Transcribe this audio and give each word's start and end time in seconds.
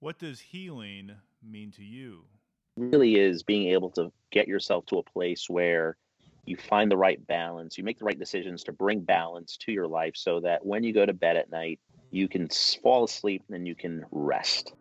What 0.00 0.18
does 0.18 0.40
healing 0.40 1.10
mean 1.42 1.72
to 1.72 1.84
you? 1.84 2.24
Really 2.78 3.16
is 3.16 3.42
being 3.42 3.68
able 3.72 3.90
to 3.90 4.10
get 4.32 4.48
yourself 4.48 4.86
to 4.86 4.96
a 4.96 5.02
place 5.02 5.44
where 5.50 5.98
you 6.46 6.56
find 6.56 6.90
the 6.90 6.96
right 6.96 7.24
balance, 7.26 7.76
you 7.76 7.84
make 7.84 7.98
the 7.98 8.06
right 8.06 8.18
decisions 8.18 8.64
to 8.64 8.72
bring 8.72 9.00
balance 9.00 9.58
to 9.58 9.72
your 9.72 9.86
life 9.86 10.14
so 10.16 10.40
that 10.40 10.64
when 10.64 10.84
you 10.84 10.94
go 10.94 11.04
to 11.04 11.12
bed 11.12 11.36
at 11.36 11.50
night, 11.50 11.80
you 12.10 12.28
can 12.28 12.48
fall 12.82 13.04
asleep 13.04 13.44
and 13.50 13.68
you 13.68 13.74
can 13.74 14.06
rest. 14.10 14.72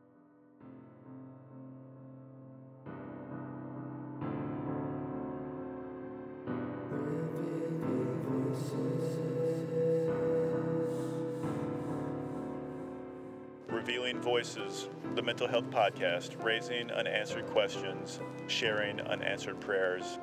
Voices, 14.40 14.88
the 15.16 15.21
mental 15.21 15.50
health 15.50 15.70
podcast, 15.70 16.42
raising 16.42 16.90
unanswered 16.91 17.45
questions, 17.48 18.22
sharing 18.48 19.02
unanswered 19.02 19.59
prayers. 19.59 20.18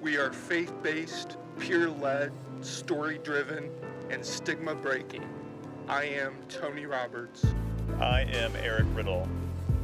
We 0.00 0.16
are 0.16 0.32
faith 0.32 0.72
based, 0.82 1.36
peer 1.60 1.88
led, 1.88 2.32
story 2.62 3.20
driven, 3.22 3.70
and 4.10 4.26
stigma 4.26 4.74
breaking. 4.74 5.22
I 5.86 6.02
am 6.02 6.34
Tony 6.48 6.86
Roberts. 6.86 7.46
I 8.00 8.22
am 8.22 8.50
Eric 8.56 8.86
Riddle, 8.92 9.28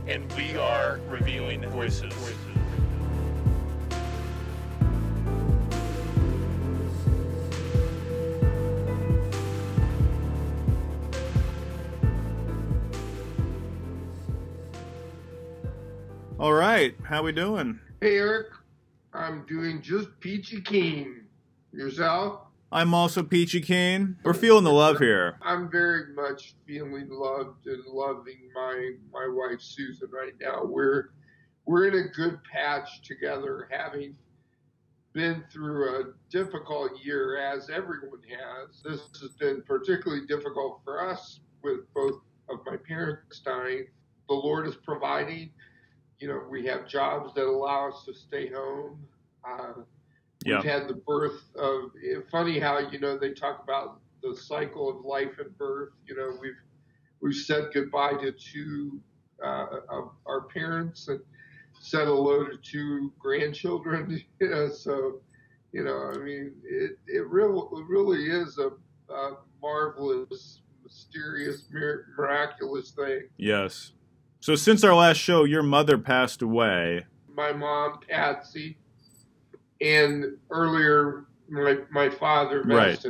and 0.09 0.33
we 0.33 0.57
are 0.57 0.99
Revealing 1.09 1.65
Voices. 1.69 2.13
All 2.13 2.66
right, 16.87 17.07
how 17.07 17.23
we 17.23 17.33
doing? 17.33 17.81
Hey, 18.01 18.17
Eric. 18.19 18.49
I'm 19.13 19.45
doing 19.47 19.83
just 19.83 20.09
peachy 20.21 20.61
keen. 20.61 21.23
Yourself? 21.73 22.41
I'm 22.73 22.95
also 22.95 23.23
Peachy 23.23 23.61
Keen. 23.61 24.17
We're 24.25 24.35
feeling 24.35 24.65
the 24.65 24.73
love 24.73 24.99
here. 24.99 25.39
I'm 25.43 25.71
very 25.71 26.13
much 26.15 26.55
feeling 26.67 27.09
loved 27.11 27.67
and 27.67 27.85
loving 27.87 28.51
my 28.55 28.93
my 29.13 29.29
wife 29.29 29.61
Susan 29.61 30.09
right 30.11 30.33
now. 30.41 30.65
We're 30.65 31.11
we're 31.65 31.87
in 31.87 31.95
a 31.95 32.09
good 32.09 32.39
patch 32.45 33.03
together, 33.03 33.69
having 33.71 34.17
been 35.13 35.45
through 35.53 36.01
a 36.01 36.05
difficult 36.31 36.93
year 37.03 37.39
as 37.39 37.71
everyone 37.71 38.21
has. 38.29 38.83
This 38.83 39.01
has 39.21 39.33
been 39.39 39.63
particularly 39.63 40.27
difficult 40.27 40.81
for 40.85 41.09
us 41.09 41.41
with 41.63 41.93
both 41.95 42.21
of 42.49 42.59
my 42.67 42.77
parents 42.77 43.41
dying. 43.41 43.87
The 44.29 44.35
Lord 44.35 44.67
is 44.67 44.77
providing. 44.77 45.51
You 46.19 46.29
know, 46.29 46.43
we 46.51 46.65
have 46.67 46.89
jobs 46.89 47.35
that 47.35 47.45
allow 47.45 47.89
us 47.91 48.05
to 48.07 48.15
stay 48.15 48.49
home. 48.51 48.99
Uh, 49.45 49.83
Yeah. 50.45 50.57
We've 50.57 50.65
had 50.71 50.89
the 50.89 50.95
birth 50.95 51.43
of. 51.57 51.91
Funny 52.31 52.59
how 52.59 52.79
you 52.79 52.99
know 52.99 53.19
they 53.19 53.33
talk 53.33 53.63
about 53.65 54.01
the 54.23 54.37
cycle 54.37 54.89
of 54.89 55.05
life 55.05 55.39
and 55.39 55.57
birth. 55.59 55.93
You 56.07 56.17
know, 56.17 56.37
we've 56.41 56.61
we've 57.21 57.35
said 57.35 57.71
goodbye 57.73 58.15
to 58.21 58.33
two 58.33 59.01
uh, 59.43 59.67
of 59.89 60.11
our 60.27 60.43
parents 60.43 61.09
and 61.09 61.21
said 61.81 62.07
hello 62.07 62.45
to 62.45 62.57
two 62.59 63.13
grandchildren. 63.19 64.23
You 64.41 64.51
know, 64.51 64.69
so 64.69 65.21
you 65.73 65.85
know, 65.85 66.13
I 66.15 66.19
mean, 66.19 66.53
it 66.65 66.99
it 67.07 67.27
real 67.29 67.69
it 67.77 67.85
really 67.89 68.27
is 68.31 68.59
a, 68.59 68.71
a 69.13 69.37
marvelous, 69.63 70.61
mysterious, 70.85 71.65
mir- 71.71 72.07
miraculous 72.17 72.91
thing. 72.93 73.29
Yes. 73.39 73.93
So 74.47 74.55
since 74.55 74.85
our 74.85 74.95
last 74.95 75.17
show, 75.17 75.43
your 75.43 75.65
mother 75.65 75.99
passed 75.99 76.41
away. 76.41 77.05
my 77.35 77.53
mom 77.53 77.99
Patsy, 78.09 78.77
and 79.81 80.39
earlier 80.51 81.25
my 81.49 81.79
my 81.91 82.09
father 82.09 82.63
Right. 82.63 83.05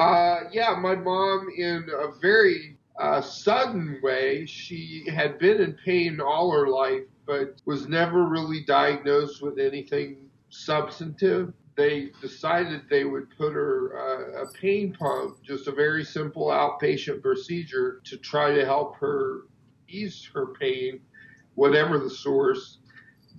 Uh, 0.00 0.44
yeah, 0.50 0.74
my 0.74 0.94
mom 0.94 1.48
in 1.54 1.90
a 1.92 2.18
very 2.22 2.78
uh, 2.98 3.20
sudden 3.20 4.00
way. 4.02 4.46
She 4.46 5.04
had 5.14 5.38
been 5.38 5.60
in 5.60 5.76
pain 5.84 6.18
all 6.18 6.50
her 6.50 6.68
life, 6.68 7.04
but 7.26 7.60
was 7.66 7.86
never 7.86 8.24
really 8.24 8.64
diagnosed 8.64 9.42
with 9.42 9.58
anything 9.58 10.30
substantive. 10.48 11.52
They 11.76 12.12
decided 12.22 12.88
they 12.88 13.04
would 13.04 13.28
put 13.36 13.52
her 13.52 13.98
uh, 13.98 14.44
a 14.44 14.52
pain 14.54 14.96
pump, 14.98 15.42
just 15.42 15.68
a 15.68 15.72
very 15.72 16.06
simple 16.06 16.46
outpatient 16.46 17.20
procedure 17.20 18.00
to 18.04 18.16
try 18.16 18.54
to 18.54 18.64
help 18.64 18.96
her 18.96 19.42
ease 19.88 20.28
her 20.34 20.46
pain, 20.54 21.00
whatever 21.54 21.98
the 21.98 22.10
source 22.10 22.78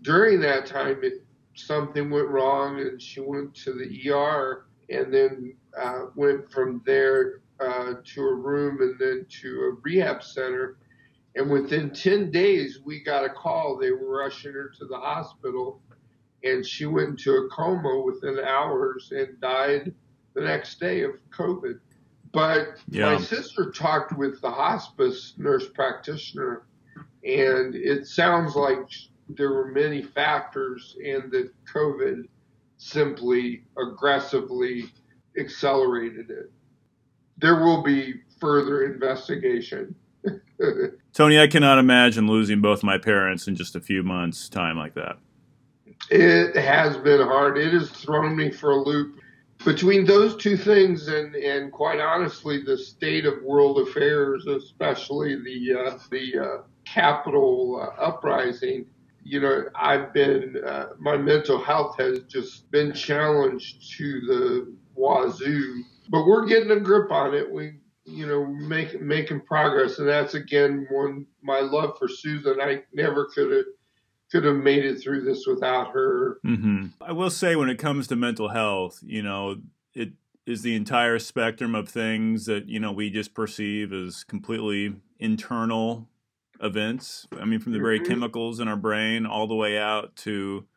during 0.01 0.39
that 0.41 0.65
time, 0.65 0.99
it, 1.03 1.23
something 1.55 2.09
went 2.09 2.29
wrong, 2.29 2.79
and 2.79 3.01
she 3.01 3.19
went 3.19 3.53
to 3.55 3.73
the 3.73 4.11
ER, 4.11 4.65
and 4.89 5.13
then 5.13 5.55
uh, 5.77 6.05
went 6.15 6.51
from 6.51 6.81
there 6.85 7.41
uh, 7.59 7.95
to 8.03 8.21
a 8.21 8.33
room, 8.33 8.81
and 8.81 8.97
then 8.99 9.25
to 9.29 9.61
a 9.61 9.81
rehab 9.81 10.23
center. 10.23 10.77
And 11.35 11.49
within 11.49 11.91
10 11.91 12.31
days, 12.31 12.79
we 12.83 13.03
got 13.03 13.25
a 13.25 13.29
call. 13.29 13.77
They 13.77 13.91
were 13.91 14.19
rushing 14.19 14.53
her 14.53 14.71
to 14.79 14.85
the 14.85 14.97
hospital, 14.97 15.81
and 16.43 16.65
she 16.65 16.85
went 16.85 17.09
into 17.09 17.33
a 17.33 17.49
coma 17.49 18.01
within 18.01 18.39
hours 18.39 19.11
and 19.15 19.39
died 19.39 19.93
the 20.33 20.41
next 20.41 20.79
day 20.79 21.03
of 21.03 21.11
COVID. 21.31 21.79
But 22.31 22.77
Yeah. 22.89 23.13
my 23.13 23.17
sister 23.21 23.71
talked 23.71 24.17
with 24.17 24.41
the 24.41 24.51
hospice 24.51 25.33
nurse 25.37 25.67
practitioner, 25.69 26.63
and 27.23 27.75
it 27.75 28.07
sounds 28.07 28.55
like 28.55 28.87
there 29.29 29.51
were 29.51 29.67
many 29.71 30.01
factors, 30.01 30.95
and 31.03 31.31
that 31.31 31.51
COVID 31.65 32.27
simply 32.77 33.63
aggressively 33.77 34.91
accelerated 35.37 36.29
it. 36.29 36.51
There 37.37 37.55
will 37.55 37.83
be 37.83 38.21
further 38.39 38.83
investigation. 38.85 39.95
Tony, 41.13 41.39
I 41.39 41.47
cannot 41.47 41.77
imagine 41.77 42.27
losing 42.27 42.61
both 42.61 42.83
my 42.83 42.97
parents 42.97 43.47
in 43.47 43.55
just 43.55 43.75
a 43.75 43.79
few 43.79 44.03
months' 44.03 44.49
time 44.49 44.77
like 44.77 44.93
that. 44.95 45.17
It 46.09 46.55
has 46.55 46.97
been 46.97 47.21
hard. 47.21 47.57
It 47.57 47.73
has 47.73 47.89
thrown 47.89 48.35
me 48.35 48.51
for 48.51 48.71
a 48.71 48.77
loop. 48.77 49.19
Between 49.65 50.05
those 50.05 50.37
two 50.37 50.55
things, 50.55 51.07
and, 51.09 51.35
and 51.35 51.71
quite 51.71 51.99
honestly, 51.99 52.61
the 52.63 52.77
state 52.77 53.25
of 53.25 53.43
world 53.43 53.79
affairs, 53.87 54.47
especially 54.47 55.35
the 55.35 55.77
uh, 55.77 55.97
the 56.09 56.39
uh, 56.39 56.57
Capitol 56.85 57.79
uh, 57.81 58.01
uprising, 58.01 58.85
you 59.23 59.41
know, 59.41 59.65
I've 59.75 60.13
been 60.13 60.55
uh, 60.65 60.87
my 60.97 61.17
mental 61.17 61.61
health 61.61 61.97
has 61.99 62.23
just 62.23 62.71
been 62.71 62.93
challenged 62.93 63.97
to 63.97 64.21
the 64.21 64.75
wazoo. 64.95 65.83
But 66.09 66.25
we're 66.25 66.45
getting 66.47 66.71
a 66.71 66.79
grip 66.79 67.11
on 67.11 67.35
it. 67.35 67.51
We, 67.51 67.73
you 68.05 68.25
know, 68.25 68.45
make, 68.47 68.99
making 69.01 69.41
progress, 69.41 69.99
and 69.99 70.07
that's 70.07 70.33
again 70.33 70.87
one 70.89 71.25
my 71.43 71.59
love 71.59 71.97
for 71.99 72.07
Susan. 72.07 72.59
I 72.61 72.83
never 72.93 73.25
could 73.25 73.51
have 73.51 73.65
could 74.31 74.43
have 74.43 74.57
made 74.57 74.85
it 74.85 75.01
through 75.01 75.23
this 75.23 75.45
without 75.47 75.91
her. 75.93 76.39
hmm 76.43 76.87
I 77.01 77.11
will 77.11 77.29
say, 77.29 77.55
when 77.55 77.69
it 77.69 77.79
comes 77.79 78.07
to 78.07 78.15
mental 78.15 78.49
health, 78.49 78.99
you 79.03 79.21
know, 79.21 79.57
it 79.93 80.13
is 80.45 80.61
the 80.61 80.75
entire 80.75 81.19
spectrum 81.19 81.75
of 81.75 81.89
things 81.89 82.45
that 82.45 82.67
you 82.67 82.79
know 82.79 82.91
we 82.91 83.09
just 83.09 83.33
perceive 83.33 83.93
as 83.93 84.23
completely 84.23 84.95
internal 85.19 86.09
events. 86.61 87.27
I 87.39 87.45
mean, 87.45 87.59
from 87.59 87.71
the 87.73 87.79
very 87.79 87.99
Mhm. 87.99 88.05
chemicals 88.07 88.59
in 88.59 88.67
our 88.67 88.75
brain 88.77 89.25
all 89.25 89.47
the 89.47 89.55
way 89.55 89.77
out 89.77 90.15
to, 90.17 90.67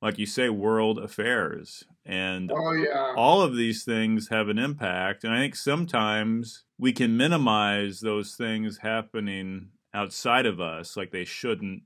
like 0.00 0.18
you 0.18 0.26
say, 0.26 0.48
world 0.48 0.98
affairs. 0.98 1.84
And 2.04 2.50
Oh 2.54 2.72
yeah, 2.72 3.12
all 3.16 3.42
of 3.42 3.56
these 3.56 3.84
things 3.84 4.28
have 4.28 4.48
an 4.48 4.58
impact. 4.58 5.24
And 5.24 5.32
I 5.32 5.38
think 5.40 5.56
sometimes 5.56 6.64
we 6.78 6.92
can 6.92 7.16
minimize 7.16 8.00
those 8.00 8.36
things 8.36 8.78
happening 8.78 9.70
outside 9.92 10.46
of 10.46 10.60
us, 10.60 10.96
like 10.96 11.10
they 11.10 11.24
shouldn't 11.24 11.82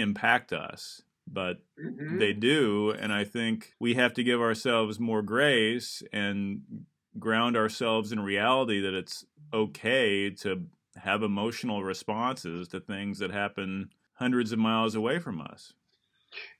impact 0.00 0.52
us. 0.52 1.02
But 1.32 1.60
Mhm. 1.78 2.18
they 2.18 2.32
do. 2.32 2.90
And 2.90 3.12
I 3.12 3.24
think 3.24 3.74
we 3.78 3.94
have 3.94 4.12
to 4.14 4.24
give 4.24 4.40
ourselves 4.40 4.98
more 4.98 5.22
grace 5.22 6.02
and 6.12 6.86
ground 7.18 7.56
ourselves 7.56 8.10
in 8.10 8.20
reality 8.20 8.80
that 8.80 8.94
it's 8.94 9.24
okay 9.52 10.30
to 10.30 10.66
have 10.96 11.22
emotional 11.22 11.84
responses 11.84 12.68
to 12.68 12.80
things 12.80 13.18
that 13.20 13.30
happen 13.30 13.90
hundreds 14.14 14.52
of 14.52 14.58
miles 14.58 14.94
away 14.94 15.18
from 15.18 15.40
us. 15.40 15.72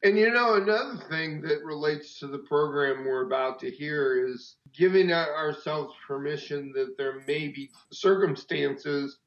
And 0.03 0.17
you 0.19 0.31
know, 0.33 0.55
another 0.55 0.97
thing 1.09 1.41
that 1.43 1.65
relates 1.65 2.19
to 2.21 2.27
the 2.27 2.39
program 2.39 3.05
we're 3.05 3.27
about 3.27 3.59
to 3.61 3.71
hear 3.71 4.27
is 4.27 4.57
giving 4.73 5.13
ourselves 5.13 5.95
permission 6.07 6.73
that 6.75 6.97
there 6.97 7.23
may 7.27 7.49
be 7.49 7.71
circumstances 7.93 9.19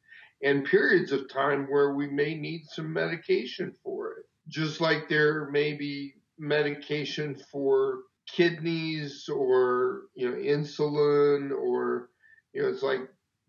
and 0.43 0.65
periods 0.65 1.11
of 1.11 1.29
time 1.29 1.65
where 1.69 1.93
we 1.93 2.07
may 2.07 2.35
need 2.35 2.65
some 2.67 2.91
medication 2.91 3.73
for 3.83 4.11
it. 4.11 4.25
Just 4.49 4.81
like 4.81 5.07
there 5.07 5.49
may 5.49 5.73
be 5.73 6.15
medication 6.37 7.35
for 7.51 7.99
kidneys 8.27 9.29
or, 9.29 10.03
you 10.15 10.29
know, 10.29 10.35
insulin 10.35 11.51
or, 11.51 12.09
you 12.53 12.61
know, 12.61 12.67
it's 12.67 12.83
like 12.83 12.99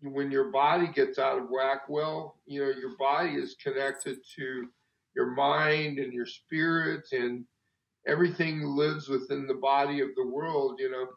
when 0.01 0.31
your 0.31 0.51
body 0.51 0.87
gets 0.87 1.19
out 1.19 1.37
of 1.37 1.49
whack, 1.49 1.89
well, 1.89 2.37
you 2.45 2.61
know, 2.61 2.71
your 2.71 2.95
body 2.97 3.31
is 3.31 3.55
connected 3.61 4.17
to 4.37 4.67
your 5.15 5.31
mind 5.31 5.99
and 5.99 6.13
your 6.13 6.25
spirit 6.25 7.07
and 7.11 7.45
everything 8.07 8.61
lives 8.63 9.09
within 9.09 9.47
the 9.47 9.53
body 9.53 10.01
of 10.01 10.09
the 10.15 10.25
world, 10.25 10.79
you 10.79 10.89
know. 10.89 11.07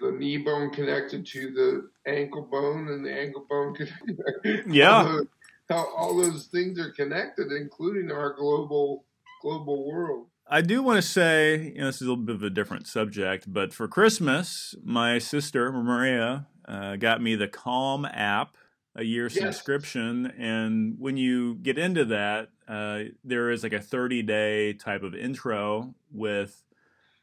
The 0.00 0.10
knee 0.12 0.38
bone 0.38 0.70
connected 0.70 1.24
to 1.26 1.50
the 1.52 2.10
ankle 2.10 2.42
bone 2.42 2.88
and 2.88 3.04
the 3.04 3.12
ankle 3.12 3.46
bone 3.48 3.74
connected. 4.44 4.72
Yeah. 4.72 4.98
all, 4.98 5.04
those, 5.04 5.26
how 5.68 5.88
all 5.96 6.16
those 6.16 6.46
things 6.46 6.78
are 6.78 6.90
connected, 6.90 7.52
including 7.52 8.10
our 8.10 8.34
global 8.34 9.04
global 9.42 9.86
world. 9.86 10.26
I 10.46 10.60
do 10.60 10.82
want 10.82 10.96
to 10.96 11.08
say, 11.08 11.72
you 11.74 11.80
know, 11.80 11.86
this 11.86 11.96
is 11.96 12.02
a 12.02 12.04
little 12.04 12.16
bit 12.24 12.34
of 12.34 12.42
a 12.42 12.50
different 12.50 12.86
subject, 12.86 13.50
but 13.50 13.72
for 13.72 13.88
Christmas, 13.88 14.74
my 14.82 15.18
sister 15.18 15.70
Maria 15.72 16.46
uh, 16.66 16.96
got 16.96 17.22
me 17.22 17.34
the 17.34 17.48
Calm 17.48 18.04
app, 18.04 18.56
a 18.94 19.04
year 19.04 19.28
Yes. 19.28 19.38
subscription, 19.38 20.26
and 20.38 20.96
when 20.98 21.16
you 21.16 21.56
get 21.56 21.78
into 21.78 22.04
that, 22.06 22.50
uh, 22.68 23.04
there 23.22 23.50
is 23.50 23.62
like 23.62 23.72
a 23.72 23.80
30 23.80 24.22
day 24.22 24.72
type 24.72 25.02
of 25.02 25.14
intro 25.14 25.94
with 26.12 26.62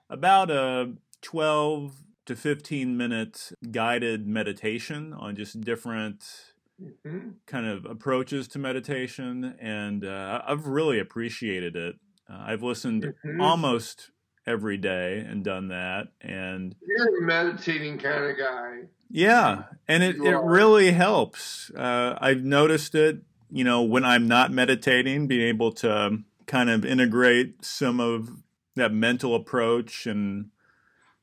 about 0.09 0.51
a 0.51 0.93
12 1.21 1.93
to 2.31 2.37
15 2.37 2.95
minute 2.95 3.51
guided 3.71 4.25
meditation 4.25 5.11
on 5.13 5.35
just 5.35 5.59
different 5.61 6.23
hmm 7.03 7.31
kind 7.45 7.65
of 7.65 7.85
approaches 7.85 8.47
to 8.47 8.57
meditation, 8.59 9.55
and 9.59 10.05
uh, 10.05 10.41
I've 10.47 10.65
really 10.67 10.99
appreciated 10.99 11.75
it. 11.75 11.95
Uh, 12.29 12.43
I've 12.47 12.63
listened 12.63 13.13
Mhm. 13.25 13.41
almost 13.41 14.11
every 14.47 14.77
day 14.77 15.19
and 15.19 15.43
done 15.43 15.67
that, 15.67 16.07
and 16.21 16.75
You're 16.87 17.17
a 17.17 17.21
meditating 17.21 17.97
kind 17.97 18.23
of 18.25 18.37
guy. 18.37 18.87
yeah, 19.09 19.63
and 19.87 20.01
it, 20.01 20.15
it 20.15 20.37
really 20.43 20.91
helps. 20.91 21.69
Uh, 21.71 22.17
I've 22.19 22.43
noticed 22.43 22.95
it, 22.95 23.21
you 23.51 23.63
know, 23.63 23.81
when 23.83 24.05
I'm 24.05 24.27
not 24.27 24.51
meditating, 24.51 25.27
being 25.27 25.47
able 25.47 25.71
to 25.73 26.19
kind 26.47 26.69
of 26.69 26.85
integrate 26.85 27.65
some 27.65 27.99
of 27.99 28.29
that 28.75 28.93
mental 28.93 29.35
approach 29.35 30.07
and. 30.07 30.51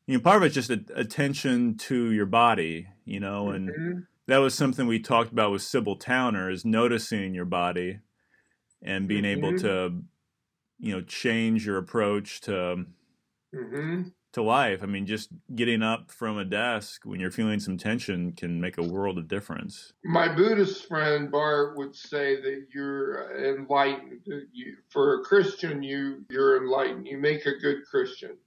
You 0.08 0.14
know, 0.16 0.22
part 0.22 0.38
of 0.38 0.42
it's 0.44 0.54
just 0.54 0.70
a, 0.70 0.80
attention 0.94 1.76
to 1.76 2.12
your 2.12 2.24
body, 2.24 2.88
you 3.04 3.20
know, 3.20 3.50
and 3.50 3.68
Mhm. 3.68 4.06
that 4.26 4.38
was 4.38 4.54
something 4.54 4.86
we 4.86 5.00
talked 5.00 5.30
about 5.30 5.52
with 5.52 5.60
Sybil 5.60 5.96
Towner 5.96 6.50
is 6.50 6.64
noticing 6.64 7.34
your 7.34 7.44
body 7.44 8.00
and 8.82 9.06
being 9.06 9.26
able 9.26 9.52
Mhm. 9.52 9.60
to 9.60 10.02
you 10.78 10.92
know 10.92 11.02
change 11.02 11.66
your 11.66 11.76
approach 11.76 12.40
to 12.42 12.86
Mhm. 13.54 14.14
to 14.32 14.42
life. 14.42 14.82
I 14.82 14.86
mean 14.86 15.04
just 15.04 15.28
getting 15.54 15.82
up 15.82 16.10
from 16.10 16.38
a 16.38 16.44
desk 16.44 17.04
when 17.04 17.20
you're 17.20 17.30
feeling 17.30 17.60
some 17.60 17.76
tension 17.76 18.32
can 18.32 18.60
make 18.62 18.78
a 18.78 18.82
world 18.82 19.18
of 19.18 19.28
difference. 19.28 19.92
My 20.04 20.34
Buddhist 20.34 20.86
friend 20.88 21.30
Bart 21.30 21.76
would 21.76 21.94
say 21.94 22.40
that 22.40 22.68
you're 22.72 23.36
enlightened. 23.44 24.22
You, 24.52 24.78
for 24.88 25.20
a 25.20 25.24
Christian, 25.24 25.82
you 25.82 26.24
you're 26.30 26.56
enlightened. 26.62 27.06
You 27.06 27.18
make 27.18 27.44
a 27.44 27.58
good 27.58 27.84
Christian, 27.84 28.38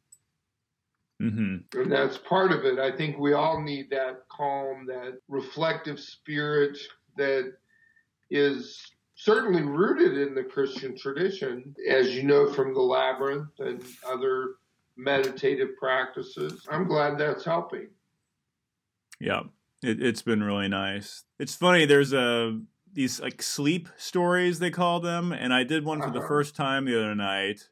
Mhm. 1.21 1.63
and 1.75 1.91
that's 1.91 2.17
part 2.17 2.51
of 2.51 2.65
it. 2.65 2.79
I 2.79 2.91
think 2.91 3.17
we 3.19 3.33
all 3.33 3.61
need 3.61 3.89
that 3.91 4.27
calm, 4.29 4.85
that 4.87 5.19
reflective 5.27 5.99
spirit 5.99 6.77
that 7.17 7.53
is 8.29 8.91
certainly 9.15 9.61
rooted 9.61 10.17
in 10.17 10.33
the 10.33 10.43
Christian 10.43 10.97
tradition, 10.97 11.75
as 11.87 12.15
you 12.15 12.23
know 12.23 12.51
from 12.51 12.73
the 12.73 12.81
labyrinth 12.81 13.59
and 13.59 13.83
other 14.07 14.55
meditative 14.95 15.77
practices. 15.77 16.65
I'm 16.69 16.85
glad 16.87 17.17
that's 17.17 17.45
helping. 17.45 17.89
Yeah. 19.19 19.43
It 19.83 20.01
it's 20.01 20.21
been 20.21 20.43
really 20.43 20.67
nice. 20.67 21.23
It's 21.39 21.55
funny 21.55 21.85
there's 21.85 22.13
a 22.13 22.59
these 22.93 23.19
like 23.19 23.41
sleep 23.41 23.87
stories 23.97 24.59
they 24.59 24.69
call 24.71 24.99
them 24.99 25.31
and 25.31 25.53
I 25.53 25.63
did 25.63 25.85
one 25.85 26.01
for 26.01 26.09
the 26.11 26.19
Uh-huh. 26.19 26.27
first 26.27 26.55
time 26.55 26.85
the 26.85 26.97
other 26.97 27.15
night. 27.15 27.69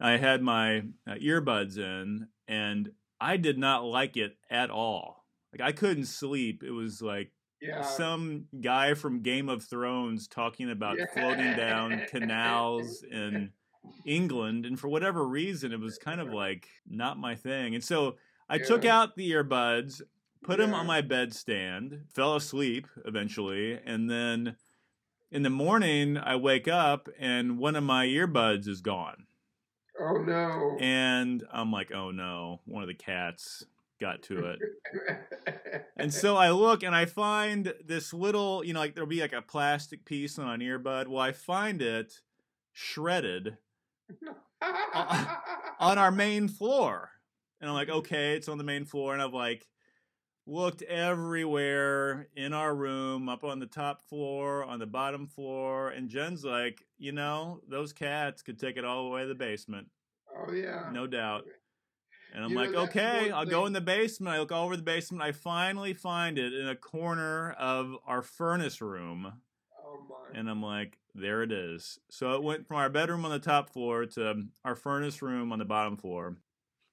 I 0.00 0.16
had 0.16 0.42
my 0.42 0.78
uh, 1.06 1.14
earbuds 1.14 1.76
in 1.78 2.28
and 2.50 2.90
I 3.20 3.36
did 3.36 3.58
not 3.58 3.84
like 3.84 4.16
it 4.16 4.36
at 4.50 4.70
all. 4.70 5.24
Like 5.52 5.60
I 5.68 5.72
couldn't 5.72 6.06
sleep. 6.06 6.62
It 6.62 6.70
was 6.72 7.00
like 7.00 7.32
Yeah. 7.60 7.82
some 7.82 8.46
guy 8.60 8.94
from 8.94 9.22
Game 9.22 9.48
of 9.48 9.62
Thrones 9.64 10.26
talking 10.26 10.70
about 10.70 10.98
floating 11.14 11.54
down 11.56 12.02
canals 12.08 13.02
in 13.10 13.52
England, 14.04 14.66
and 14.66 14.78
for 14.78 14.88
whatever 14.88 15.26
reason, 15.26 15.72
it 15.72 15.80
was 15.80 15.98
kind 15.98 16.20
of 16.20 16.32
like 16.32 16.68
not 16.88 17.18
my 17.18 17.34
thing. 17.34 17.74
And 17.74 17.84
so 17.84 18.16
I 18.48 18.58
took 18.58 18.84
out 18.84 19.16
the 19.16 19.30
earbuds, 19.30 20.02
put 20.42 20.58
them 20.58 20.74
on 20.74 20.86
my 20.86 21.02
bedstand, 21.02 22.00
fell 22.12 22.34
asleep 22.36 22.86
eventually, 23.04 23.78
and 23.84 24.10
then 24.10 24.56
in 25.30 25.42
the 25.42 25.50
morning 25.50 26.16
I 26.18 26.36
wake 26.36 26.66
up 26.68 27.08
and 27.18 27.58
one 27.58 27.76
of 27.76 27.84
my 27.84 28.06
earbuds 28.06 28.66
is 28.66 28.80
gone, 28.80 29.26
Oh 30.00 30.14
no. 30.14 30.76
and 30.80 31.44
I'm 31.52 31.70
like, 31.70 31.92
oh 31.92 32.10
no, 32.10 32.60
one 32.64 32.82
of 32.82 32.88
the 32.88 32.94
cats 32.94 33.64
got 34.00 34.22
to 34.24 34.46
it. 34.46 34.58
And 35.96 36.14
so 36.14 36.34
I 36.36 36.50
look 36.50 36.82
and 36.82 36.94
I 36.94 37.04
find 37.04 37.74
this 37.84 38.14
little, 38.14 38.64
you 38.64 38.72
know, 38.72 38.80
like 38.80 38.94
there'll 38.94 39.06
be 39.06 39.20
like 39.20 39.34
a 39.34 39.42
plastic 39.42 40.06
piece 40.06 40.38
on 40.38 40.48
an 40.48 40.60
earbud. 40.60 41.08
Well, 41.08 41.20
I 41.20 41.32
find 41.32 41.82
it 41.82 42.20
shredded 42.72 43.58
on 44.62 45.98
our 45.98 46.10
main 46.10 46.48
floor. 46.48 47.10
And 47.60 47.68
I'm 47.68 47.76
like, 47.76 47.90
okay, 47.90 48.34
it's 48.34 48.48
on 48.48 48.56
the 48.56 48.64
main 48.64 48.86
floor. 48.86 49.12
And 49.12 49.20
I'm 49.20 49.32
like 49.32 49.68
looked 50.46 50.82
everywhere 50.82 52.28
in 52.34 52.52
our 52.52 52.74
room, 52.74 53.28
up 53.28 53.44
on 53.44 53.58
the 53.60 53.66
top 53.66 54.02
floor, 54.02 54.64
on 54.64 54.78
the 54.78 54.86
bottom 54.86 55.26
floor. 55.26 55.90
And 55.90 56.08
Jen's 56.08 56.44
like, 56.44 56.84
you 56.98 57.12
know, 57.12 57.60
those 57.68 57.92
cats 57.92 58.42
could 58.42 58.58
take 58.58 58.76
it 58.76 58.84
all 58.84 59.04
the 59.04 59.10
way 59.10 59.22
to 59.22 59.28
the 59.28 59.34
basement. 59.34 59.88
oh 60.36 60.52
yeah. 60.52 60.90
No 60.92 61.06
doubt. 61.06 61.44
And 62.32 62.44
I'm 62.44 62.50
You 62.50 62.56
like, 62.56 62.74
okay, 62.74 63.30
I'll 63.32 63.44
go 63.44 63.66
in 63.66 63.72
the 63.72 63.80
basement. 63.80 64.34
I 64.34 64.38
look 64.38 64.52
all 64.52 64.64
over 64.66 64.76
the 64.76 64.82
basement. 64.82 65.22
I 65.22 65.32
finally 65.32 65.92
find 65.94 66.38
it 66.38 66.52
in 66.52 66.68
a 66.68 66.76
corner 66.76 67.52
of 67.52 67.96
our 68.06 68.22
furnace 68.22 68.80
room. 68.80 69.32
Oh 69.84 69.98
my. 70.08 70.38
And 70.38 70.48
I'm 70.48 70.62
like, 70.62 70.98
there 71.12 71.42
it 71.42 71.50
is. 71.50 71.98
So 72.08 72.32
it 72.34 72.42
went 72.44 72.68
from 72.68 72.76
our 72.76 72.88
bedroom 72.88 73.24
on 73.24 73.32
the 73.32 73.40
top 73.40 73.70
floor 73.70 74.06
to 74.06 74.44
our 74.64 74.76
furnace 74.76 75.22
room 75.22 75.52
on 75.52 75.58
the 75.58 75.64
bottom 75.64 75.96
floor. 75.96 76.36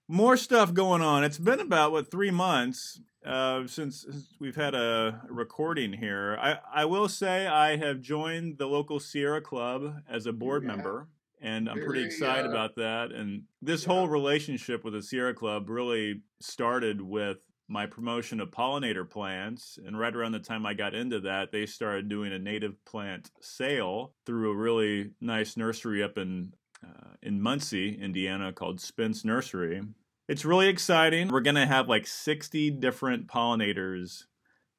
More 0.07 0.37
stuff 0.37 0.73
going 0.73 1.01
on. 1.01 1.23
It's 1.23 1.37
been 1.37 1.59
about, 1.59 1.91
what, 1.91 2.09
three 2.09 2.31
months 2.31 3.01
uh, 3.25 3.67
since, 3.67 4.03
since 4.03 4.35
we've 4.39 4.55
had 4.55 4.73
a 4.73 5.21
recording 5.29 5.91
here. 5.91 6.37
I, 6.41 6.59
I 6.73 6.85
will 6.85 7.09
say 7.09 7.45
I 7.45 7.75
have 7.75 7.99
joined 7.99 8.57
the 8.57 8.67
local 8.67 8.99
Sierra 9.01 9.41
Club 9.41 10.01
as 10.09 10.25
a 10.25 10.31
board 10.33 10.63
Yeah. 10.63 10.75
member. 10.75 11.07
And 11.39 11.69
I'm 11.69 11.83
pretty 11.83 12.03
excited 12.03 12.47
uh, 12.47 12.49
about 12.49 12.77
that. 12.77 13.11
And 13.11 13.43
this 13.61 13.83
yeah. 13.83 13.93
whole 13.93 14.07
relationship 14.07 14.83
with 14.83 14.93
the 14.93 15.03
Sierra 15.03 15.35
Club 15.35 15.69
really 15.69 16.21
started 16.39 16.99
with 16.99 17.37
my 17.67 17.85
promotion 17.85 18.39
of 18.39 18.49
pollinator 18.49 19.07
plants. 19.07 19.77
And 19.85 19.99
right 19.99 20.15
around 20.15 20.31
the 20.31 20.39
time 20.39 20.65
I 20.65 20.73
got 20.73 20.95
into 20.95 21.19
that, 21.19 21.51
they 21.51 21.67
started 21.67 22.09
doing 22.09 22.33
a 22.33 22.39
native 22.39 22.83
plant 22.85 23.29
sale 23.39 24.13
through 24.25 24.51
a 24.51 24.55
really 24.55 25.11
nice 25.21 25.57
nursery 25.57 26.01
up 26.01 26.17
in 26.17 26.53
uh, 26.83 27.15
in 27.21 27.41
Muncie, 27.41 27.97
Indiana, 27.99 28.53
called 28.53 28.79
Spence 28.79 29.23
Nursery. 29.25 29.83
It's 30.27 30.45
really 30.45 30.67
exciting. 30.67 31.29
We're 31.29 31.41
gonna 31.41 31.65
have 31.67 31.87
like 31.87 32.05
60 32.05 32.71
different 32.71 33.27
pollinators 33.27 34.25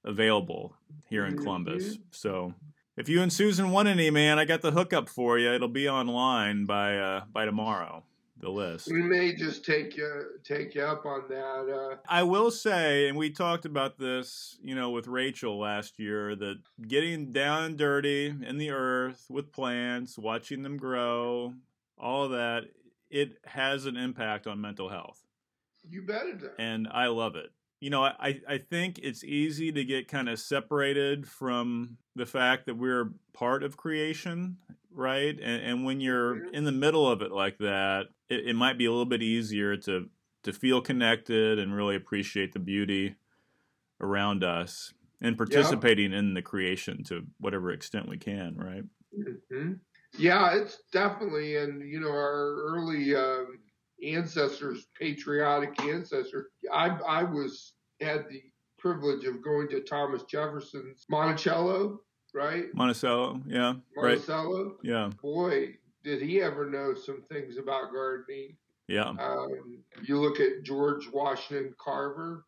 available 0.05 0.77
here 1.09 1.25
in 1.25 1.39
Columbus. 1.39 1.99
So 2.11 2.55
if 2.97 3.09
you 3.09 3.23
and 3.23 3.33
Susan 3.33 3.71
want 3.71 3.89
any, 3.89 4.11
man, 4.11 4.39
I 4.39 4.45
got 4.45 4.61
the 4.61 4.73
hookup 4.73 5.09
for 5.09 5.39
you. 5.39 5.53
It'll 5.53 5.69
be 5.69 5.89
online 5.89 6.65
by 6.65 6.99
uh, 6.99 7.25
by 7.33 7.45
tomorrow. 7.45 8.03
The 8.41 8.51
list. 8.51 8.87
We 8.87 9.03
may 9.03 9.35
just 9.35 9.65
take 9.65 9.97
you 9.97 10.25
take 10.45 10.77
you 10.77 10.83
up 10.83 11.05
on 11.05 11.25
that. 11.29 11.75
Uh, 11.75 11.97
I 12.09 12.23
will 12.23 12.53
say, 12.53 13.09
and 13.09 13.19
we 13.19 13.31
talked 13.31 13.65
about 13.65 13.99
this, 13.99 14.57
you 14.63 14.77
know, 14.77 14.91
with 14.91 15.09
Rachel 15.09 15.59
last 15.59 15.99
year, 15.99 16.37
that 16.37 16.59
getting 16.87 17.33
down 17.33 17.65
and 17.65 17.77
dirty 17.77 18.27
in 18.27 18.59
the 18.59 18.71
earth 18.71 19.27
with 19.29 19.51
plants, 19.51 20.17
watching 20.17 20.63
them 20.63 20.77
grow, 20.77 21.55
all 22.01 22.25
of 22.25 22.31
that, 22.33 22.65
it 23.11 23.39
has 23.45 23.87
an 23.87 23.97
impact 23.97 24.47
on 24.47 24.61
mental 24.61 24.89
health. 24.89 25.23
you 25.89 26.03
bet 26.03 26.27
it 26.27 26.41
does. 26.41 26.51
And 26.59 26.89
I 26.91 27.07
love 27.07 27.37
it. 27.37 27.51
You 27.81 27.91
know, 27.91 28.03
I, 28.03 28.41
I 28.49 28.59
think 28.59 28.99
it's 28.99 29.23
easy 29.23 29.71
to 29.71 29.85
get 29.85 30.09
kind 30.09 30.29
of 30.29 30.41
separated 30.41 31.29
from 31.29 31.97
the 32.17 32.27
fact 32.27 32.67
that 32.67 32.77
we're 32.77 33.13
part 33.33 33.63
of 33.63 33.77
creation, 33.77 34.57
right? 34.91 35.39
And, 35.41 35.63
and 35.63 35.85
when 35.85 36.01
you're 36.01 36.53
in 36.53 36.65
the 36.65 36.73
middle 36.73 37.09
of 37.09 37.23
it 37.23 37.31
like 37.31 37.59
that, 37.59 38.07
it, 38.29 38.49
it 38.49 38.55
might 38.57 38.79
be 38.79 38.87
a 38.87 38.91
little 38.91 39.05
bit 39.07 39.23
easier 39.23 39.77
to 39.77 40.09
to 40.45 40.53
feel 40.53 40.81
connected 40.81 41.59
and 41.59 41.75
really 41.75 41.97
appreciate 41.97 42.53
the 42.53 42.59
beauty 42.59 43.17
around 44.01 44.45
us 44.45 44.93
and 45.21 45.37
participating 45.37 46.13
in 46.13 46.35
the 46.35 46.43
creation 46.43 47.03
to 47.05 47.27
whatever 47.39 47.71
extent 47.71 48.09
we 48.09 48.17
can, 48.19 48.57
right? 48.57 48.85
hmm 49.51 49.73
Yeah, 50.17 50.57
it's 50.57 50.79
definitely, 50.93 51.57
and 51.57 51.83
you 51.83 52.01
know, 52.01 52.11
our 52.11 52.63
early 52.63 53.15
um, 53.15 53.59
ancestors, 54.05 54.87
patriotic 54.99 55.81
ancestors. 55.83 56.47
I 56.73 56.89
I 57.07 57.23
was 57.25 57.75
had 58.01 58.29
the 58.29 58.43
privilege 58.79 59.25
of 59.25 59.43
going 59.43 59.69
to 59.69 59.81
Thomas 59.81 60.23
Jefferson's 60.23 61.05
Monticello, 61.11 62.01
right? 62.35 62.67
Monticello, 62.75 63.41
yeah, 63.47 63.75
Monticello. 63.97 64.65
right. 64.65 64.75
Yeah. 64.83 65.11
Boy, 65.21 65.77
did 66.05 66.23
he 66.23 66.41
ever 66.41 66.69
know 66.71 66.95
some 66.95 67.23
things 67.31 67.59
about 67.59 67.93
gardening? 67.93 68.57
Yeah. 68.87 69.11
Um, 69.21 69.83
you 70.05 70.19
look 70.19 70.41
at 70.41 70.63
George 70.63 71.09
Washington 71.13 71.75
Carver, 71.79 72.45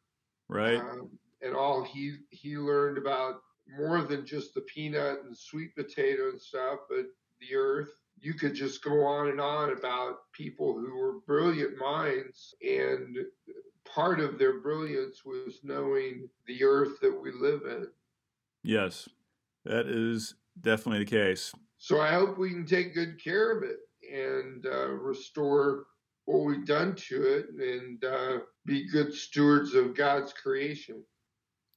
right, 0.48 0.78
um, 0.78 1.10
and 1.42 1.54
all 1.54 1.82
he 1.82 2.16
he 2.30 2.56
learned 2.56 2.96
about 2.96 3.42
more 3.78 4.02
than 4.02 4.26
just 4.26 4.54
the 4.54 4.62
peanut 4.62 5.22
and 5.24 5.36
sweet 5.36 5.74
potato 5.76 6.30
and 6.30 6.40
stuff, 6.40 6.80
but 6.88 7.06
the 7.40 7.56
earth. 7.56 7.90
You 8.18 8.34
could 8.34 8.54
just 8.54 8.84
go 8.84 9.04
on 9.04 9.28
and 9.28 9.40
on 9.40 9.72
about 9.72 10.30
people 10.32 10.74
who 10.74 10.96
were 10.98 11.20
brilliant 11.26 11.78
minds, 11.78 12.54
and 12.62 13.16
part 13.84 14.20
of 14.20 14.38
their 14.38 14.60
brilliance 14.60 15.24
was 15.24 15.60
knowing 15.62 16.28
the 16.46 16.62
earth 16.62 17.00
that 17.00 17.18
we 17.18 17.32
live 17.32 17.62
in. 17.64 17.86
Yes, 18.62 19.08
that 19.64 19.86
is 19.86 20.34
definitely 20.60 21.04
the 21.04 21.10
case. 21.10 21.52
So 21.78 22.00
I 22.00 22.12
hope 22.12 22.36
we 22.36 22.50
can 22.50 22.66
take 22.66 22.94
good 22.94 23.22
care 23.22 23.56
of 23.56 23.62
it 23.62 23.78
and 24.12 24.66
uh, 24.66 24.88
restore 24.88 25.86
what 26.26 26.44
we've 26.44 26.66
done 26.66 26.94
to 26.94 27.22
it 27.22 27.46
and 27.58 28.04
uh, 28.04 28.38
be 28.66 28.88
good 28.88 29.14
stewards 29.14 29.74
of 29.74 29.96
God's 29.96 30.32
creation. 30.32 31.02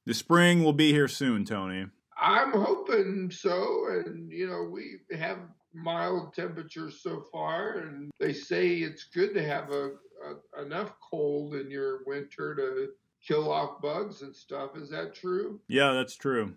The 0.06 0.14
spring 0.14 0.62
will 0.62 0.74
be 0.74 0.92
here 0.92 1.08
soon, 1.08 1.44
Tony. 1.46 1.86
I'm 2.20 2.52
hoping 2.52 3.30
so. 3.30 3.86
And, 3.88 4.30
you 4.30 4.46
know, 4.46 4.68
we 4.70 4.98
have 5.16 5.38
mild 5.74 6.34
temperatures 6.34 7.00
so 7.02 7.24
far, 7.32 7.78
and 7.78 8.10
they 8.20 8.32
say 8.32 8.76
it's 8.78 9.04
good 9.04 9.34
to 9.34 9.46
have 9.46 9.70
a, 9.70 9.90
a 10.58 10.62
enough 10.62 10.92
cold 11.10 11.54
in 11.54 11.70
your 11.70 12.00
winter 12.06 12.54
to 12.54 12.88
kill 13.26 13.50
off 13.50 13.80
bugs 13.80 14.22
and 14.22 14.34
stuff. 14.34 14.76
Is 14.76 14.90
that 14.90 15.14
true? 15.14 15.60
Yeah, 15.68 15.92
that's 15.92 16.16
true. 16.16 16.54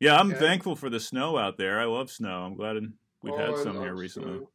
Yeah, 0.00 0.16
I'm 0.18 0.30
yeah. 0.30 0.38
thankful 0.38 0.76
for 0.76 0.88
the 0.88 1.00
snow 1.00 1.36
out 1.36 1.58
there. 1.58 1.80
I 1.80 1.84
love 1.84 2.10
snow. 2.10 2.42
I'm 2.44 2.54
glad 2.54 2.76
we've 3.22 3.32
oh, 3.32 3.36
had 3.36 3.58
some 3.58 3.80
here 3.80 3.94
recently. 3.94 4.38
Snow. 4.38 4.50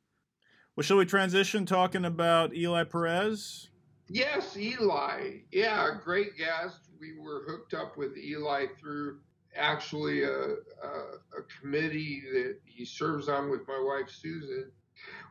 Well, 0.76 0.84
shall 0.84 0.98
we 0.98 1.06
transition 1.06 1.66
talking 1.66 2.06
about 2.06 2.56
Eli 2.56 2.86
Perez? 2.86 3.70
Yes, 4.08 4.58
Eli. 4.58 5.40
Yeah, 5.52 5.90
great 6.04 6.38
guest. 6.38 6.80
We 7.00 7.20
were 7.20 7.44
hooked 7.48 7.74
up 7.74 7.98
with 7.98 8.18
Eli 8.18 8.68
through 8.80 9.20
actually 9.56 10.24
a, 10.24 10.30
a, 10.30 10.90
a 11.38 11.44
committee 11.60 12.24
that 12.34 12.58
he 12.66 12.86
serves 12.86 13.30
on 13.30 13.50
with 13.50 13.68
my 13.68 13.80
wife 13.80 14.10
Susan. 14.10 14.72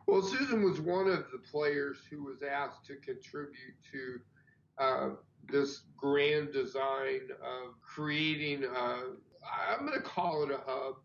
Well, 0.06 0.22
Susan 0.22 0.62
was 0.62 0.80
one 0.80 1.08
of 1.08 1.24
the 1.30 1.38
players 1.50 1.98
who 2.10 2.24
was 2.24 2.42
asked 2.42 2.84
to 2.86 2.96
contribute 2.96 3.76
to 3.92 4.20
uh, 4.78 5.10
this 5.48 5.82
grand 5.96 6.52
design 6.52 7.28
of 7.42 7.80
creating 7.82 8.64
a, 8.64 8.98
I'm 9.70 9.86
going 9.86 9.92
to 9.92 10.00
call 10.00 10.44
it 10.44 10.50
a 10.50 10.60
hub 10.66 10.96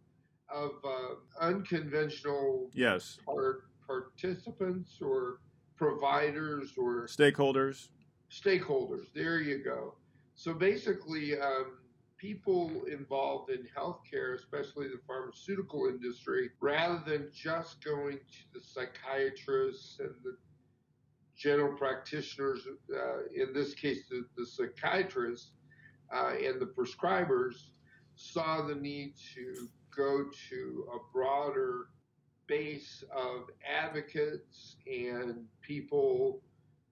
of 0.50 0.72
uh, 0.84 1.46
unconventional 1.46 2.70
yes 2.74 3.18
part, 3.26 3.66
participants 3.86 4.98
or 5.02 5.40
providers 5.76 6.74
or 6.78 7.08
stakeholders. 7.08 7.90
Stakeholders. 8.32 9.06
There 9.14 9.40
you 9.40 9.64
go. 9.64 9.96
So 10.36 10.54
basically, 10.54 11.40
um, 11.40 11.78
people 12.18 12.72
involved 12.92 13.52
in 13.52 13.68
healthcare, 13.78 14.36
especially 14.36 14.88
the 14.88 15.00
pharmaceutical 15.06 15.88
industry, 15.88 16.50
rather 16.60 17.02
than 17.06 17.30
just 17.34 17.84
going 17.84 18.18
to 18.18 18.60
the 18.60 18.62
psychiatrists 18.62 20.00
and 20.00 20.14
the 20.24 20.36
general 21.36 21.78
practitioners, 21.78 22.68
uh, 22.94 23.20
in 23.36 23.54
this 23.54 23.74
case, 23.74 24.06
the, 24.10 24.26
the 24.36 24.46
psychiatrists 24.46 25.52
uh, 26.14 26.34
and 26.44 26.60
the 26.60 26.66
prescribers, 26.66 27.70
saw 28.16 28.66
the 28.66 28.74
need 28.74 29.14
to 29.36 29.68
go 29.96 30.26
to 30.50 30.88
a 30.94 30.98
broader 31.14 31.90
base 32.48 33.04
of 33.16 33.50
advocates 33.68 34.78
and 34.88 35.46
people 35.62 36.42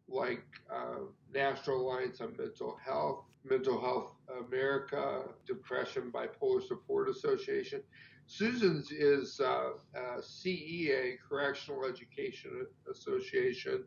like 0.07 0.43
uh, 0.71 0.99
National 1.33 1.81
Alliance 1.81 2.21
on 2.21 2.35
Mental 2.37 2.77
Health, 2.83 3.23
Mental 3.43 3.79
Health 3.79 4.14
America, 4.45 5.23
Depression 5.45 6.11
Bipolar 6.11 6.65
Support 6.65 7.09
Association. 7.09 7.81
Susan's 8.27 8.91
is 8.91 9.39
uh, 9.39 9.71
uh, 9.95 10.19
CEA, 10.19 11.15
Correctional 11.27 11.85
Education 11.85 12.65
Association. 12.91 13.83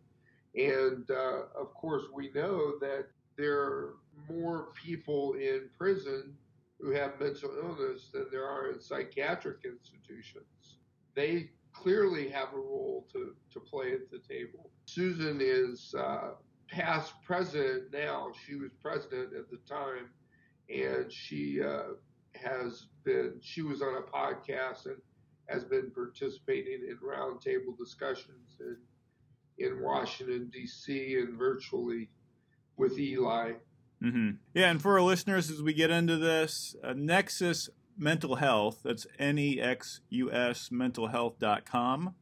And 0.54 1.10
uh, 1.10 1.42
of 1.58 1.74
course, 1.74 2.04
we 2.14 2.30
know 2.34 2.78
that 2.80 3.06
there 3.36 3.58
are 3.58 3.94
more 4.28 4.68
people 4.74 5.34
in 5.34 5.68
prison 5.76 6.34
who 6.80 6.90
have 6.90 7.20
mental 7.20 7.50
illness 7.60 8.10
than 8.12 8.26
there 8.30 8.46
are 8.46 8.70
in 8.70 8.80
psychiatric 8.80 9.58
institutions. 9.64 10.78
They 11.14 11.50
clearly 11.72 12.28
have 12.28 12.52
a 12.54 12.56
role 12.56 13.06
to, 13.12 13.34
to 13.52 13.60
play 13.60 13.92
at 13.92 14.10
the 14.10 14.18
table. 14.18 14.70
Susan 14.86 15.38
is 15.40 15.94
uh, 15.98 16.30
past 16.68 17.14
president 17.24 17.92
now. 17.92 18.30
She 18.46 18.54
was 18.54 18.70
president 18.80 19.32
at 19.34 19.50
the 19.50 19.58
time, 19.68 20.10
and 20.68 21.10
she 21.12 21.62
uh, 21.62 21.94
has 22.34 22.86
been, 23.04 23.34
she 23.40 23.62
was 23.62 23.82
on 23.82 23.96
a 23.96 24.02
podcast 24.02 24.86
and 24.86 24.96
has 25.48 25.64
been 25.64 25.90
participating 25.90 26.80
in 26.88 26.98
roundtable 26.98 27.76
discussions 27.78 28.60
in, 28.60 28.76
in 29.58 29.82
Washington, 29.82 30.50
D.C., 30.52 31.18
and 31.18 31.38
virtually 31.38 32.08
with 32.76 32.98
Eli. 32.98 33.52
Mm-hmm. 34.02 34.30
Yeah, 34.54 34.70
and 34.70 34.80
for 34.80 34.92
our 34.92 35.02
listeners, 35.02 35.50
as 35.50 35.62
we 35.62 35.72
get 35.72 35.90
into 35.90 36.16
this, 36.16 36.76
uh, 36.84 36.92
Nexus 36.94 37.68
Mental 37.96 38.36
Health, 38.36 38.80
that's 38.84 39.06
N 39.18 39.38
E 39.38 39.60
X 39.60 40.00
U 40.10 40.30
S 40.30 40.68
mentalhealth.com. 40.72 42.14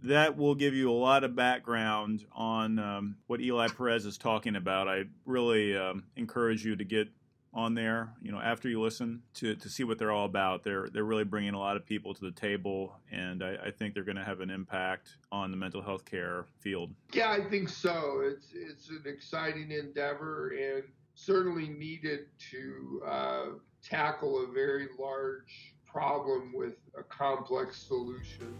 That 0.00 0.36
will 0.36 0.54
give 0.54 0.74
you 0.74 0.88
a 0.88 0.92
lot 0.92 1.24
of 1.24 1.34
background 1.34 2.24
on 2.32 2.78
um, 2.78 3.16
what 3.26 3.40
Eli 3.40 3.66
Perez 3.66 4.06
is 4.06 4.16
talking 4.16 4.54
about. 4.54 4.86
I 4.86 5.04
really 5.24 5.76
um, 5.76 6.04
encourage 6.14 6.64
you 6.64 6.76
to 6.76 6.84
get 6.84 7.08
on 7.54 7.74
there, 7.74 8.10
you 8.22 8.30
know, 8.30 8.40
after 8.40 8.68
you 8.68 8.80
listen 8.80 9.22
to, 9.34 9.54
to 9.56 9.68
see 9.68 9.84
what 9.84 9.98
they're 9.98 10.12
all 10.12 10.26
about. 10.26 10.64
They're 10.64 10.88
they're 10.92 11.04
really 11.04 11.24
bringing 11.24 11.54
a 11.54 11.58
lot 11.58 11.76
of 11.76 11.86
people 11.86 12.14
to 12.14 12.20
the 12.20 12.30
table, 12.30 12.94
and 13.10 13.42
I, 13.42 13.56
I 13.66 13.70
think 13.70 13.94
they're 13.94 14.04
going 14.04 14.16
to 14.16 14.24
have 14.24 14.40
an 14.40 14.50
impact 14.50 15.16
on 15.32 15.50
the 15.50 15.56
mental 15.56 15.82
health 15.82 16.04
care 16.04 16.44
field. 16.60 16.90
Yeah, 17.12 17.30
I 17.30 17.48
think 17.48 17.68
so. 17.68 18.22
It's 18.22 18.48
it's 18.54 18.90
an 18.90 19.02
exciting 19.06 19.70
endeavor 19.70 20.50
and 20.50 20.84
certainly 21.14 21.68
needed 21.68 22.26
to 22.50 23.02
uh, 23.06 23.44
tackle 23.82 24.44
a 24.44 24.52
very 24.52 24.88
large 24.98 25.74
problem 25.86 26.52
with 26.54 26.74
a 26.98 27.02
complex 27.02 27.76
solution. 27.76 28.54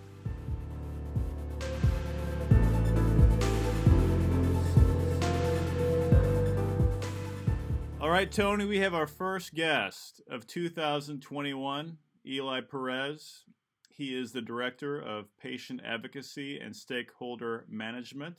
All 8.09 8.15
right, 8.15 8.33
Tony, 8.33 8.65
we 8.65 8.79
have 8.79 8.95
our 8.95 9.07
first 9.07 9.55
guest 9.55 10.23
of 10.31 10.47
2021, 10.47 11.99
Eli 12.27 12.61
Perez. 12.63 13.45
He 13.91 14.19
is 14.19 14.33
the 14.33 14.41
Director 14.41 14.99
of 14.99 15.27
Patient 15.37 15.83
Advocacy 15.85 16.59
and 16.59 16.75
Stakeholder 16.75 17.67
Management 17.69 18.37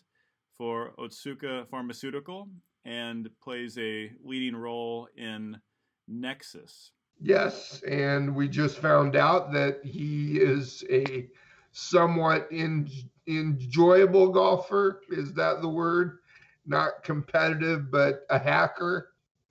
for 0.57 0.93
Otsuka 0.97 1.69
Pharmaceutical 1.69 2.49
and 2.83 3.29
plays 3.43 3.77
a 3.77 4.11
leading 4.23 4.55
role 4.55 5.07
in 5.15 5.59
Nexus. 6.07 6.89
Yes, 7.21 7.83
and 7.87 8.35
we 8.35 8.47
just 8.47 8.79
found 8.79 9.15
out 9.15 9.51
that 9.51 9.85
he 9.85 10.39
is 10.39 10.83
a 10.89 11.27
somewhat 11.73 12.47
in, 12.51 12.89
enjoyable 13.27 14.29
golfer. 14.29 15.01
Is 15.11 15.31
that 15.35 15.61
the 15.61 15.69
word? 15.69 16.17
Not 16.65 17.03
competitive, 17.03 17.91
but 17.91 18.25
a 18.31 18.39
hacker. 18.39 19.09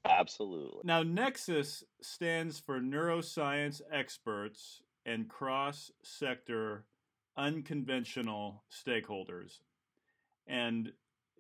Absolutely. 0.08 0.80
Now, 0.84 1.02
Nexus 1.02 1.84
stands 2.00 2.58
for 2.58 2.80
Neuroscience 2.80 3.80
Experts 3.92 4.82
and 5.04 5.28
Cross 5.28 5.92
Sector 6.02 6.84
Unconventional 7.36 8.62
Stakeholders. 8.70 9.60
And, 10.46 10.88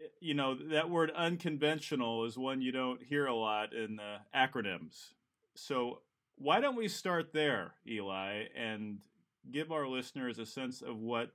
eh, 0.00 0.06
you 0.20 0.34
know, 0.34 0.54
that 0.70 0.90
word 0.90 1.10
unconventional 1.16 2.24
is 2.24 2.38
one 2.38 2.62
you 2.62 2.72
don't 2.72 3.02
hear 3.02 3.26
a 3.26 3.34
lot 3.34 3.72
in 3.72 3.96
the 3.96 4.16
acronyms. 4.34 5.12
So, 5.54 6.00
why 6.36 6.60
don't 6.60 6.76
we 6.76 6.86
start 6.86 7.32
there, 7.32 7.74
Eli, 7.86 8.44
and 8.56 8.98
give 9.50 9.72
our 9.72 9.88
listeners 9.88 10.38
a 10.38 10.46
sense 10.46 10.82
of 10.82 10.98
what 10.98 11.32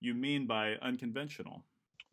you 0.00 0.14
mean 0.14 0.46
by 0.46 0.74
unconventional? 0.80 1.64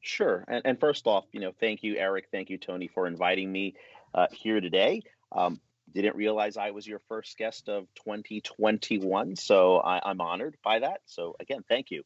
Sure. 0.02 0.44
And, 0.48 0.64
and 0.66 0.80
first 0.80 1.06
off, 1.06 1.26
you 1.32 1.40
know, 1.40 1.54
thank 1.60 1.84
you, 1.84 1.96
Eric. 1.98 2.30
Thank 2.32 2.50
you, 2.50 2.58
Tony, 2.58 2.88
for 2.88 3.06
inviting 3.06 3.52
me 3.52 3.76
uh, 4.14 4.28
here 4.32 4.60
today. 4.62 5.02
Um, 5.32 5.60
didn't 5.94 6.16
realize 6.16 6.56
I 6.58 6.72
was 6.72 6.88
your 6.88 7.00
first 7.08 7.38
guest 7.38 7.68
of 7.68 7.88
2021, 8.06 9.36
so 9.36 9.78
I, 9.78 10.10
am 10.10 10.22
honored 10.22 10.56
by 10.64 10.80
that. 10.80 11.02
So 11.06 11.36
again, 11.40 11.64
thank 11.68 11.92
you. 11.92 12.04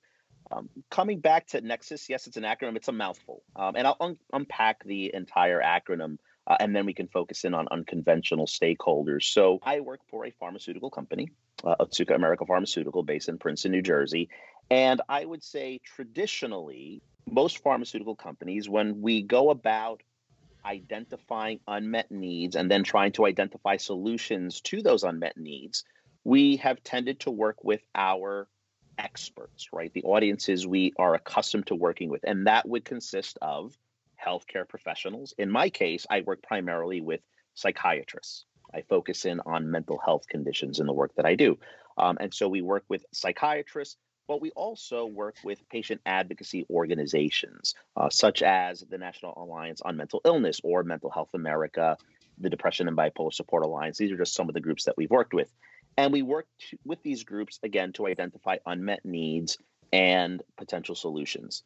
Um, 0.51 0.69
coming 0.89 1.19
back 1.19 1.47
to 1.47 1.61
Nexus, 1.61 2.09
yes, 2.09 2.27
it's 2.27 2.37
an 2.37 2.43
acronym. 2.43 2.75
It's 2.75 2.87
a 2.87 2.91
mouthful, 2.91 3.43
um, 3.55 3.75
and 3.75 3.87
I'll 3.87 3.97
un- 3.99 4.17
unpack 4.33 4.83
the 4.83 5.13
entire 5.13 5.61
acronym 5.61 6.17
uh, 6.47 6.57
and 6.59 6.75
then 6.75 6.85
we 6.85 6.93
can 6.93 7.07
focus 7.07 7.43
in 7.43 7.53
on 7.53 7.67
unconventional 7.71 8.45
stakeholders. 8.45 9.23
So 9.23 9.59
I 9.63 9.79
work 9.79 10.01
for 10.09 10.25
a 10.25 10.31
pharmaceutical 10.31 10.89
company, 10.89 11.31
uh, 11.63 11.75
Otsuka 11.79 12.15
America 12.15 12.45
Pharmaceutical, 12.45 13.03
based 13.03 13.29
in 13.29 13.37
Princeton, 13.37 13.71
New 13.71 13.81
Jersey. 13.81 14.29
And 14.69 15.01
I 15.09 15.25
would 15.25 15.43
say 15.43 15.79
traditionally, 15.83 17.01
most 17.29 17.63
pharmaceutical 17.63 18.15
companies, 18.15 18.69
when 18.69 19.01
we 19.01 19.23
go 19.23 19.49
about 19.49 20.01
identifying 20.65 21.59
unmet 21.67 22.11
needs 22.11 22.55
and 22.55 22.69
then 22.69 22.83
trying 22.83 23.11
to 23.13 23.25
identify 23.25 23.77
solutions 23.77 24.61
to 24.61 24.81
those 24.81 25.03
unmet 25.03 25.37
needs, 25.37 25.83
we 26.23 26.57
have 26.57 26.83
tended 26.83 27.19
to 27.21 27.31
work 27.31 27.63
with 27.63 27.81
our 27.93 28.47
experts, 28.97 29.69
right? 29.71 29.93
The 29.93 30.03
audiences 30.03 30.65
we 30.65 30.93
are 30.97 31.13
accustomed 31.13 31.67
to 31.67 31.75
working 31.75 32.09
with. 32.09 32.23
And 32.23 32.47
that 32.47 32.67
would 32.67 32.83
consist 32.85 33.37
of 33.41 33.77
healthcare 34.23 34.67
professionals. 34.67 35.33
In 35.37 35.51
my 35.51 35.69
case, 35.69 36.05
I 36.09 36.21
work 36.21 36.41
primarily 36.41 37.01
with 37.01 37.21
psychiatrists. 37.53 38.45
I 38.73 38.81
focus 38.81 39.25
in 39.25 39.39
on 39.45 39.71
mental 39.71 39.99
health 40.03 40.27
conditions 40.27 40.79
in 40.79 40.87
the 40.87 40.93
work 40.93 41.15
that 41.15 41.25
I 41.25 41.35
do. 41.35 41.59
Um, 41.97 42.17
and 42.19 42.33
so 42.33 42.49
we 42.49 42.61
work 42.61 42.83
with 42.89 43.05
psychiatrists, 43.13 43.97
but 44.27 44.41
we 44.41 44.51
also 44.51 45.05
work 45.05 45.35
with 45.43 45.67
patient 45.69 46.01
advocacy 46.05 46.65
organizations, 46.69 47.75
uh, 47.95 48.09
such 48.09 48.41
as 48.41 48.81
the 48.89 48.97
National 48.97 49.33
Alliance 49.37 49.81
on 49.81 49.97
Mental 49.97 50.21
Illness 50.25 50.61
or 50.63 50.83
Mental 50.83 51.09
Health 51.09 51.33
America, 51.33 51.97
the 52.37 52.49
Depression 52.49 52.87
and 52.87 52.97
Bipolar 52.97 53.33
Support 53.33 53.63
Alliance. 53.63 53.97
These 53.97 54.11
are 54.11 54.17
just 54.17 54.33
some 54.33 54.49
of 54.49 54.53
the 54.53 54.61
groups 54.61 54.85
that 54.85 54.97
we've 54.97 55.11
worked 55.11 55.33
with. 55.33 55.51
And 55.97 56.11
we 56.11 56.21
work 56.21 56.47
with 56.83 57.01
these 57.03 57.23
groups, 57.23 57.59
again, 57.63 57.93
to 57.93 58.07
identify 58.07 58.57
unmet 58.65 59.05
needs 59.05 59.57
and 59.93 60.41
potential 60.57 60.95
solutions. 60.95 61.63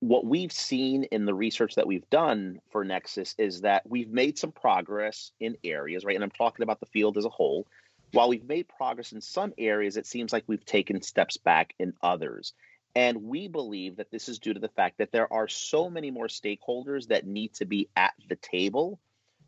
What 0.00 0.24
we've 0.26 0.52
seen 0.52 1.04
in 1.04 1.24
the 1.24 1.34
research 1.34 1.76
that 1.76 1.86
we've 1.86 2.08
done 2.10 2.60
for 2.70 2.84
Nexus 2.84 3.34
is 3.38 3.60
that 3.60 3.88
we've 3.88 4.10
made 4.10 4.38
some 4.38 4.52
progress 4.52 5.30
in 5.38 5.56
areas, 5.62 6.04
right? 6.04 6.16
And 6.16 6.24
I'm 6.24 6.30
talking 6.30 6.62
about 6.62 6.80
the 6.80 6.86
field 6.86 7.16
as 7.16 7.24
a 7.24 7.30
whole. 7.30 7.66
While 8.14 8.28
we've 8.28 8.44
made 8.44 8.68
progress 8.68 9.10
in 9.10 9.20
some 9.20 9.52
areas, 9.58 9.96
it 9.96 10.06
seems 10.06 10.32
like 10.32 10.44
we've 10.46 10.64
taken 10.64 11.02
steps 11.02 11.36
back 11.36 11.74
in 11.80 11.94
others. 12.00 12.52
And 12.94 13.24
we 13.24 13.48
believe 13.48 13.96
that 13.96 14.12
this 14.12 14.28
is 14.28 14.38
due 14.38 14.54
to 14.54 14.60
the 14.60 14.68
fact 14.68 14.98
that 14.98 15.10
there 15.10 15.32
are 15.32 15.48
so 15.48 15.90
many 15.90 16.12
more 16.12 16.28
stakeholders 16.28 17.08
that 17.08 17.26
need 17.26 17.54
to 17.54 17.64
be 17.64 17.88
at 17.96 18.14
the 18.28 18.36
table 18.36 19.00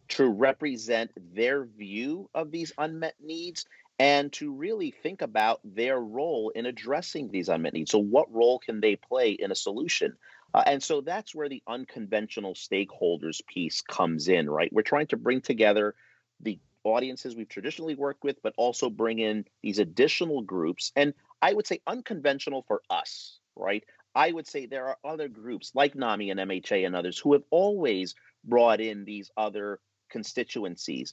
to 0.08 0.28
represent 0.28 1.12
their 1.32 1.64
view 1.64 2.28
of 2.34 2.50
these 2.50 2.72
unmet 2.76 3.14
needs 3.22 3.66
and 4.00 4.32
to 4.32 4.52
really 4.52 4.90
think 4.90 5.22
about 5.22 5.60
their 5.62 5.98
role 6.00 6.50
in 6.50 6.66
addressing 6.66 7.30
these 7.30 7.48
unmet 7.48 7.72
needs. 7.72 7.92
So, 7.92 8.00
what 8.00 8.32
role 8.34 8.58
can 8.58 8.80
they 8.80 8.96
play 8.96 9.30
in 9.30 9.52
a 9.52 9.56
solution? 9.56 10.16
Uh, 10.52 10.64
and 10.66 10.82
so 10.82 11.00
that's 11.00 11.34
where 11.34 11.48
the 11.48 11.62
unconventional 11.68 12.54
stakeholders 12.54 13.46
piece 13.46 13.80
comes 13.80 14.26
in, 14.26 14.50
right? 14.50 14.72
We're 14.72 14.82
trying 14.82 15.08
to 15.08 15.16
bring 15.16 15.40
together 15.40 15.94
the 16.40 16.58
audiences 16.86 17.36
we've 17.36 17.48
traditionally 17.48 17.94
worked 17.94 18.24
with, 18.24 18.42
but 18.42 18.54
also 18.56 18.90
bring 18.90 19.18
in 19.18 19.44
these 19.62 19.78
additional 19.78 20.42
groups. 20.42 20.92
And 20.96 21.14
I 21.42 21.52
would 21.52 21.66
say 21.66 21.80
unconventional 21.86 22.64
for 22.66 22.82
us, 22.88 23.38
right? 23.54 23.84
I 24.14 24.32
would 24.32 24.46
say 24.46 24.66
there 24.66 24.86
are 24.88 24.98
other 25.04 25.28
groups 25.28 25.72
like 25.74 25.94
NAMI 25.94 26.30
and 26.30 26.40
MHA 26.40 26.86
and 26.86 26.96
others 26.96 27.18
who 27.18 27.34
have 27.34 27.42
always 27.50 28.14
brought 28.44 28.80
in 28.80 29.04
these 29.04 29.30
other 29.36 29.80
constituencies 30.08 31.12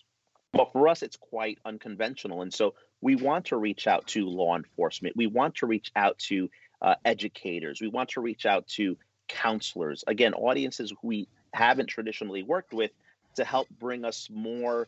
but 0.54 0.72
for 0.72 0.88
us, 0.88 1.02
it's 1.02 1.18
quite 1.18 1.58
unconventional. 1.66 2.44
And 2.44 2.54
so 2.54 2.76
we 3.02 3.16
want 3.16 3.46
to 3.48 3.58
reach 3.58 3.88
out 3.88 4.08
to 4.08 4.28
law 4.28 4.56
enforcement. 4.56 5.18
We 5.18 5.28
want 5.28 5.56
to 5.56 5.66
reach 5.66 5.92
out 5.96 6.20
to 6.30 6.50
uh, 6.82 6.96
educators. 7.04 7.82
We 7.82 7.88
want 7.88 8.10
to 8.10 8.22
reach 8.22 8.46
out 8.46 8.68
to 8.70 8.96
counselors. 9.28 10.04
Again, 10.06 10.34
audiences 10.36 10.94
we 11.02 11.28
haven't 11.54 11.88
traditionally 11.88 12.44
worked 12.44 12.74
with 12.74 12.92
to 13.36 13.44
help 13.44 13.68
bring 13.80 14.06
us 14.06 14.30
more 14.32 14.88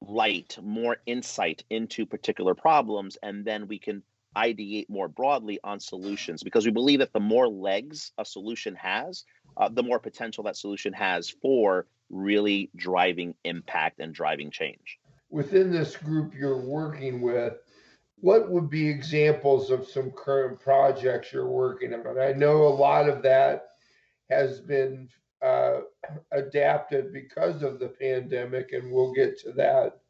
light, 0.00 0.58
more 0.62 0.96
insight 1.06 1.64
into 1.70 2.06
particular 2.06 2.54
problems. 2.54 3.16
And 3.22 3.44
then 3.44 3.68
we 3.68 3.78
can 3.78 4.02
ideate 4.36 4.88
more 4.88 5.08
broadly 5.08 5.58
on 5.64 5.80
solutions 5.80 6.42
because 6.42 6.64
we 6.64 6.72
believe 6.72 7.00
that 7.00 7.12
the 7.12 7.20
more 7.20 7.48
legs 7.48 8.12
a 8.18 8.24
solution 8.24 8.74
has, 8.76 9.24
uh, 9.56 9.68
the 9.68 9.82
more 9.82 9.98
potential 9.98 10.44
that 10.44 10.56
solution 10.56 10.92
has 10.92 11.28
for 11.28 11.86
really 12.10 12.70
driving 12.76 13.34
impact 13.44 14.00
and 14.00 14.14
driving 14.14 14.50
change. 14.50 14.98
Within 15.30 15.70
this 15.70 15.96
group 15.96 16.34
you're 16.34 16.60
working 16.60 17.20
with, 17.20 17.54
what 18.16 18.50
would 18.50 18.68
be 18.68 18.88
examples 18.88 19.70
of 19.70 19.88
some 19.88 20.10
current 20.10 20.60
projects 20.60 21.32
you're 21.32 21.48
working 21.48 21.94
on? 21.94 22.18
I 22.18 22.32
know 22.32 22.64
a 22.64 22.68
lot 22.68 23.08
of 23.08 23.22
that 23.22 23.68
has 24.28 24.60
been 24.60 25.08
uh, 25.42 25.80
adapted 26.32 27.12
because 27.12 27.62
of 27.62 27.78
the 27.78 27.88
pandemic, 27.88 28.72
and 28.72 28.90
we'll 28.90 29.12
get 29.12 29.38
to 29.40 29.52
that 29.52 30.00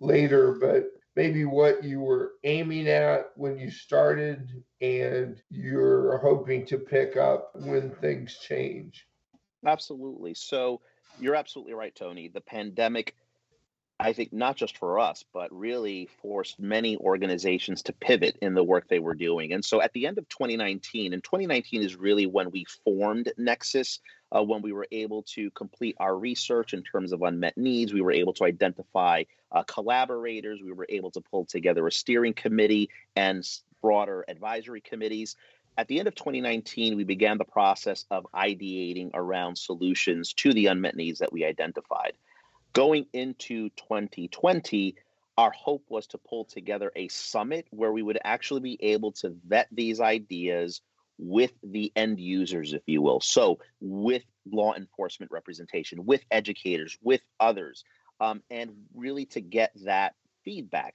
later. 0.00 0.52
But 0.60 0.86
maybe 1.14 1.44
what 1.44 1.82
you 1.82 2.00
were 2.00 2.32
aiming 2.44 2.88
at 2.88 3.30
when 3.36 3.58
you 3.58 3.70
started 3.70 4.62
and 4.80 5.40
you're 5.50 6.18
hoping 6.18 6.66
to 6.66 6.78
pick 6.78 7.16
up 7.16 7.52
when 7.54 7.90
things 7.90 8.38
change. 8.38 9.06
Absolutely. 9.64 10.34
So, 10.34 10.80
you're 11.20 11.34
absolutely 11.34 11.74
right, 11.74 11.94
Tony. 11.94 12.28
The 12.28 12.40
pandemic, 12.40 13.14
I 13.98 14.12
think, 14.12 14.32
not 14.32 14.56
just 14.56 14.76
for 14.78 14.98
us, 14.98 15.24
but 15.32 15.52
really 15.52 16.08
forced 16.20 16.60
many 16.60 16.96
organizations 16.98 17.82
to 17.84 17.92
pivot 17.92 18.36
in 18.42 18.54
the 18.54 18.64
work 18.64 18.88
they 18.88 18.98
were 18.98 19.14
doing. 19.14 19.52
And 19.52 19.64
so 19.64 19.80
at 19.80 19.92
the 19.92 20.06
end 20.06 20.18
of 20.18 20.28
2019, 20.28 21.12
and 21.12 21.24
2019 21.24 21.82
is 21.82 21.96
really 21.96 22.26
when 22.26 22.50
we 22.50 22.66
formed 22.84 23.32
Nexus, 23.38 24.00
uh, 24.32 24.42
when 24.42 24.62
we 24.62 24.72
were 24.72 24.86
able 24.90 25.22
to 25.22 25.50
complete 25.52 25.96
our 25.98 26.16
research 26.16 26.74
in 26.74 26.82
terms 26.82 27.12
of 27.12 27.22
unmet 27.22 27.56
needs, 27.56 27.92
we 27.92 28.00
were 28.00 28.12
able 28.12 28.32
to 28.34 28.44
identify 28.44 29.22
uh, 29.52 29.62
collaborators, 29.62 30.60
we 30.62 30.72
were 30.72 30.86
able 30.88 31.10
to 31.10 31.20
pull 31.20 31.44
together 31.44 31.86
a 31.86 31.92
steering 31.92 32.34
committee 32.34 32.90
and 33.14 33.48
broader 33.80 34.24
advisory 34.28 34.80
committees 34.80 35.36
at 35.78 35.88
the 35.88 35.98
end 35.98 36.08
of 36.08 36.14
2019, 36.14 36.96
we 36.96 37.04
began 37.04 37.38
the 37.38 37.44
process 37.44 38.06
of 38.10 38.26
ideating 38.34 39.10
around 39.12 39.56
solutions 39.56 40.32
to 40.34 40.52
the 40.52 40.66
unmet 40.66 40.96
needs 40.96 41.18
that 41.18 41.32
we 41.32 41.44
identified. 41.44 42.12
Going 42.72 43.06
into 43.12 43.68
2020, 43.70 44.96
our 45.36 45.50
hope 45.50 45.84
was 45.88 46.06
to 46.08 46.18
pull 46.18 46.46
together 46.46 46.92
a 46.96 47.08
summit 47.08 47.66
where 47.70 47.92
we 47.92 48.02
would 48.02 48.18
actually 48.24 48.60
be 48.60 48.78
able 48.80 49.12
to 49.12 49.34
vet 49.46 49.68
these 49.70 50.00
ideas 50.00 50.80
with 51.18 51.52
the 51.62 51.92
end 51.96 52.20
users, 52.20 52.72
if 52.72 52.82
you 52.86 53.02
will. 53.02 53.20
So, 53.20 53.58
with 53.80 54.22
law 54.50 54.74
enforcement 54.74 55.32
representation, 55.32 56.04
with 56.04 56.22
educators, 56.30 56.96
with 57.02 57.20
others, 57.40 57.84
um, 58.20 58.42
and 58.50 58.70
really 58.94 59.26
to 59.26 59.40
get 59.40 59.72
that 59.84 60.14
feedback. 60.44 60.94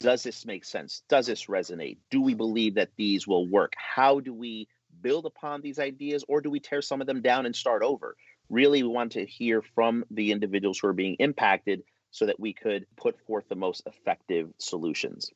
Does 0.00 0.22
this 0.22 0.44
make 0.44 0.64
sense? 0.64 1.02
Does 1.08 1.26
this 1.26 1.46
resonate? 1.46 1.98
Do 2.10 2.20
we 2.20 2.34
believe 2.34 2.74
that 2.74 2.90
these 2.96 3.26
will 3.26 3.46
work? 3.46 3.72
How 3.76 4.20
do 4.20 4.34
we 4.34 4.68
build 5.00 5.26
upon 5.26 5.60
these 5.60 5.78
ideas 5.78 6.24
or 6.28 6.40
do 6.40 6.50
we 6.50 6.60
tear 6.60 6.82
some 6.82 7.00
of 7.00 7.06
them 7.06 7.22
down 7.22 7.46
and 7.46 7.54
start 7.54 7.82
over? 7.82 8.16
Really, 8.48 8.82
we 8.82 8.88
want 8.88 9.12
to 9.12 9.24
hear 9.24 9.62
from 9.62 10.04
the 10.10 10.32
individuals 10.32 10.78
who 10.78 10.88
are 10.88 10.92
being 10.92 11.16
impacted 11.18 11.82
so 12.10 12.26
that 12.26 12.38
we 12.38 12.52
could 12.52 12.86
put 12.96 13.18
forth 13.26 13.48
the 13.48 13.56
most 13.56 13.82
effective 13.86 14.50
solutions. 14.58 15.30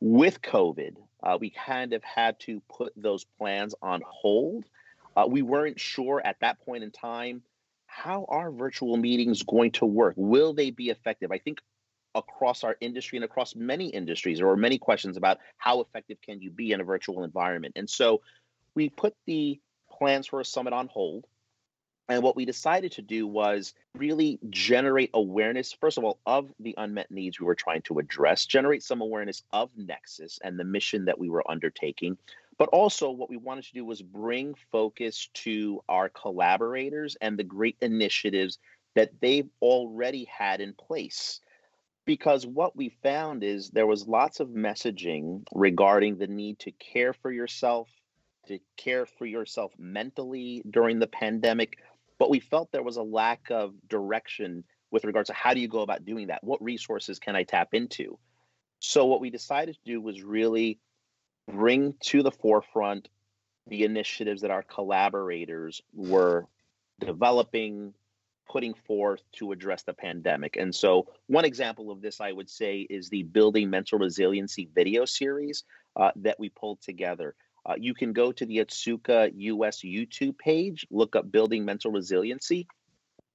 With 0.00 0.40
COVID, 0.40 0.94
uh, 1.22 1.38
we 1.40 1.50
kind 1.50 1.92
of 1.92 2.02
had 2.02 2.38
to 2.40 2.60
put 2.68 2.92
those 2.96 3.24
plans 3.38 3.74
on 3.82 4.02
hold. 4.06 4.64
Uh, 5.16 5.26
we 5.28 5.42
weren't 5.42 5.78
sure 5.78 6.22
at 6.24 6.36
that 6.40 6.60
point 6.64 6.82
in 6.82 6.90
time 6.90 7.42
how 7.86 8.24
are 8.28 8.50
virtual 8.50 8.96
meetings 8.96 9.42
going 9.42 9.72
to 9.72 9.84
work? 9.84 10.14
Will 10.16 10.54
they 10.54 10.70
be 10.70 10.90
effective? 10.90 11.32
I 11.32 11.38
think 11.38 11.60
across 12.14 12.64
our 12.64 12.76
industry 12.80 13.18
and 13.18 13.24
across 13.24 13.54
many 13.54 13.88
industries. 13.88 14.38
There 14.38 14.46
were 14.46 14.56
many 14.56 14.78
questions 14.78 15.16
about 15.16 15.38
how 15.58 15.80
effective 15.80 16.20
can 16.20 16.40
you 16.40 16.50
be 16.50 16.72
in 16.72 16.80
a 16.80 16.84
virtual 16.84 17.22
environment. 17.24 17.74
And 17.76 17.88
so 17.88 18.22
we 18.74 18.88
put 18.88 19.14
the 19.26 19.60
plans 19.90 20.26
for 20.26 20.40
a 20.40 20.44
summit 20.44 20.72
on 20.72 20.88
hold. 20.88 21.26
And 22.10 22.24
what 22.24 22.34
we 22.34 22.44
decided 22.44 22.90
to 22.92 23.02
do 23.02 23.24
was 23.26 23.72
really 23.94 24.40
generate 24.50 25.10
awareness, 25.14 25.72
first 25.72 25.96
of 25.96 26.02
all, 26.02 26.18
of 26.26 26.52
the 26.58 26.74
unmet 26.76 27.10
needs 27.12 27.38
we 27.38 27.46
were 27.46 27.54
trying 27.54 27.82
to 27.82 28.00
address, 28.00 28.46
generate 28.46 28.82
some 28.82 29.00
awareness 29.00 29.44
of 29.52 29.70
Nexus 29.76 30.40
and 30.42 30.58
the 30.58 30.64
mission 30.64 31.04
that 31.04 31.20
we 31.20 31.30
were 31.30 31.48
undertaking. 31.48 32.18
But 32.58 32.68
also, 32.70 33.10
what 33.10 33.30
we 33.30 33.36
wanted 33.36 33.64
to 33.66 33.74
do 33.74 33.84
was 33.84 34.02
bring 34.02 34.54
focus 34.72 35.28
to 35.34 35.84
our 35.88 36.08
collaborators 36.08 37.16
and 37.20 37.38
the 37.38 37.44
great 37.44 37.76
initiatives 37.80 38.58
that 38.96 39.12
they've 39.20 39.48
already 39.62 40.24
had 40.24 40.60
in 40.60 40.74
place 40.74 41.40
because 42.06 42.44
what 42.44 42.74
we 42.74 42.88
found 43.04 43.44
is 43.44 43.70
there 43.70 43.86
was 43.86 44.08
lots 44.08 44.40
of 44.40 44.48
messaging 44.48 45.44
regarding 45.54 46.18
the 46.18 46.26
need 46.26 46.58
to 46.58 46.72
care 46.72 47.12
for 47.12 47.30
yourself, 47.30 47.88
to 48.48 48.58
care 48.76 49.06
for 49.06 49.26
yourself 49.26 49.70
mentally 49.78 50.60
during 50.68 50.98
the 50.98 51.06
pandemic, 51.06 51.76
but 52.20 52.30
we 52.30 52.38
felt 52.38 52.70
there 52.70 52.82
was 52.82 52.98
a 52.98 53.02
lack 53.02 53.50
of 53.50 53.72
direction 53.88 54.62
with 54.90 55.04
regards 55.04 55.28
to 55.28 55.32
how 55.32 55.54
do 55.54 55.60
you 55.60 55.68
go 55.68 55.80
about 55.80 56.04
doing 56.04 56.26
that? 56.26 56.44
What 56.44 56.62
resources 56.62 57.18
can 57.18 57.34
I 57.34 57.44
tap 57.44 57.68
into? 57.72 58.18
So 58.78 59.06
what 59.06 59.22
we 59.22 59.30
decided 59.30 59.76
to 59.76 59.80
do 59.90 60.02
was 60.02 60.22
really 60.22 60.78
bring 61.50 61.94
to 62.00 62.22
the 62.22 62.30
forefront 62.30 63.08
the 63.66 63.84
initiatives 63.84 64.42
that 64.42 64.50
our 64.50 64.62
collaborators 64.62 65.80
were 65.94 66.46
developing, 66.98 67.94
putting 68.50 68.74
forth 68.74 69.22
to 69.32 69.52
address 69.52 69.84
the 69.84 69.94
pandemic. 69.94 70.56
And 70.56 70.74
so, 70.74 71.06
one 71.26 71.46
example 71.46 71.90
of 71.90 72.02
this, 72.02 72.20
I 72.20 72.32
would 72.32 72.50
say, 72.50 72.80
is 72.80 73.08
the 73.08 73.22
Building 73.22 73.70
Mental 73.70 73.98
Resiliency 73.98 74.68
video 74.74 75.06
series 75.06 75.64
uh, 75.96 76.10
that 76.16 76.38
we 76.38 76.50
pulled 76.50 76.82
together. 76.82 77.34
Uh, 77.66 77.74
you 77.78 77.94
can 77.94 78.12
go 78.12 78.32
to 78.32 78.46
the 78.46 78.58
Otsuka 78.58 79.32
US 79.34 79.80
YouTube 79.80 80.38
page, 80.38 80.86
look 80.90 81.16
up 81.16 81.30
Building 81.30 81.64
Mental 81.64 81.90
Resiliency, 81.90 82.66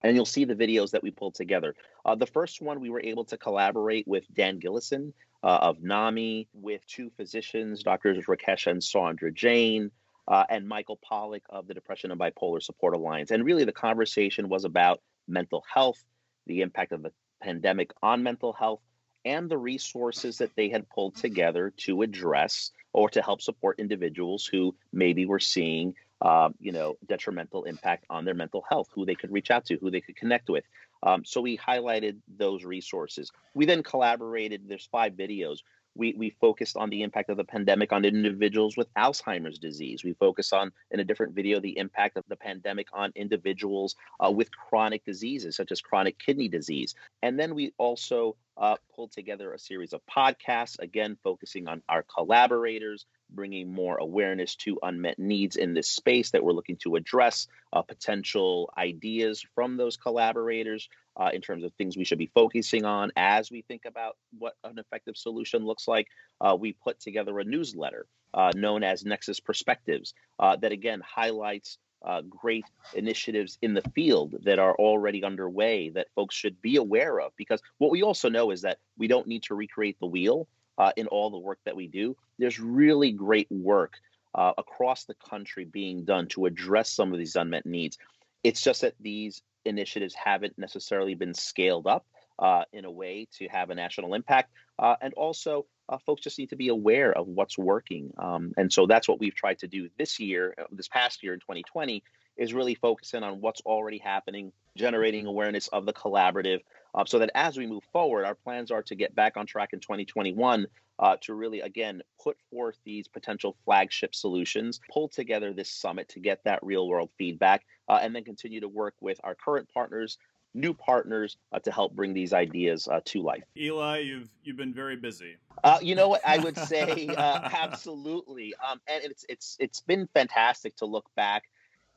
and 0.04 0.16
you'll 0.16 0.26
see 0.26 0.46
the 0.46 0.56
videos 0.56 0.92
that 0.92 1.04
we 1.04 1.12
pulled 1.12 1.36
together. 1.36 1.76
Uh, 2.06 2.16
the 2.16 2.26
first 2.28 2.62
one, 2.62 2.80
we 2.80 2.90
were 2.90 3.02
able 3.02 3.26
to 3.26 3.38
collaborate 3.38 4.08
with 4.08 4.24
Dan 4.34 4.60
Gillison 4.60 5.14
uh, 5.44 5.60
of 5.62 5.82
NAMI, 5.82 6.48
with 6.54 6.86
two 6.88 7.12
physicians, 7.18 7.84
Doctors 7.84 8.26
Rakesh 8.26 8.68
and 8.68 8.82
Saundra 8.82 9.34
Jain, 9.34 9.92
uh, 10.28 10.44
and 10.50 10.68
Michael 10.68 11.00
Pollock 11.04 11.44
of 11.50 11.68
the 11.68 11.74
Depression 11.74 12.12
and 12.12 12.20
Bipolar 12.20 12.62
Support 12.62 12.96
Alliance. 12.96 13.32
And 13.32 13.46
really, 13.46 13.64
the 13.64 13.72
conversation 13.72 14.50
was 14.50 14.66
about 14.66 15.02
mental 15.28 15.64
health, 15.72 16.04
the 16.48 16.62
impact 16.62 16.92
of 16.92 17.04
the 17.04 17.12
pandemic 17.42 17.92
on 18.02 18.24
mental 18.24 18.54
health, 18.54 18.82
and 19.26 19.50
the 19.50 19.58
resources 19.58 20.38
that 20.38 20.56
they 20.56 20.70
had 20.70 20.88
pulled 20.90 21.16
together 21.16 21.74
to 21.78 22.04
address 22.04 22.72
or 22.94 23.10
to 23.10 23.22
help 23.22 23.42
support 23.42 23.80
individuals 23.80 24.46
who 24.46 24.76
maybe 24.94 25.26
were 25.26 25.40
seeing 25.40 25.96
um, 26.22 26.56
you 26.60 26.72
know 26.72 26.96
detrimental 27.06 27.66
impact 27.66 28.06
on 28.10 28.24
their 28.24 28.34
mental 28.34 28.64
health 28.70 28.88
who 28.94 29.06
they 29.06 29.16
could 29.16 29.32
reach 29.32 29.52
out 29.52 29.66
to 29.66 29.76
who 29.78 29.92
they 29.92 30.02
could 30.02 30.16
connect 30.16 30.50
with. 30.50 30.64
Um, 31.04 31.26
so 31.26 31.42
we 31.42 31.58
highlighted 31.58 32.18
those 32.38 32.64
resources. 32.64 33.32
We 33.54 33.66
then 33.66 33.84
collaborated 33.84 34.64
there's 34.68 34.88
five 34.92 35.14
videos 35.14 35.60
we, 35.96 36.14
we 36.14 36.30
focused 36.42 36.78
on 36.78 36.90
the 36.90 37.04
impact 37.04 37.30
of 37.30 37.38
the 37.38 37.44
pandemic 37.44 37.94
on 37.94 38.06
individuals 38.06 38.76
with 38.78 38.94
Alzheimer's 38.94 39.58
disease. 39.58 40.04
We 40.04 40.14
focus 40.14 40.54
on, 40.54 40.72
in 40.92 41.00
a 41.00 41.04
different 41.04 41.34
video, 41.34 41.60
the 41.60 41.78
impact 41.78 42.18
of 42.18 42.26
the 42.28 42.36
pandemic 42.36 42.88
on 42.94 43.14
individuals 43.16 43.96
uh, 44.20 44.32
with 44.32 44.50
chronic 44.52 45.06
diseases, 45.06 45.56
such 45.56 45.72
as 45.72 45.82
chronic 45.82 46.20
kidney 46.20 46.50
disease. 46.50 46.96
And 47.24 47.40
then 47.40 47.56
we 47.56 47.74
also 47.78 48.36
uh, 48.58 48.76
pulled 48.96 49.12
together 49.12 49.54
a 49.54 49.60
series 49.60 49.94
of 49.94 50.02
podcasts, 50.06 50.80
again, 50.80 51.18
focusing 51.24 51.68
on 51.68 51.82
our 51.90 52.04
collaborators, 52.04 53.06
bringing 53.30 53.72
more 53.72 53.98
awareness 53.98 54.56
to 54.56 54.80
unmet 54.84 55.18
needs 55.18 55.56
in 55.56 55.74
this 55.74 55.90
space 55.90 56.32
that 56.32 56.44
we're 56.44 56.54
looking 56.54 56.78
to 56.78 56.96
address, 56.96 57.48
uh, 57.74 57.82
potential 57.82 58.72
ideas 58.78 59.44
from 59.56 59.78
those 59.78 59.98
collaborators 59.98 60.88
uh, 61.18 61.30
in 61.34 61.42
terms 61.42 61.64
of 61.64 61.74
things 61.74 61.98
we 61.98 62.04
should 62.04 62.18
be 62.18 62.32
focusing 62.34 62.86
on 62.86 63.12
as 63.16 63.50
we 63.52 63.62
think 63.64 63.86
about 63.86 64.18
what 64.38 64.56
an 64.64 64.78
effective 64.80 65.16
solution 65.16 65.66
looks 65.66 65.88
like. 65.88 66.08
Uh, 66.42 66.56
we 66.60 66.74
put 66.74 67.00
together 67.00 67.40
a 67.40 67.44
newsletter 67.44 68.06
uh, 68.34 68.52
known 68.56 68.84
as 68.84 69.06
Nexus 69.06 69.40
Perspectives 69.40 70.14
uh, 70.40 70.56
that 70.58 70.72
again 70.72 71.02
highlights. 71.06 71.78
Uh, 72.06 72.22
great 72.22 72.66
initiatives 72.94 73.58
in 73.64 73.74
the 73.74 73.82
field 73.96 74.36
that 74.44 74.60
are 74.60 74.76
already 74.76 75.24
underway 75.24 75.90
that 75.90 76.06
folks 76.14 76.36
should 76.36 76.62
be 76.62 76.76
aware 76.76 77.20
of 77.20 77.32
because 77.36 77.60
what 77.80 77.90
we 77.90 78.04
also 78.04 78.30
know 78.30 78.52
is 78.52 78.62
that 78.62 78.78
we 78.96 79.08
don't 79.08 79.26
need 79.26 79.42
to 79.42 79.56
recreate 79.56 79.98
the 80.00 80.06
wheel 80.06 80.48
uh, 80.78 80.92
in 80.98 81.08
all 81.08 81.32
the 81.32 81.40
work 81.40 81.58
that 81.66 81.76
we 81.76 81.88
do. 81.88 82.16
There's 82.38 82.60
really 82.60 83.12
great 83.12 83.48
work 83.50 83.94
across 84.36 85.06
the 85.06 85.16
country 85.16 85.66
being 85.66 86.04
done 86.04 86.28
to 86.28 86.46
address 86.46 86.92
some 86.92 87.12
of 87.12 87.18
these 87.18 87.38
unmet 87.38 87.66
needs. 87.66 87.98
It's 88.44 88.62
just 88.62 88.82
that 88.82 88.94
these 89.00 89.42
initiatives 89.66 90.14
haven't 90.14 90.58
necessarily 90.58 91.16
been 91.16 91.34
scaled 91.34 91.88
up 91.88 92.06
uh, 92.40 92.64
in 92.74 92.86
a 92.86 92.92
way 92.92 93.28
to 93.38 93.48
have 93.48 93.70
a 93.70 93.76
national 93.76 94.14
impact. 94.14 94.52
Uh, 94.78 94.96
and 95.02 95.14
also, 95.14 95.66
uh, 95.88 95.98
folks 96.06 96.22
just 96.22 96.40
need 96.40 96.50
to 96.50 96.56
be 96.56 96.70
aware 96.70 97.12
of 97.12 97.28
what's 97.28 97.58
working. 97.58 98.12
Um, 98.18 98.54
and 98.58 98.72
so 98.72 98.88
that's 98.88 99.08
what 99.08 99.20
we've 99.20 99.36
tried 99.36 99.60
to 99.60 99.68
do 99.68 99.90
this 99.98 100.20
year, 100.20 100.56
uh, 100.60 100.64
this 100.72 100.88
past 100.88 101.24
year 101.24 101.34
in 101.34 101.40
2020, 101.40 102.04
is 102.38 102.54
really 102.54 102.76
focusing 102.76 103.24
on 103.24 103.40
what's 103.40 103.62
already 103.62 103.98
happening, 103.98 104.52
generating 104.76 105.26
awareness 105.26 105.68
of 105.70 105.86
the 105.86 105.94
collaborative, 105.94 106.60
uh, 106.94 107.06
so 107.06 107.20
that 107.20 107.32
as 107.36 107.58
we 107.58 107.68
move 107.68 107.84
forward, 107.94 108.26
our 108.26 108.36
plans 108.36 108.72
are 108.72 108.84
to 108.84 108.96
get 108.96 109.16
back 109.16 109.38
on 109.38 109.46
track 109.46 109.70
in 109.74 109.80
2021 109.80 110.68
uh, 111.00 111.18
to 111.22 111.34
really, 111.34 111.62
again, 111.62 112.02
put 112.22 112.38
forth 112.50 112.78
these 112.86 113.08
potential 113.08 113.56
flagship 113.66 114.16
solutions, 114.16 114.80
pull 114.92 115.08
together 115.10 115.54
this 115.54 115.70
summit 115.70 116.10
to 116.10 116.20
get 116.20 116.44
that 116.46 116.60
real 116.64 116.88
world 116.88 117.10
feedback, 117.18 117.66
uh, 117.90 118.00
and 118.02 118.16
then 118.16 118.24
continue 118.24 118.62
to 118.62 118.68
work 118.68 118.96
with 119.02 119.20
our 119.24 119.36
current 119.36 119.68
partners. 119.74 120.18
New 120.54 120.74
partners 120.74 121.36
uh, 121.52 121.60
to 121.60 121.70
help 121.70 121.94
bring 121.94 122.14
these 122.14 122.32
ideas 122.32 122.88
uh, 122.88 123.02
to 123.04 123.22
life. 123.22 123.44
Eli, 123.58 124.00
you've 124.00 124.30
you've 124.42 124.56
been 124.56 124.74
very 124.74 124.96
busy. 124.96 125.36
Uh, 125.66 125.80
you 125.82 125.96
know 125.96 126.08
what 126.08 126.22
I 126.26 126.38
would 126.38 126.58
say? 126.68 127.10
absolutely, 127.10 128.54
um, 128.66 128.80
and 128.88 129.04
it's 129.04 129.26
it's 129.28 129.58
it's 129.60 129.82
been 129.82 130.08
fantastic 130.14 130.78
to 130.78 130.86
look 130.86 131.10
back 131.18 131.44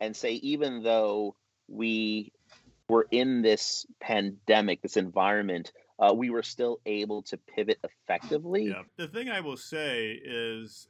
and 0.01 0.17
say, 0.17 0.33
even 0.35 0.83
though 0.83 1.37
we 1.69 2.33
were 2.89 3.07
in 3.11 3.43
this 3.43 3.87
pandemic, 4.01 4.83
this 4.83 4.97
environment, 4.97 5.73
uh, 5.99 6.13
we 6.15 6.31
were 6.31 6.43
still 6.43 6.81
able 6.87 7.23
to 7.23 7.37
pivot 7.37 7.79
effectively. 7.83 8.69
Yeah. 8.69 8.83
The 8.97 9.09
thing 9.09 9.29
I 9.29 9.41
will 9.41 9.57
say 9.57 10.21
is 10.25 10.89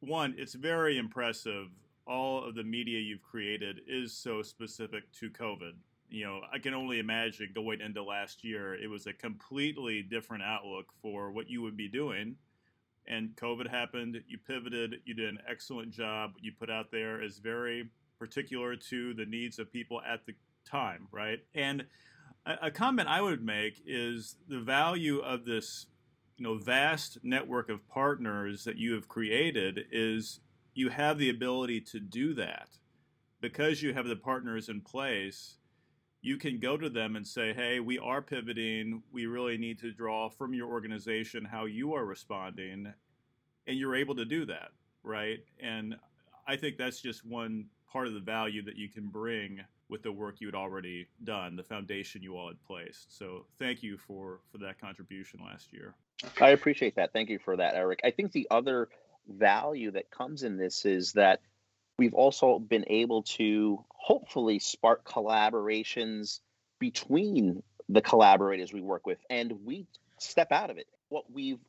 one, 0.00 0.34
it's 0.36 0.54
very 0.54 0.98
impressive. 0.98 1.68
All 2.06 2.44
of 2.44 2.54
the 2.54 2.64
media 2.64 2.98
you've 2.98 3.22
created 3.22 3.80
is 3.86 4.12
so 4.12 4.42
specific 4.42 5.10
to 5.20 5.30
COVID. 5.30 5.72
You 6.10 6.24
know, 6.24 6.40
I 6.52 6.58
can 6.58 6.72
only 6.72 6.98
imagine 6.98 7.50
going 7.54 7.80
into 7.80 8.02
last 8.02 8.42
year, 8.42 8.74
it 8.74 8.88
was 8.88 9.06
a 9.06 9.12
completely 9.12 10.02
different 10.02 10.42
outlook 10.42 10.86
for 11.02 11.30
what 11.30 11.50
you 11.50 11.60
would 11.62 11.76
be 11.76 11.88
doing. 11.88 12.36
And 13.06 13.36
COVID 13.36 13.68
happened, 13.68 14.22
you 14.26 14.38
pivoted, 14.38 15.00
you 15.04 15.14
did 15.14 15.28
an 15.28 15.38
excellent 15.48 15.92
job. 15.92 16.32
What 16.34 16.44
you 16.44 16.52
put 16.58 16.70
out 16.70 16.90
there 16.90 17.22
is 17.22 17.38
very 17.38 17.90
particular 18.18 18.74
to 18.76 19.14
the 19.14 19.24
needs 19.24 19.58
of 19.58 19.72
people 19.72 20.00
at 20.00 20.26
the 20.26 20.34
time, 20.64 21.08
right? 21.12 21.40
And 21.54 21.84
a, 22.62 22.70
comment 22.70 23.08
I 23.08 23.20
would 23.20 23.42
make 23.42 23.82
is 23.86 24.36
the 24.48 24.60
value 24.60 25.18
of 25.18 25.44
this, 25.44 25.86
you 26.36 26.44
know, 26.44 26.56
vast 26.56 27.18
network 27.22 27.68
of 27.68 27.88
partners 27.88 28.64
that 28.64 28.76
you 28.76 28.94
have 28.94 29.08
created 29.08 29.86
is 29.90 30.40
you 30.74 30.88
have 30.90 31.18
the 31.18 31.30
ability 31.30 31.80
to 31.80 32.00
do 32.00 32.34
that 32.34 32.68
because 33.40 33.82
you 33.82 33.94
have 33.94 34.06
the 34.06 34.16
partners 34.16 34.68
in 34.68 34.80
place 34.80 35.58
you 36.20 36.36
can 36.36 36.58
go 36.58 36.76
to 36.76 36.90
them 36.90 37.16
and 37.16 37.26
say, 37.26 37.52
hey, 37.52 37.80
we 37.80 37.98
are 37.98 38.20
pivoting. 38.20 39.02
We 39.12 39.26
really 39.26 39.56
need 39.56 39.78
to 39.80 39.92
draw 39.92 40.28
from 40.28 40.52
your 40.52 40.68
organization 40.68 41.44
how 41.44 41.66
you 41.66 41.94
are 41.94 42.04
responding. 42.04 42.92
And 43.66 43.78
you're 43.78 43.94
able 43.94 44.16
to 44.16 44.24
do 44.24 44.44
that, 44.46 44.70
right? 45.02 45.38
And 45.60 45.96
I 46.46 46.56
think 46.56 46.76
that's 46.76 47.00
just 47.00 47.24
one 47.24 47.66
part 47.92 48.08
of 48.08 48.14
the 48.14 48.20
value 48.20 48.62
that 48.64 48.76
you 48.76 48.88
can 48.88 49.08
bring 49.08 49.60
with 49.88 50.02
the 50.02 50.12
work 50.12 50.40
you 50.40 50.46
had 50.46 50.54
already 50.54 51.06
done, 51.24 51.56
the 51.56 51.62
foundation 51.62 52.22
you 52.22 52.36
all 52.36 52.48
had 52.48 52.62
placed. 52.66 53.16
So 53.16 53.46
thank 53.58 53.82
you 53.82 53.96
for 53.96 54.40
for 54.52 54.58
that 54.58 54.80
contribution 54.80 55.40
last 55.44 55.72
year. 55.72 55.94
I 56.40 56.50
appreciate 56.50 56.96
that. 56.96 57.12
Thank 57.12 57.30
you 57.30 57.38
for 57.38 57.56
that, 57.56 57.74
Eric. 57.74 58.00
I 58.04 58.10
think 58.10 58.32
the 58.32 58.48
other 58.50 58.88
value 59.28 59.90
that 59.92 60.10
comes 60.10 60.42
in 60.42 60.56
this 60.56 60.84
is 60.84 61.12
that 61.12 61.40
we've 61.98 62.14
also 62.14 62.58
been 62.58 62.84
able 62.88 63.22
to 63.22 63.84
hopefully 63.88 64.58
spark 64.58 65.04
collaborations 65.04 66.40
between 66.78 67.62
the 67.88 68.00
collaborators 68.00 68.72
we 68.72 68.80
work 68.80 69.06
with 69.06 69.18
and 69.30 69.64
we 69.64 69.86
step 70.18 70.52
out 70.52 70.70
of 70.70 70.78
it. 70.78 70.86
What 71.08 71.30
we've 71.32 71.60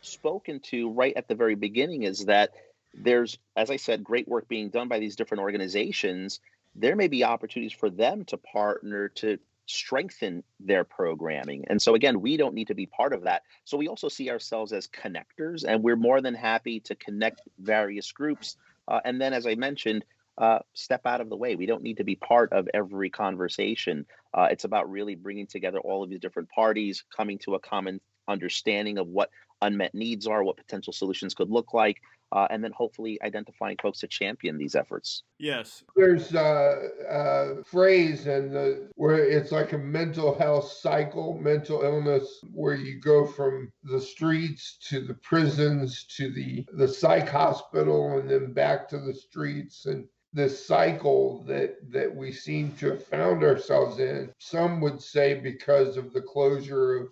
spoken 0.00 0.60
to 0.60 0.90
right 0.90 1.16
at 1.16 1.28
the 1.28 1.34
very 1.34 1.54
beginning 1.54 2.02
is 2.02 2.26
that 2.26 2.52
there's 2.94 3.38
as 3.56 3.70
I 3.70 3.76
said 3.76 4.02
great 4.02 4.26
work 4.26 4.48
being 4.48 4.70
done 4.70 4.88
by 4.88 4.98
these 4.98 5.16
different 5.16 5.42
organizations 5.42 6.40
there 6.80 6.96
may 6.96 7.08
be 7.08 7.24
opportunities 7.24 7.72
for 7.72 7.90
them 7.90 8.24
to 8.26 8.36
partner 8.36 9.08
to 9.08 9.38
strengthen 9.66 10.42
their 10.60 10.84
programming. 10.84 11.66
And 11.68 11.80
so, 11.80 11.94
again, 11.94 12.20
we 12.20 12.36
don't 12.36 12.54
need 12.54 12.68
to 12.68 12.74
be 12.74 12.86
part 12.86 13.12
of 13.12 13.24
that. 13.24 13.42
So, 13.64 13.76
we 13.76 13.88
also 13.88 14.08
see 14.08 14.30
ourselves 14.30 14.72
as 14.72 14.88
connectors, 14.88 15.64
and 15.66 15.82
we're 15.82 15.96
more 15.96 16.20
than 16.20 16.34
happy 16.34 16.80
to 16.80 16.94
connect 16.94 17.42
various 17.58 18.10
groups. 18.12 18.56
Uh, 18.86 19.00
and 19.04 19.20
then, 19.20 19.34
as 19.34 19.46
I 19.46 19.54
mentioned, 19.56 20.04
uh, 20.38 20.60
step 20.72 21.02
out 21.04 21.20
of 21.20 21.28
the 21.28 21.36
way. 21.36 21.56
We 21.56 21.66
don't 21.66 21.82
need 21.82 21.96
to 21.96 22.04
be 22.04 22.14
part 22.14 22.52
of 22.52 22.68
every 22.72 23.10
conversation. 23.10 24.06
Uh, 24.32 24.48
it's 24.50 24.64
about 24.64 24.90
really 24.90 25.16
bringing 25.16 25.48
together 25.48 25.80
all 25.80 26.04
of 26.04 26.10
these 26.10 26.20
different 26.20 26.48
parties, 26.48 27.04
coming 27.14 27.38
to 27.38 27.56
a 27.56 27.60
common 27.60 28.00
understanding 28.28 28.98
of 28.98 29.08
what 29.08 29.30
unmet 29.62 29.94
needs 29.94 30.26
are, 30.26 30.44
what 30.44 30.56
potential 30.56 30.92
solutions 30.92 31.34
could 31.34 31.50
look 31.50 31.74
like, 31.74 31.98
uh, 32.32 32.46
and 32.50 32.62
then 32.62 32.72
hopefully 32.76 33.18
identifying 33.22 33.76
folks 33.80 34.00
to 34.00 34.06
champion 34.06 34.58
these 34.58 34.74
efforts. 34.74 35.22
Yes. 35.38 35.82
There's 35.96 36.34
a, 36.34 36.88
a 37.08 37.64
phrase 37.64 38.26
and 38.26 38.52
the 38.52 38.90
where 38.96 39.24
it's 39.24 39.52
like 39.52 39.72
a 39.72 39.78
mental 39.78 40.38
health 40.38 40.70
cycle, 40.70 41.38
mental 41.40 41.82
illness, 41.82 42.40
where 42.52 42.74
you 42.74 43.00
go 43.00 43.26
from 43.26 43.72
the 43.82 44.00
streets 44.00 44.78
to 44.88 45.00
the 45.00 45.14
prisons 45.14 46.04
to 46.16 46.30
the 46.30 46.66
the 46.74 46.88
psych 46.88 47.28
hospital 47.28 48.18
and 48.18 48.30
then 48.30 48.52
back 48.52 48.88
to 48.88 48.98
the 48.98 49.14
streets 49.14 49.86
and 49.86 50.06
this 50.34 50.66
cycle 50.66 51.42
that 51.44 51.76
that 51.90 52.14
we 52.14 52.30
seem 52.30 52.72
to 52.72 52.90
have 52.90 53.04
found 53.06 53.42
ourselves 53.42 53.98
in. 53.98 54.30
Some 54.38 54.80
would 54.82 55.00
say 55.00 55.40
because 55.40 55.96
of 55.96 56.12
the 56.12 56.20
closure 56.20 56.96
of 56.96 57.08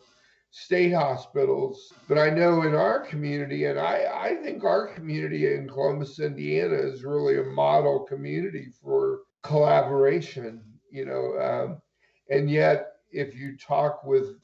state 0.58 0.92
hospitals. 0.92 1.92
But 2.08 2.18
I 2.18 2.30
know 2.30 2.62
in 2.62 2.74
our 2.74 3.00
community, 3.00 3.66
and 3.66 3.78
I, 3.78 4.06
I 4.10 4.36
think 4.42 4.64
our 4.64 4.86
community 4.94 5.52
in 5.52 5.68
Columbus, 5.68 6.18
Indiana 6.18 6.76
is 6.76 7.04
really 7.04 7.38
a 7.38 7.44
model 7.44 8.00
community 8.00 8.68
for 8.82 9.20
collaboration, 9.42 10.62
you 10.90 11.04
know. 11.04 11.38
Um, 11.38 11.82
And 12.30 12.50
yet, 12.50 12.94
if 13.10 13.36
you 13.36 13.56
talk 13.56 14.02
with 14.04 14.38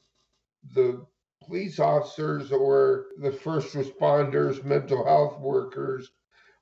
the 0.75 1.03
police 1.43 1.79
officers 1.79 2.51
or 2.51 3.07
the 3.17 3.31
first 3.31 3.73
responders, 3.73 4.63
mental 4.63 5.03
health 5.03 5.39
workers, 5.39 6.11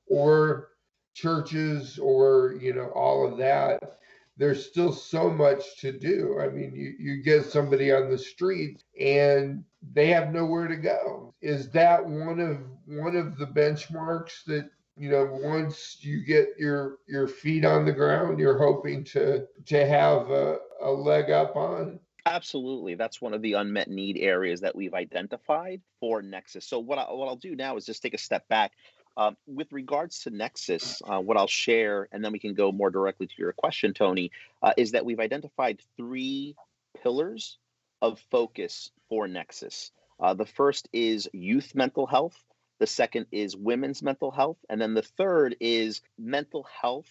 or 0.08 0.70
churches, 1.14 2.00
or 2.00 2.56
you 2.60 2.74
know 2.74 2.90
all 2.96 3.28
of 3.28 3.38
that, 3.38 4.00
there's 4.41 4.65
still 4.65 4.91
so 4.91 5.30
much 5.30 5.77
to 5.77 5.91
do. 5.91 6.39
I 6.41 6.49
mean, 6.49 6.73
you, 6.75 6.95
you 6.97 7.21
get 7.21 7.45
somebody 7.45 7.91
on 7.91 8.10
the 8.10 8.17
street 8.17 8.84
and 8.99 9.63
they 9.93 10.08
have 10.08 10.34
nowhere 10.34 10.67
to 10.67 10.77
go. 10.77 11.36
Is 11.43 11.69
that 11.69 12.04
one 12.04 12.39
of 12.39 12.58
one 12.88 13.15
of 13.15 13.38
the 13.38 13.45
benchmarks 13.45 14.43
that 14.47 14.67
you 14.97 15.12
know 15.12 15.30
once 15.43 15.97
you 16.01 16.25
get 16.25 16.49
your 16.58 16.97
your 17.08 17.27
feet 17.27 17.65
on 17.65 17.86
the 17.86 17.91
ground, 17.91 18.39
you're 18.39 18.58
hoping 18.58 19.04
to 19.06 19.45
to 19.67 19.86
have 19.86 20.32
a, 20.32 20.58
a 20.82 20.89
leg 20.89 21.30
up 21.30 21.56
on? 21.56 21.99
Absolutely. 22.25 22.95
That's 22.95 23.21
one 23.21 23.36
of 23.36 23.43
the 23.43 23.54
unmet 23.54 23.89
need 23.89 24.17
areas 24.17 24.62
that 24.62 24.75
we've 24.75 24.93
identified 24.95 25.82
for 25.99 26.21
Nexus. 26.21 26.65
So 26.65 26.80
what, 26.80 26.99
I, 26.99 27.12
what 27.12 27.27
I'll 27.27 27.36
do 27.36 27.56
now 27.56 27.77
is 27.77 27.86
just 27.86 28.04
take 28.04 28.13
a 28.13 28.19
step 28.19 28.47
back. 28.47 28.73
Um, 29.17 29.36
with 29.45 29.71
regards 29.71 30.19
to 30.24 30.30
Nexus, 30.30 31.02
uh, 31.06 31.19
what 31.19 31.38
I'll 31.38 31.47
share, 31.47 32.08
and 32.12 32.24
then 32.24 32.32
we 32.32 32.39
can 32.39 32.54
go 32.54 32.71
more 32.71 32.89
directly 32.89 33.28
to 33.28 33.34
your 33.38 33.54
question, 33.54 33.93
Tony, 33.93 34.32
uh, 34.63 34.74
is 34.78 34.91
that 34.91 35.06
we've 35.06 35.19
identified 35.19 35.82
three 35.97 36.56
pillars 37.04 37.58
of 38.02 38.19
focus 38.32 38.91
for 39.10 39.28
Nexus. 39.28 39.91
Uh, 40.19 40.34
the 40.34 40.45
first 40.45 40.88
is 40.93 41.28
youth 41.34 41.74
mental 41.76 42.06
health. 42.06 42.41
The 42.80 42.88
second 42.88 43.28
is 43.32 43.56
women's 43.56 44.02
mental 44.02 44.32
health. 44.32 44.58
And 44.69 44.80
then 44.80 44.93
the 44.93 45.02
third 45.02 45.56
is 45.60 46.02
mental 46.17 46.65
health 46.82 47.10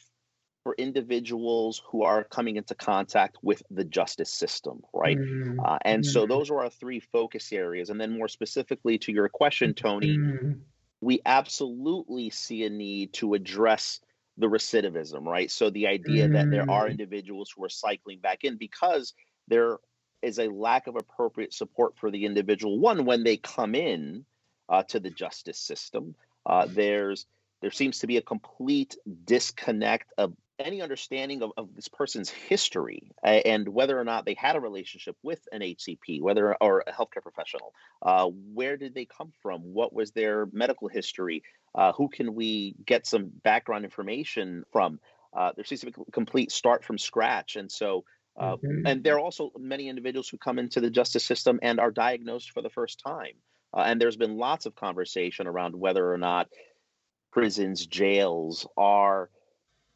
for 0.63 0.75
individuals 0.77 1.83
who 1.91 2.03
are 2.03 2.25
coming 2.25 2.57
into 2.57 2.75
contact 2.75 3.39
with 3.43 3.63
the 3.71 3.85
justice 3.85 4.33
system, 4.33 4.83
right? 4.93 5.17
Mm-hmm. 5.17 5.61
Uh, 5.61 5.79
and 5.83 6.03
mm-hmm. 6.03 6.11
so 6.11 6.27
those 6.27 6.51
are 6.51 6.61
our 6.61 6.71
three 6.71 7.01
focus 7.01 7.53
areas. 7.53 7.91
And 7.91 8.01
then 8.01 8.17
more 8.17 8.29
specifically 8.29 8.99
to 8.99 9.13
your 9.13 9.29
question, 9.29 9.75
Tony, 9.75 10.19
mm-hmm. 10.19 10.53
We 11.01 11.21
absolutely 11.25 12.31
see 12.31 12.65
a 12.65 12.71
need 12.71 13.13
to 13.15 13.35
address 13.35 14.01
the 14.37 14.47
recidivism, 14.47 15.25
right? 15.25 15.51
So 15.51 15.71
the 15.71 15.87
idea 15.87 16.29
that 16.29 16.51
there 16.51 16.71
are 16.71 16.87
mm. 16.87 16.91
individuals 16.91 17.53
who 17.55 17.65
are 17.65 17.71
cycling 17.71 18.21
back 18.21 18.45
in 18.45 18.57
because 18.57 19.15
there 19.49 19.79
is 20.23 20.39
a 20.39 20.49
lack 20.49 20.87
of 20.87 20.97
appropriate 20.97 21.53
support 21.53 21.97
for 21.97 22.11
the 22.11 22.25
individual. 22.25 22.79
One, 22.79 23.05
when 23.05 23.25
they 23.25 23.37
come 23.37 23.75
in 23.75 24.25
uh, 24.69 24.83
to 24.85 25.01
the 25.01 25.11
justice 25.11 25.59
system, 25.59 26.15
uh, 26.47 26.67
there's 26.69 27.27
there 27.61 27.71
seems 27.71 27.99
to 27.99 28.07
be 28.07 28.17
a 28.17 28.23
complete 28.23 28.97
disconnect 29.25 30.13
of 30.17 30.35
any 30.61 30.83
understanding 30.83 31.43
of, 31.43 31.53
of 31.57 31.75
this 31.75 31.89
person's 31.89 32.31
history 32.31 33.11
and 33.23 33.69
whether 33.69 33.99
or 33.99 34.05
not 34.05 34.25
they 34.25 34.35
had 34.35 34.57
a 34.57 34.61
relationship 34.61 35.17
with 35.23 35.41
an 35.53 35.61
HCP, 35.61 36.21
whether 36.21 36.55
or 36.61 36.85
a 36.87 36.93
healthcare 36.93 37.23
professional. 37.23 37.73
Uh, 38.03 38.27
where 38.27 38.77
did 38.77 38.95
they 38.95 39.07
come 39.07 39.33
from? 39.43 39.61
What 39.63 39.93
was 39.93 40.13
their 40.13 40.47
medical 40.53 40.89
history? 40.89 41.43
Uh, 41.75 41.93
who 41.93 42.09
can 42.09 42.35
we 42.35 42.75
get 42.85 43.07
some 43.07 43.31
background 43.43 43.85
information 43.85 44.65
from? 44.73 45.01
Uh, 45.37 45.53
there 45.55 45.65
seems 45.65 45.81
to 45.81 45.87
be 45.87 45.95
a 46.07 46.11
complete 46.13 46.53
start 46.53 46.85
from 46.85 46.99
scratch, 46.99 47.57
and 47.57 47.71
so. 47.71 48.05
Uh, 48.39 48.57
mm-hmm. 48.57 48.87
And 48.87 49.03
there 49.03 49.17
are 49.17 49.21
also 49.21 49.51
many 49.59 49.89
individuals 49.89 50.29
who 50.29 50.39
come 50.39 50.59
into 50.61 50.81
the 50.81 50.89
justice 50.89 51.27
system 51.27 51.59
and 51.63 51.81
are 51.81 51.91
diagnosed 51.91 52.53
for 52.53 52.63
the 52.63 52.71
first 52.71 53.03
time. 53.05 53.35
Uh, 53.77 53.81
and 53.81 54.01
there's 54.01 54.17
been 54.17 54.37
lots 54.37 54.67
of 54.67 54.75
conversation 54.77 55.49
around 55.49 55.75
whether 55.75 56.11
or 56.11 56.17
not 56.17 56.49
prisons, 57.33 57.85
jails 57.87 58.67
are 58.77 59.31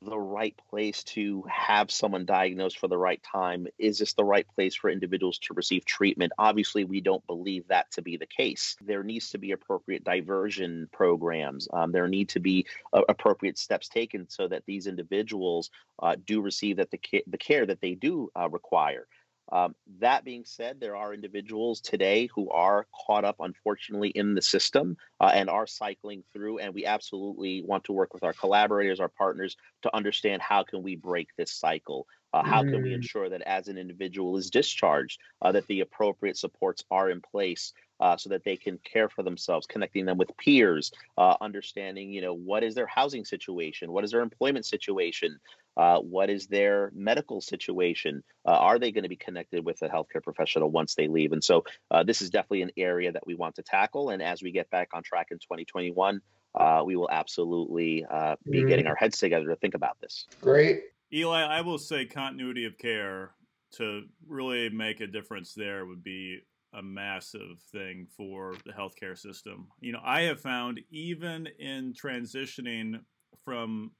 the 0.05 0.19
right 0.19 0.55
place 0.71 1.03
to 1.05 1.45
have 1.49 1.91
someone 1.91 2.25
diagnosed 2.25 2.79
for 2.79 2.89
the 2.89 2.99
right 2.99 3.23
time? 3.23 3.67
Is 3.79 3.99
this 3.99 4.13
the 4.13 4.25
right 4.25 4.47
place 4.55 4.75
for 4.75 4.91
individuals 4.91 5.39
to 5.39 5.55
receive 5.55 5.85
treatment? 5.85 6.33
Obviously, 6.39 6.85
we 6.85 7.01
don't 7.01 7.27
believe 7.27 7.67
that 7.69 7.91
to 7.93 8.03
be 8.03 8.17
the 8.17 8.27
case. 8.27 8.77
There 8.85 9.03
needs 9.03 9.31
to 9.31 9.39
be 9.39 9.53
appropriate 9.53 10.05
diversion 10.05 10.89
programs. 10.93 11.69
Um, 11.73 11.93
there 11.93 12.09
need 12.09 12.29
to 12.31 12.41
be 12.41 12.67
uh, 12.93 13.03
appropriate 13.09 13.59
steps 13.59 13.89
taken 13.89 14.29
so 14.29 14.49
that 14.49 14.65
these 14.67 14.87
individuals 14.87 15.71
uh, 16.03 16.17
do 16.25 16.41
receive 16.41 16.77
that 16.77 16.91
the, 16.91 16.99
ca- 16.99 17.25
the 17.27 17.39
care 17.39 17.67
that 17.67 17.81
they 17.81 17.95
do 17.95 18.31
uh, 18.39 18.49
require. 18.49 19.07
Um, 19.53 19.75
that 20.01 20.25
being 20.25 20.45
said, 20.45 20.81
there 20.81 20.97
are 20.97 21.13
individuals 21.13 21.81
today 21.81 22.29
who 22.35 22.51
are 22.51 22.87
caught 23.07 23.25
up, 23.25 23.37
unfortunately, 23.41 24.09
in 24.09 24.35
the 24.35 24.43
system 24.43 24.97
uh, 25.21 25.31
and 25.35 25.51
are 25.51 25.67
cycling 25.67 26.25
through. 26.33 26.59
And 26.59 26.75
we 26.75 26.87
absolutely 26.87 27.63
want 27.63 27.85
to 27.85 27.93
work 27.93 28.15
with 28.15 28.25
our 28.25 28.33
collaborators, 28.33 29.01
our 29.01 29.09
partners, 29.09 29.57
to 29.83 29.95
understand 29.95 30.41
how 30.43 30.63
can 30.65 30.83
we 30.83 30.97
break 30.97 31.29
this 31.37 31.53
cycle. 31.53 32.07
Uh, 32.33 32.43
how 32.43 32.63
can 32.63 32.83
we 32.83 32.91
mm. 32.91 32.95
ensure 32.95 33.29
that 33.29 33.43
as 33.43 33.69
an 33.69 33.79
individual 33.79 34.37
is 34.37 34.51
discharged, 34.51 35.21
uh, 35.43 35.53
that 35.53 35.65
the 35.69 35.81
appropriate 35.81 36.37
supports 36.37 36.83
are 36.91 37.09
in 37.09 37.21
place 37.21 37.73
uh, 38.01 38.17
so 38.17 38.29
that 38.29 38.45
they 38.45 38.57
can 38.57 38.79
care 38.79 39.09
for 39.09 39.23
themselves, 39.23 39.67
connecting 39.67 40.05
them 40.05 40.19
with 40.19 40.37
peers, 40.37 40.93
uh, 41.19 41.35
understanding, 41.41 42.13
you 42.13 42.21
know, 42.21 42.35
what 42.35 42.63
is 42.63 42.75
their 42.75 42.87
housing 42.87 43.25
situation, 43.25 43.93
what 43.93 44.05
is 44.05 44.11
their 44.11 44.21
employment 44.21 44.67
situation, 44.67 45.39
uh, 45.77 45.99
what 45.99 46.31
is 46.31 46.47
their 46.47 46.91
medical 46.95 47.41
situation? 47.41 48.23
Uh, 48.47 48.53
are 48.53 48.79
they 48.79 48.93
going 48.93 49.03
to 49.03 49.09
be 49.09 49.17
connected 49.17 49.65
with 49.65 49.81
a 49.83 49.89
healthcare 49.89 50.23
professional 50.23 50.71
once 50.71 50.95
they 50.95 51.09
leave? 51.09 51.33
And 51.33 51.43
so 51.43 51.65
uh, 51.91 52.03
this 52.03 52.23
is 52.23 52.31
definitely 52.31 52.63
an 52.63 52.71
area 52.77 53.13
that 53.13 53.27
we 53.27 53.35
want 53.35 53.57
to 53.57 53.63
tackle. 53.63 54.11
And 54.11 54.23
as 54.23 54.43
we 54.43 54.53
get 54.53 54.71
back 54.71 54.89
on 54.93 55.03
track 55.03 55.29
in 55.31 55.39
2021, 55.39 56.21
uh, 56.55 56.83
we 56.87 56.95
will 56.95 57.11
absolutely 57.11 58.05
uh, 58.09 58.37
be 58.49 58.63
mm. 58.63 58.69
getting 58.69 58.87
our 58.87 58.95
heads 58.95 59.19
together 59.19 59.49
to 59.49 59.57
think 59.57 59.75
about 59.75 60.01
this. 60.01 60.27
Great. 60.41 60.83
Eli, 61.13 61.43
I 61.43 61.61
will 61.61 61.79
say 61.79 62.07
continuity 62.07 62.65
of 62.65 62.79
care 62.79 63.33
to 63.73 64.03
really 64.29 64.69
make 64.69 65.01
a 65.01 65.07
difference 65.07 65.55
there 65.55 65.85
would 65.85 66.05
be 66.05 66.41
a 66.75 66.83
massive 66.83 67.61
thing 67.73 68.07
for 68.17 68.55
the 68.65 68.73
healthcare 68.73 69.17
system. 69.17 69.69
You 69.81 69.93
know, 69.93 70.01
I 70.05 70.23
have 70.23 70.41
found 70.41 70.81
even 70.91 71.49
in 71.59 71.93
transitioning 71.95 73.01
from 73.45 73.93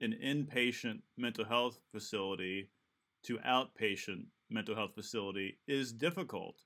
an 0.00 0.14
inpatient 0.24 1.00
mental 1.16 1.44
health 1.44 1.78
facility 1.92 2.70
to 3.24 3.38
outpatient 3.38 4.26
mental 4.50 4.74
health 4.74 4.94
facility 4.94 5.58
is 5.66 5.92
difficult. 5.92 6.56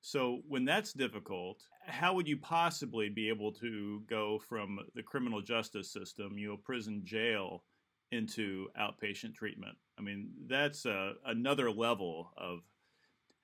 So, 0.00 0.42
when 0.46 0.66
that's 0.66 0.92
difficult, 0.92 1.62
how 1.86 2.14
would 2.14 2.28
you 2.28 2.36
possibly 2.36 3.08
be 3.08 3.30
able 3.30 3.52
to 3.52 4.02
go 4.06 4.38
from 4.38 4.78
the 4.94 5.02
criminal 5.02 5.40
justice 5.40 5.90
system, 5.90 6.36
you 6.36 6.48
know, 6.48 6.58
prison 6.58 7.02
jail, 7.04 7.64
into 8.12 8.68
outpatient 8.78 9.34
treatment? 9.34 9.76
I 9.98 10.02
mean, 10.02 10.28
that's 10.46 10.84
a, 10.84 11.14
another 11.24 11.70
level 11.70 12.32
of 12.36 12.60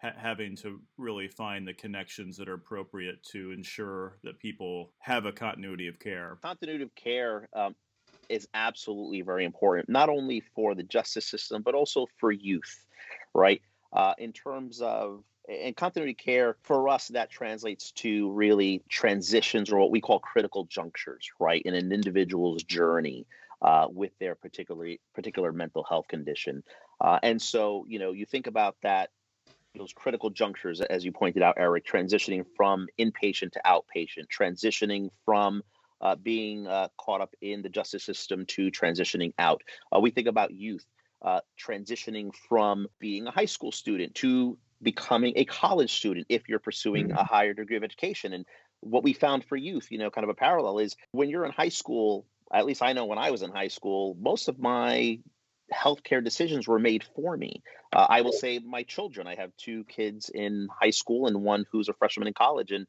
ha- 0.01 0.13
having 0.17 0.57
to 0.57 0.81
really 0.97 1.29
find 1.29 1.67
the 1.67 1.75
connections 1.75 2.37
that 2.37 2.49
are 2.49 2.55
appropriate 2.55 3.23
to 3.33 3.53
ensure 3.53 4.19
that 4.25 4.39
people 4.39 4.93
have 4.99 5.27
a 5.27 5.33
continuity 5.33 5.89
of 5.89 5.99
care. 5.99 6.39
Continuity 6.43 6.85
of 6.85 6.95
care 6.95 7.49
um, 7.55 7.75
is 8.29 8.49
absolutely 8.55 9.23
very 9.23 9.45
important, 9.45 9.89
not 9.89 10.09
only 10.09 10.43
for 10.55 10.75
the 10.75 10.83
justice 10.83 11.27
system, 11.27 11.63
but 11.63 11.75
also 11.75 12.07
for 12.19 12.33
youth, 12.33 12.87
right? 13.35 13.61
Uh, 13.93 14.15
in 14.19 14.33
terms 14.33 14.81
of 14.81 15.25
and 15.49 15.77
continuity 15.77 16.15
care 16.15 16.57
for 16.63 16.89
us 16.89 17.09
that 17.09 17.29
translates 17.29 17.91
to 17.91 18.31
really 18.31 18.85
transitions 18.89 19.73
or 19.73 19.79
what 19.79 19.91
we 19.91 20.01
call 20.01 20.21
critical 20.21 20.65
junctures 20.65 21.29
right 21.41 21.63
in 21.65 21.75
an 21.75 21.91
individual's 21.91 22.63
journey 22.63 23.27
uh, 23.63 23.89
with 23.91 24.13
their 24.21 24.37
particular 24.37 24.95
particular 25.15 25.51
mental 25.51 25.83
health 25.83 26.07
condition 26.07 26.63
uh, 27.01 27.19
and 27.23 27.41
so 27.41 27.85
you 27.89 27.99
know 27.99 28.13
you 28.13 28.27
think 28.27 28.47
about 28.47 28.77
that 28.83 29.11
those 29.77 29.93
critical 29.93 30.31
junctures 30.31 30.81
as 30.81 31.05
you 31.05 31.13
pointed 31.13 31.43
out 31.43 31.55
eric 31.59 31.87
transitioning 31.87 32.45
from 32.57 32.87
inpatient 32.99 33.53
to 33.53 33.61
outpatient 33.65 34.27
transitioning 34.37 35.09
from 35.25 35.63
uh, 36.01 36.17
being 36.17 36.67
uh, 36.67 36.89
caught 36.97 37.21
up 37.21 37.35
in 37.41 37.63
the 37.63 37.69
justice 37.69 38.05
system 38.05 38.47
to 38.47 38.71
transitioning 38.71 39.33
out. 39.39 39.63
Uh, 39.95 40.01
we 40.01 40.11
think 40.11 40.29
about 40.29 40.53
youth 40.53 40.85
uh, 41.23 41.41
transitioning 41.59 42.35
from 42.49 42.87
being 42.99 43.27
a 43.27 43.31
high 43.31 43.45
school 43.45 43.73
student 43.73 44.15
to 44.15 44.59
becoming 44.83 45.35
a 45.37 45.45
college 45.45 45.93
student 45.93 46.27
if 46.31 46.49
you're 46.49 46.59
pursuing 46.59 47.09
mm-hmm. 47.09 47.19
a 47.19 47.25
higher 47.25 47.53
degree 47.53 47.77
of 47.77 47.85
education. 47.85 48.33
And 48.33 48.47
what 48.81 49.05
we 49.05 49.13
found 49.13 49.45
for 49.45 49.57
youth, 49.57 49.89
you 49.91 49.99
know, 49.99 50.11
kind 50.11 50.25
of 50.25 50.31
a 50.31 50.35
parallel 50.35 50.79
is 50.79 50.97
when 51.13 51.29
you're 51.29 51.45
in 51.45 51.53
high 51.53 51.69
school, 51.69 52.27
at 52.53 52.65
least 52.65 52.83
I 52.83 52.95
know 52.95 53.05
when 53.05 53.19
I 53.19 53.31
was 53.31 53.43
in 53.43 53.51
high 53.51 53.69
school, 53.69 54.17
most 54.19 54.49
of 54.49 54.59
my 54.59 55.19
healthcare 55.73 56.23
decisions 56.23 56.67
were 56.67 56.79
made 56.79 57.05
for 57.15 57.37
me. 57.37 57.63
Uh, 57.93 58.07
I 58.09 58.23
will 58.23 58.33
say 58.33 58.59
my 58.59 58.83
children, 58.83 59.27
I 59.27 59.35
have 59.37 59.57
two 59.57 59.85
kids 59.85 60.29
in 60.29 60.69
high 60.71 60.91
school 60.91 61.27
and 61.27 61.43
one 61.43 61.67
who's 61.71 61.89
a 61.89 61.93
freshman 61.95 62.29
in 62.29 62.35
college. 62.35 62.71
And 62.71 62.87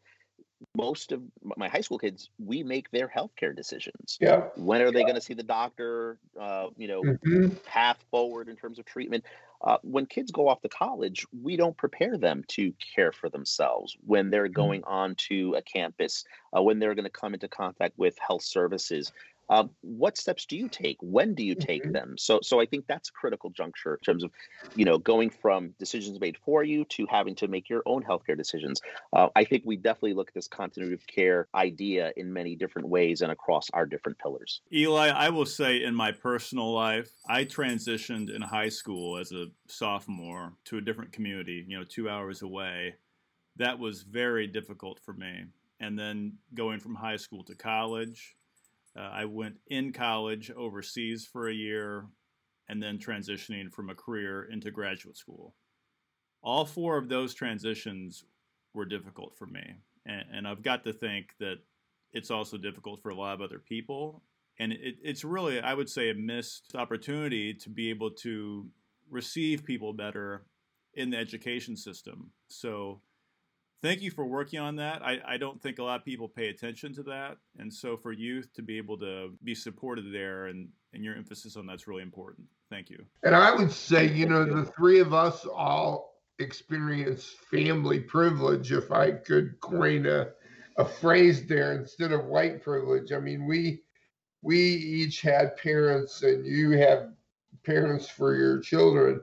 most 0.76 1.12
of 1.12 1.22
my 1.58 1.68
high 1.68 1.82
school 1.82 1.98
kids, 1.98 2.30
we 2.44 2.64
make 2.64 2.92
their 2.92 3.08
healthcare 3.08 3.56
decisions. 3.56 4.18
Yeah. 4.22 4.48
When 4.56 4.82
are 4.82 4.86
yeah. 4.86 4.92
they 4.92 5.02
going 5.02 5.16
to 5.16 5.22
see 5.22 5.34
the 5.34 5.44
doctor? 5.44 6.20
Uh, 6.40 6.68
you 6.78 6.88
know, 6.88 7.02
mm-hmm. 7.02 7.56
path 7.66 7.98
forward 8.12 8.48
in 8.48 8.56
terms 8.56 8.80
of 8.80 8.86
treatment. 8.86 9.26
Uh, 9.64 9.78
when 9.84 10.08
kids 10.08 10.32
go 10.32 10.48
off 10.48 10.60
to 10.62 10.70
college, 10.70 11.26
we 11.40 11.56
don't 11.56 11.78
prepare 11.78 12.18
them 12.18 12.44
to 12.48 12.74
care 12.96 13.12
for 13.12 13.30
themselves 13.30 13.96
when 14.06 14.30
they're 14.30 14.46
mm-hmm. 14.46 14.54
going 14.54 14.84
on 14.86 15.16
to 15.16 15.54
a 15.56 15.62
campus, 15.62 16.26
uh, 16.56 16.62
when 16.62 16.80
they're 16.80 16.96
going 16.96 17.06
to 17.06 17.12
come 17.12 17.34
into 17.34 17.48
contact 17.48 17.98
with 17.98 18.18
health 18.18 18.44
services. 18.44 19.12
Um, 19.52 19.70
what 19.82 20.18
steps 20.18 20.46
do 20.46 20.58
you 20.58 20.70
take 20.70 20.98
when 21.02 21.36
do 21.36 21.44
you 21.44 21.56
take 21.56 21.84
Mhm. 21.84 21.94
them 21.94 22.16
so 22.18 22.40
so 22.42 22.60
i 22.60 22.66
think 22.66 22.88
that's 22.88 23.10
a 23.10 23.12
critical 23.12 23.50
juncture 23.52 23.96
in 23.96 24.00
terms 24.00 24.24
of 24.24 24.32
you 24.76 24.86
know 24.86 24.98
going 24.98 25.30
from 25.30 25.72
decisions 25.78 26.20
made 26.20 26.38
for 26.38 26.64
you 26.64 26.86
to 26.86 27.06
having 27.06 27.36
to 27.36 27.48
make 27.48 27.70
your 27.70 27.84
own 27.86 28.02
healthcare 28.02 28.38
decisions 28.38 28.82
uh, 29.14 29.28
i 29.36 29.44
think 29.44 29.64
we 29.66 29.76
definitely 29.76 30.14
look 30.14 30.30
at 30.30 30.34
this 30.34 30.48
continuity 30.48 30.96
of 30.96 31.06
care 31.06 31.48
idea 31.54 32.12
in 32.16 32.32
many 32.34 32.56
different 32.56 32.88
ways 32.88 33.22
and 33.22 33.32
across 33.32 33.70
our 33.72 33.86
different 33.86 34.18
pillars 34.18 34.62
Eli, 34.74 35.10
I 35.10 35.30
will 35.30 35.46
say 35.46 35.84
in 35.84 35.94
my 35.94 36.14
personal 36.14 36.74
life, 36.74 37.12
I 37.28 37.44
transitioned 37.44 38.34
in 38.34 38.42
high 38.42 38.70
school 38.70 39.18
as 39.18 39.34
a 39.34 39.48
sophomore 39.68 40.54
to 40.66 40.78
a 40.78 40.82
different 40.82 41.12
community, 41.12 41.66
you 41.68 41.78
know, 41.78 41.84
two 41.84 42.08
hours 42.08 42.42
away. 42.42 42.96
That 43.58 43.80
was 43.80 44.04
very 44.04 44.48
difficult 44.48 45.00
for 45.00 45.14
me. 45.14 45.46
And 45.82 46.00
then 46.00 46.38
going 46.54 46.80
from 46.80 46.96
high 46.96 47.18
school 47.18 47.44
to 47.46 47.56
college, 47.56 48.38
uh, 48.98 49.10
I 49.14 49.26
went 49.26 49.56
in 49.68 49.94
college 49.94 50.52
overseas 50.52 51.28
for 51.32 51.48
a 51.48 51.54
year 51.54 52.06
and 52.70 52.82
then 52.82 52.98
transitioning 52.98 53.72
from 53.72 53.90
a 53.90 53.96
career 53.96 54.48
into 54.52 54.72
graduate 54.72 55.18
school. 55.18 55.56
All 56.42 56.66
four 56.66 56.98
of 56.98 57.10
those 57.10 57.34
transitions 57.34 58.24
were 58.74 58.86
difficult 58.86 59.38
for 59.38 59.46
me. 59.46 59.76
And, 60.06 60.26
and 60.34 60.48
I've 60.48 60.64
got 60.64 60.84
to 60.86 60.94
think 60.94 61.28
that 61.40 61.60
it's 62.14 62.32
also 62.32 62.58
difficult 62.58 63.02
for 63.02 63.10
a 63.10 63.16
lot 63.16 63.34
of 63.34 63.42
other 63.42 63.60
people 63.60 64.24
and 64.60 64.72
it, 64.74 64.96
it's 65.04 65.24
really 65.24 65.60
i 65.60 65.74
would 65.74 65.90
say 65.90 66.10
a 66.10 66.16
missed 66.16 66.76
opportunity 66.76 67.54
to 67.54 67.70
be 67.70 67.90
able 67.90 68.12
to 68.12 68.66
receive 69.10 69.66
people 69.66 69.92
better 69.92 70.46
in 70.94 71.10
the 71.10 71.18
education 71.18 71.76
system 71.76 72.32
so 72.48 73.02
thank 73.82 74.02
you 74.02 74.12
for 74.12 74.26
working 74.26 74.60
on 74.60 74.76
that. 74.78 75.02
I, 75.02 75.20
I 75.26 75.38
don't 75.38 75.62
think 75.62 75.80
a 75.80 75.84
lot 75.84 76.00
of 76.00 76.06
people 76.06 76.28
pay 76.28 76.50
attention 76.50 76.94
to 76.96 77.04
that. 77.04 77.38
And 77.58 77.74
so 77.74 77.98
for 77.98 78.12
youth 78.12 78.54
to 78.56 78.62
be 78.62 78.78
able 78.78 78.98
to 79.00 79.34
be 79.44 79.56
supported 79.56 80.14
there 80.14 80.48
and, 80.48 80.70
and 80.94 81.04
your 81.04 81.16
emphasis 81.16 81.56
on 81.56 81.66
that's 81.66 81.88
really 81.88 82.04
important. 82.04 82.48
Thank 82.70 82.90
you. 82.90 83.04
And 83.24 83.36
I 83.36 83.54
would 83.54 83.72
say, 83.72 84.08
you 84.08 84.28
know, 84.28 84.46
the 84.46 84.66
three 84.66 85.00
of 85.00 85.14
us 85.14 85.46
all 85.46 86.12
experience 86.40 87.36
family 87.50 88.00
privilege, 88.00 88.72
if 88.72 88.92
I 88.92 89.12
could 89.12 89.60
coin 89.60 90.06
a, 90.06 90.30
a 90.78 90.86
phrase 90.86 91.46
there 91.48 91.74
instead 91.74 92.12
of 92.12 92.26
white 92.26 92.64
privilege. 92.64 93.12
I 93.12 93.20
mean, 93.20 93.46
we 93.46 93.84
we 94.44 94.58
each 94.58 95.22
had 95.22 95.56
parents, 95.58 96.24
and 96.24 96.46
you 96.46 96.72
have 96.72 97.12
parents 97.64 98.10
for 98.10 98.36
your 98.36 98.60
children 98.60 99.22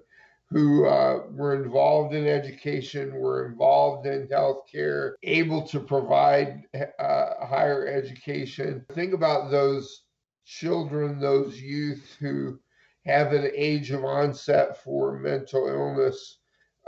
who 0.50 0.86
uh, 0.86 1.24
were 1.30 1.62
involved 1.62 2.14
in 2.14 2.26
education, 2.26 3.14
were 3.14 3.46
involved 3.46 4.06
in 4.06 4.26
healthcare, 4.28 5.12
able 5.22 5.66
to 5.68 5.78
provide 5.78 6.62
uh, 6.98 7.46
higher 7.46 7.86
education. 7.86 8.84
Think 8.94 9.12
about 9.12 9.50
those 9.50 10.04
children, 10.46 11.20
those 11.20 11.60
youth 11.60 12.16
who 12.18 12.58
have 13.04 13.32
an 13.32 13.50
age 13.54 13.90
of 13.90 14.04
onset 14.04 14.82
for 14.82 15.18
mental 15.18 15.68
illness 15.68 16.38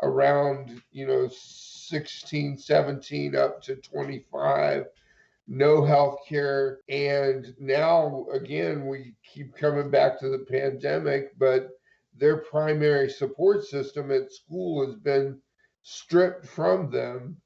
around, 0.02 0.80
you 0.90 1.06
know, 1.06 1.28
16, 1.30 2.56
17 2.56 3.36
up 3.36 3.62
to 3.62 3.76
25 3.76 4.86
no 5.50 5.84
health 5.84 6.20
care. 6.26 6.78
And 6.88 7.52
now, 7.58 8.26
again, 8.32 8.86
we 8.86 9.14
keep 9.24 9.54
coming 9.56 9.90
back 9.90 10.18
to 10.20 10.28
the 10.28 10.46
pandemic, 10.48 11.36
but 11.38 11.79
their 12.20 12.36
primary 12.36 13.08
support 13.08 13.64
system 13.64 14.10
at 14.12 14.30
school 14.30 14.86
has 14.86 14.94
been 14.96 15.40
stripped 15.82 16.46
from 16.46 16.90
them, 16.90 17.38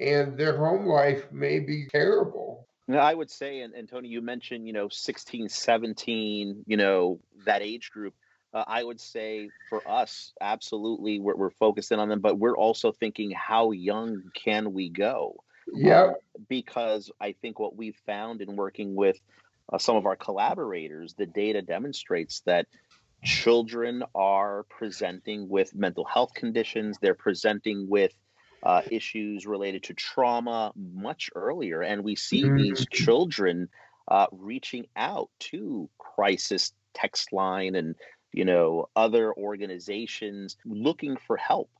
and 0.00 0.36
their 0.36 0.56
home 0.56 0.86
life 0.86 1.30
may 1.30 1.60
be 1.60 1.86
terrible. 1.90 2.66
Now, 2.88 3.00
I 3.00 3.14
would 3.14 3.30
say, 3.30 3.60
and, 3.60 3.74
and 3.74 3.88
Tony, 3.88 4.08
you 4.08 4.20
mentioned, 4.20 4.66
you 4.66 4.72
know, 4.72 4.88
16, 4.88 5.48
17, 5.48 6.64
you 6.66 6.76
know, 6.76 7.20
that 7.44 7.62
age 7.62 7.90
group. 7.90 8.14
Uh, 8.52 8.64
I 8.66 8.84
would 8.84 9.00
say 9.00 9.50
for 9.68 9.86
us, 9.88 10.32
absolutely, 10.40 11.18
we're, 11.18 11.36
we're 11.36 11.50
focusing 11.50 11.98
on 11.98 12.08
them, 12.08 12.20
but 12.20 12.38
we're 12.38 12.56
also 12.56 12.92
thinking, 12.92 13.30
how 13.30 13.72
young 13.72 14.22
can 14.34 14.72
we 14.72 14.90
go? 14.90 15.36
Yeah. 15.72 16.04
Um, 16.04 16.14
because 16.48 17.10
I 17.20 17.32
think 17.32 17.58
what 17.58 17.76
we've 17.76 17.98
found 18.06 18.42
in 18.42 18.54
working 18.54 18.94
with 18.94 19.18
uh, 19.72 19.78
some 19.78 19.96
of 19.96 20.06
our 20.06 20.16
collaborators, 20.16 21.14
the 21.14 21.26
data 21.26 21.62
demonstrates 21.62 22.40
that 22.40 22.66
children 23.24 24.04
are 24.14 24.64
presenting 24.70 25.48
with 25.48 25.74
mental 25.74 26.04
health 26.04 26.34
conditions. 26.34 26.98
They're 27.00 27.14
presenting 27.14 27.88
with 27.88 28.12
uh, 28.62 28.82
issues 28.90 29.46
related 29.46 29.82
to 29.84 29.94
trauma 29.94 30.72
much 30.76 31.30
earlier. 31.34 31.82
And 31.82 32.04
we 32.04 32.16
see 32.16 32.48
Mhm. 32.48 32.54
these 32.54 32.86
children 32.90 33.68
uh, 34.10 34.26
reaching 34.32 34.86
out 34.96 35.30
to 35.40 35.90
crisis 35.98 36.72
text 36.94 37.32
line 37.32 37.74
and 37.74 37.96
you 38.32 38.44
know 38.44 38.86
other 38.96 39.32
organizations 39.34 40.56
looking 40.64 41.16
for 41.16 41.36
help 41.36 41.70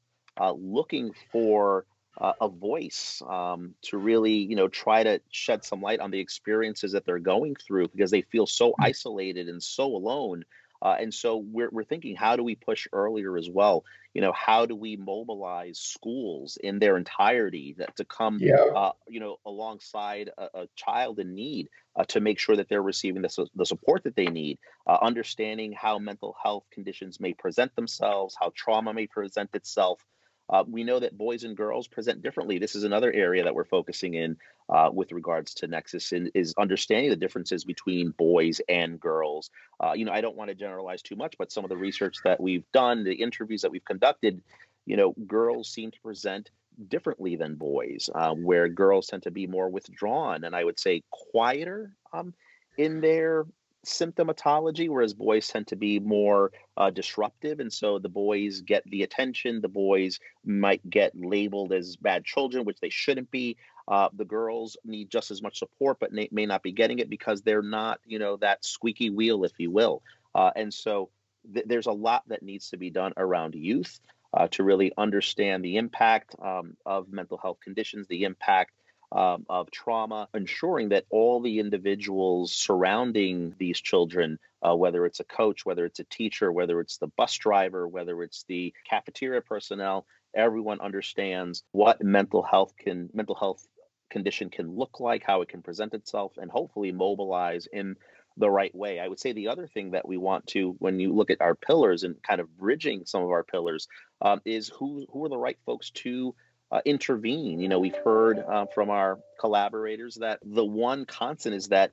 uh, 0.41 0.53
looking 0.53 1.13
for 1.33 1.87
uh, 2.21 2.33
a 2.41 2.49
voice 2.49 3.21
um, 3.29 3.75
to 3.83 3.99
really, 3.99 4.33
you 4.35 4.55
know, 4.55 4.69
try 4.69 5.03
to 5.03 5.21
shed 5.33 5.65
some 5.65 5.81
light 5.81 5.99
on 6.01 6.11
the 6.13 6.21
experiences 6.21 6.93
that 6.93 7.05
they're 7.05 7.19
going 7.19 7.57
through 7.57 7.89
because 7.89 8.11
they 8.11 8.23
feel 8.23 8.47
so 8.47 8.75
isolated 8.81 9.49
and 9.49 9.63
so 9.63 9.85
alone. 9.87 10.45
Uh, 10.85 10.97
and 11.01 11.15
so 11.15 11.39
we're, 11.39 11.71
we're 11.73 11.85
thinking, 11.85 12.15
how 12.15 12.37
do 12.37 12.45
we 12.45 12.55
push 12.55 12.87
earlier 12.93 13.39
as 13.39 13.49
well? 13.49 13.85
You 14.13 14.21
know, 14.21 14.33
how 14.33 14.67
do 14.67 14.77
we 14.77 14.97
mobilize 14.97 15.79
schools 15.79 16.59
in 16.63 16.79
their 16.79 16.99
entirety 16.99 17.75
that 17.79 17.97
to 17.97 18.05
come, 18.05 18.39
Yeah. 18.39 18.63
uh, 18.77 18.93
you 19.09 19.19
know, 19.19 19.39
alongside 19.47 20.31
a, 20.37 20.49
a 20.55 20.69
child 20.77 21.19
in 21.19 21.35
need 21.35 21.71
uh, 21.97 22.05
to 22.05 22.21
make 22.21 22.39
sure 22.39 22.57
that 22.57 22.69
they're 22.69 22.83
receiving 22.83 23.23
the, 23.23 23.31
su- 23.31 23.49
the 23.55 23.65
support 23.65 24.05
that 24.05 24.15
they 24.15 24.27
need, 24.27 24.59
uh, 24.87 24.99
understanding 25.01 25.73
how 25.73 25.99
mental 25.99 26.37
health 26.43 26.65
conditions 26.71 27.19
may 27.19 27.33
present 27.33 27.75
themselves, 27.77 28.37
how 28.39 28.53
trauma 28.55 28.93
may 28.93 29.07
present 29.07 29.51
itself, 29.55 30.05
uh, 30.49 30.65
we 30.67 30.85
know 30.85 30.99
that 31.01 31.17
boys 31.17 31.45
and 31.45 31.57
girls 31.57 31.89
present 31.89 32.23
differently. 32.23 32.59
This 32.59 32.75
is 32.75 32.85
another 32.85 33.13
area 33.13 33.45
that 33.45 33.55
we're 33.55 33.65
focusing 33.65 34.15
in 34.15 34.37
uh, 34.69 34.91
with 34.93 35.13
regards 35.13 35.55
to 35.55 35.67
Nexus 35.67 36.13
and 36.13 36.31
is 36.35 36.55
understanding 36.59 37.11
the 37.11 37.17
differences 37.17 37.65
between 37.65 38.11
boys 38.11 38.61
and 38.69 39.01
girls. 39.01 39.51
Uh, 39.83 39.93
you 39.95 40.05
know, 40.05 40.13
I 40.13 40.21
don't 40.21 40.37
want 40.37 40.49
to 40.51 40.55
generalize 40.55 41.03
too 41.03 41.17
much, 41.17 41.37
but 41.39 41.51
some 41.51 41.65
of 41.65 41.71
the 41.71 41.77
research 41.77 42.19
that 42.25 42.41
we've 42.41 42.71
done, 42.73 43.05
the 43.05 43.15
interviews 43.15 43.63
that 43.63 43.71
we've 43.71 43.85
conducted, 43.85 44.43
you 44.87 44.97
know, 44.97 45.15
girls 45.27 45.69
seem 45.71 45.91
to 45.91 46.01
present 46.01 46.51
differently 46.89 47.37
than 47.37 47.55
boys, 47.55 48.11
uh, 48.15 48.35
where 48.35 48.69
girls 48.69 49.07
tend 49.07 49.23
to 49.23 49.31
be 49.31 49.47
more 49.47 49.69
withdrawn 49.69 50.45
and 50.45 50.55
I 50.55 50.65
would 50.65 50.79
say 50.79 51.03
quieter 51.11 51.93
um, 52.13 52.35
in 52.77 53.01
their 53.01 53.47
symptomatology, 53.85 54.89
whereas 54.89 55.15
boys 55.15 55.49
tend 55.49 55.67
to 55.69 55.77
be 55.77 55.99
more 56.01 56.53
uh, 56.77 56.91
disruptive. 56.91 57.61
And 57.61 57.73
so 57.73 57.99
the 57.99 58.09
boys 58.09 58.61
get 58.61 58.83
the 58.85 59.03
attention, 59.03 59.61
the 59.61 59.69
boys 59.69 60.21
might 60.45 60.89
get 60.89 61.13
labeled 61.15 61.73
as 61.73 61.97
bad 61.97 62.25
children, 62.25 62.65
which 62.65 62.81
they 62.81 62.91
shouldn't 62.91 63.31
be. 63.31 63.57
Uh, 63.87 64.09
the 64.15 64.25
girls 64.25 64.77
need 64.85 65.11
just 65.11 65.31
as 65.31 65.43
much 65.43 65.59
support, 65.59 65.99
but 66.01 66.13
may, 66.13 66.29
may 66.33 66.47
not 66.47 66.63
be 66.63 66.73
getting 66.73 66.99
it 66.99 67.11
because 67.11 67.43
they're 67.43 67.63
not, 67.63 68.01
you 68.07 68.19
know, 68.19 68.37
that 68.37 68.65
squeaky 68.65 69.11
wheel, 69.11 69.45
if 69.45 69.53
you 69.59 69.71
will. 69.71 70.03
Uh, 70.35 70.51
and 70.57 70.73
so 70.73 71.11
th- 71.53 71.67
there's 71.69 71.87
a 71.87 71.93
lot 71.93 72.23
that 72.29 72.43
needs 72.43 72.71
to 72.71 72.77
be 72.77 72.91
done 72.91 73.13
around 73.17 73.55
youth 73.55 74.01
uh, 74.33 74.49
to 74.49 74.65
really 74.65 74.93
understand 74.97 75.65
the 75.65 75.77
impact 75.77 76.35
um, 76.43 76.77
of 76.85 77.13
mental 77.13 77.39
health 77.39 77.59
conditions, 77.63 78.07
the 78.09 78.25
impact 78.25 78.73
um, 79.13 79.47
of 79.49 79.71
trauma, 79.71 80.29
ensuring 80.35 80.91
that 80.91 81.05
all 81.11 81.41
the 81.41 81.61
individuals 81.61 82.53
surrounding 82.53 83.55
these 83.59 83.81
children, 83.81 84.39
uh, 84.63 84.75
whether 84.75 85.07
it's 85.07 85.21
a 85.21 85.25
coach, 85.25 85.65
whether 85.65 85.85
it's 85.85 86.01
a 86.01 86.05
teacher, 86.05 86.51
whether 86.51 86.81
it's 86.81 86.99
the 86.99 87.07
bus 87.07 87.35
driver, 87.37 87.87
whether 87.87 88.23
it's 88.23 88.45
the 88.49 88.73
cafeteria 88.89 89.41
personnel, 89.41 90.07
everyone 90.35 90.81
understands 90.81 91.63
what 91.73 92.03
mental 92.03 92.43
health 92.43 92.75
can 92.77 93.09
mental 93.13 93.35
health 93.35 93.67
condition 94.11 94.51
can 94.51 94.77
look 94.77 95.01
like, 95.01 95.23
how 95.25 95.43
it 95.43 95.49
can 95.49 95.63
present 95.63 95.95
itself, 95.95 96.33
and 96.37 96.51
hopefully 96.51 96.93
mobilize 96.93 97.67
in 97.73 97.97
the 98.37 98.51
right 98.51 98.75
way. 98.75 98.99
I 98.99 99.07
would 99.09 99.21
say 99.21 99.33
the 99.33 99.49
other 99.49 99.67
thing 99.67 99.93
that 99.93 100.09
we 100.09 100.17
want 100.17 100.47
to, 100.49 100.75
when 100.79 100.99
you 100.99 101.13
look 101.13 101.31
at 101.31 101.41
our 101.41 101.55
pillars 101.55 102.03
and 102.03 102.21
kind 102.23 102.41
of 102.41 102.57
bridging 102.57 103.05
some 103.07 103.23
of 103.23 103.31
our 103.31 103.45
pillars, 103.45 103.87
um, 104.21 104.41
is 104.45 104.69
who 104.69 105.07
who 105.13 105.25
are 105.25 105.29
the 105.29 105.39
right 105.39 105.59
folks 105.65 105.91
to 105.91 106.35
uh, 106.75 106.81
intervene. 106.85 107.61
You 107.61 107.69
know, 107.69 107.79
we've 107.79 107.97
heard 108.05 108.41
uh, 108.41 108.67
from 108.75 108.91
our 108.91 109.21
collaborators 109.39 110.17
that 110.17 110.41
the 110.45 110.65
one 110.65 111.05
constant 111.05 111.55
is 111.55 111.69
that 111.69 111.93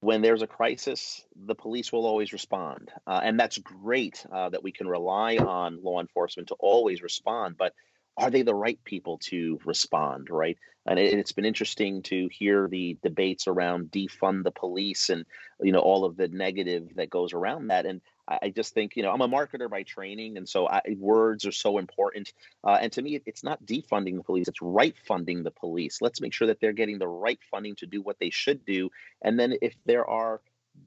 when 0.00 0.20
there's 0.20 0.42
a 0.42 0.46
crisis, 0.46 1.24
the 1.34 1.54
police 1.54 1.90
will 1.90 2.04
always 2.04 2.34
respond. 2.34 2.90
Uh, 3.06 3.20
and 3.22 3.40
that's 3.40 3.56
great 3.56 4.26
uh, 4.30 4.50
that 4.50 4.62
we 4.62 4.72
can 4.72 4.86
rely 4.86 5.38
on 5.38 5.82
law 5.82 6.00
enforcement 6.00 6.48
to 6.48 6.56
always 6.58 7.00
respond. 7.00 7.56
But 7.56 7.72
are 8.18 8.30
they 8.30 8.42
the 8.42 8.54
right 8.54 8.78
people 8.84 9.18
to 9.30 9.58
respond, 9.64 10.28
right? 10.28 10.58
And 10.84 10.98
it, 10.98 11.14
it's 11.14 11.32
been 11.32 11.46
interesting 11.46 12.02
to 12.02 12.28
hear 12.30 12.68
the 12.68 12.98
debates 13.02 13.48
around 13.48 13.90
defund 13.90 14.44
the 14.44 14.50
police 14.50 15.08
and, 15.08 15.24
you 15.62 15.72
know, 15.72 15.80
all 15.80 16.04
of 16.04 16.18
the 16.18 16.28
negative 16.28 16.90
that 16.96 17.08
goes 17.08 17.32
around 17.32 17.68
that. 17.68 17.86
And 17.86 18.02
I, 18.28 18.50
just 18.50 18.74
think, 18.74 18.96
you 18.96 19.02
know, 19.02 19.10
I'm 19.10 19.20
a 19.20 19.28
marketer 19.28 19.70
by 19.70 19.82
training. 19.82 20.36
And 20.36 20.48
so 20.48 20.68
I, 20.68 20.82
words 20.98 21.46
are 21.46 21.52
so 21.52 21.78
important. 21.78 22.32
Uh, 22.62 22.78
and 22.80 22.92
to 22.92 23.02
me, 23.02 23.20
it's 23.26 23.42
not 23.42 23.64
defunding 23.64 24.16
the 24.16 24.22
police, 24.22 24.48
it's 24.48 24.62
right 24.62 24.94
funding 25.06 25.42
the 25.42 25.50
police. 25.50 26.00
Let's 26.00 26.20
make 26.20 26.32
sure 26.32 26.48
that 26.48 26.60
they're 26.60 26.72
getting 26.72 26.98
the 26.98 27.08
right 27.08 27.38
funding 27.50 27.76
to 27.76 27.86
do 27.86 28.02
what 28.02 28.18
they 28.18 28.30
should 28.30 28.64
do. 28.64 28.90
And 29.22 29.38
then 29.38 29.54
if 29.62 29.74
there 29.86 30.08
are 30.08 30.40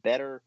better 0.03 0.41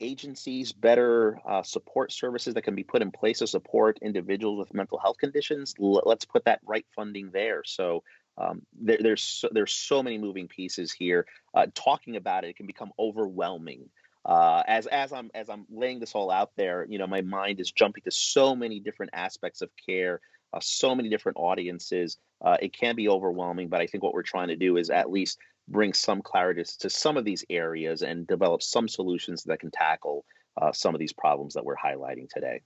agencies, 0.00 0.72
better 0.72 1.40
uh, 1.48 1.62
support 1.62 2.12
services 2.12 2.54
that 2.54 2.62
can 2.62 2.74
be 2.74 2.84
put 2.84 3.02
in 3.02 3.10
place 3.10 3.38
to 3.38 3.46
support 3.46 3.98
individuals 4.02 4.58
with 4.58 4.74
mental 4.74 4.98
health 4.98 5.18
conditions, 5.18 5.74
l- 5.80 6.02
let's 6.04 6.24
put 6.24 6.44
that 6.44 6.60
right 6.64 6.86
funding 6.94 7.30
there. 7.32 7.62
So 7.64 8.02
um, 8.36 8.62
there, 8.80 8.98
there's 9.00 9.22
so, 9.22 9.48
there's 9.52 9.72
so 9.72 10.02
many 10.02 10.18
moving 10.18 10.48
pieces 10.48 10.92
here. 10.92 11.26
Uh, 11.54 11.66
talking 11.74 12.16
about 12.16 12.44
it, 12.44 12.48
it 12.48 12.56
can 12.56 12.66
become 12.66 12.90
overwhelming. 12.98 13.88
Uh, 14.24 14.62
as 14.66 14.86
as 14.86 15.12
I'm 15.12 15.30
as 15.34 15.50
I'm 15.50 15.66
laying 15.70 16.00
this 16.00 16.14
all 16.14 16.30
out 16.30 16.52
there, 16.56 16.86
you 16.88 16.98
know, 16.98 17.06
my 17.06 17.20
mind 17.20 17.60
is 17.60 17.70
jumping 17.70 18.02
to 18.04 18.10
so 18.10 18.54
many 18.54 18.80
different 18.80 19.10
aspects 19.14 19.60
of 19.60 19.70
care, 19.86 20.20
uh, 20.52 20.60
so 20.62 20.94
many 20.94 21.08
different 21.08 21.36
audiences. 21.38 22.16
Uh, 22.42 22.56
it 22.60 22.72
can 22.72 22.96
be 22.96 23.08
overwhelming, 23.08 23.68
but 23.68 23.80
I 23.80 23.86
think 23.86 24.02
what 24.02 24.14
we're 24.14 24.22
trying 24.22 24.48
to 24.48 24.56
do 24.56 24.76
is 24.76 24.90
at 24.90 25.10
least 25.10 25.38
bring 25.68 25.92
some 25.92 26.22
clarity 26.22 26.62
to 26.80 26.90
some 26.90 27.16
of 27.16 27.24
these 27.24 27.44
areas 27.50 28.02
and 28.02 28.26
develop 28.26 28.62
some 28.62 28.88
solutions 28.88 29.44
that 29.44 29.60
can 29.60 29.70
tackle 29.70 30.24
uh, 30.60 30.72
some 30.72 30.94
of 30.94 30.98
these 30.98 31.12
problems 31.12 31.54
that 31.54 31.64
we're 31.64 31.76
highlighting 31.76 32.28
today. 32.28 32.62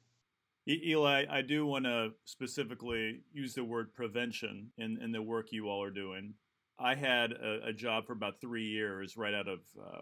Eli, 0.68 1.24
I 1.30 1.40
do 1.42 1.64
want 1.64 1.86
to 1.86 2.10
specifically 2.24 3.20
use 3.32 3.54
the 3.54 3.64
word 3.64 3.94
prevention 3.94 4.70
in, 4.76 4.98
in 5.00 5.12
the 5.12 5.22
work 5.22 5.46
you 5.50 5.68
all 5.68 5.82
are 5.82 5.90
doing. 5.90 6.34
I 6.78 6.94
had 6.94 7.32
a, 7.32 7.68
a 7.68 7.72
job 7.72 8.06
for 8.06 8.12
about 8.12 8.40
three 8.40 8.66
years 8.66 9.16
right 9.16 9.32
out 9.32 9.48
of 9.48 9.60
uh, 9.80 10.00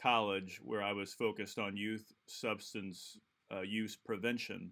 college 0.00 0.60
where 0.62 0.82
I 0.82 0.92
was 0.92 1.12
focused 1.12 1.58
on 1.58 1.76
youth 1.76 2.12
substance 2.26 3.18
uh, 3.52 3.62
use 3.62 3.96
prevention. 3.96 4.70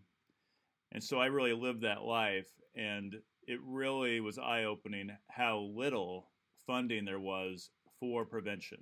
And 0.92 1.02
so 1.02 1.18
I 1.18 1.26
really 1.26 1.52
lived 1.52 1.82
that 1.82 2.02
life. 2.02 2.48
And 2.74 3.16
it 3.46 3.60
really 3.64 4.20
was 4.20 4.38
eye 4.38 4.64
opening 4.64 5.10
how 5.28 5.70
little 5.74 6.28
funding 6.66 7.04
there 7.04 7.20
was 7.20 7.70
for 8.00 8.24
prevention. 8.24 8.78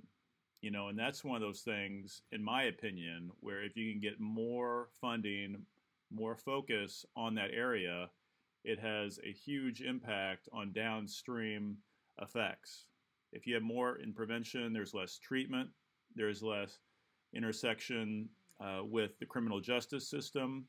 You 0.61 0.71
know, 0.71 0.87
and 0.87 0.97
that's 0.97 1.23
one 1.23 1.35
of 1.35 1.41
those 1.41 1.61
things, 1.61 2.21
in 2.31 2.43
my 2.43 2.63
opinion, 2.63 3.29
where 3.39 3.63
if 3.63 3.77
you 3.77 3.91
can 3.91 4.01
get 4.01 4.19
more 4.19 4.89
funding, 4.99 5.57
more 6.11 6.35
focus 6.35 7.05
on 7.15 7.35
that 7.35 7.51
area, 7.53 8.09
it 8.63 8.79
has 8.79 9.19
a 9.23 9.31
huge 9.31 9.81
impact 9.81 10.49
on 10.51 10.71
downstream 10.71 11.77
effects. 12.19 12.87
If 13.31 13.45
you 13.45 13.53
have 13.53 13.63
more 13.63 13.97
in 13.97 14.13
prevention, 14.13 14.73
there's 14.73 14.93
less 14.93 15.19
treatment, 15.19 15.69
there's 16.15 16.41
less 16.41 16.79
intersection 17.33 18.29
uh, 18.61 18.79
with 18.83 19.17
the 19.19 19.25
criminal 19.25 19.59
justice 19.59 20.09
system, 20.09 20.65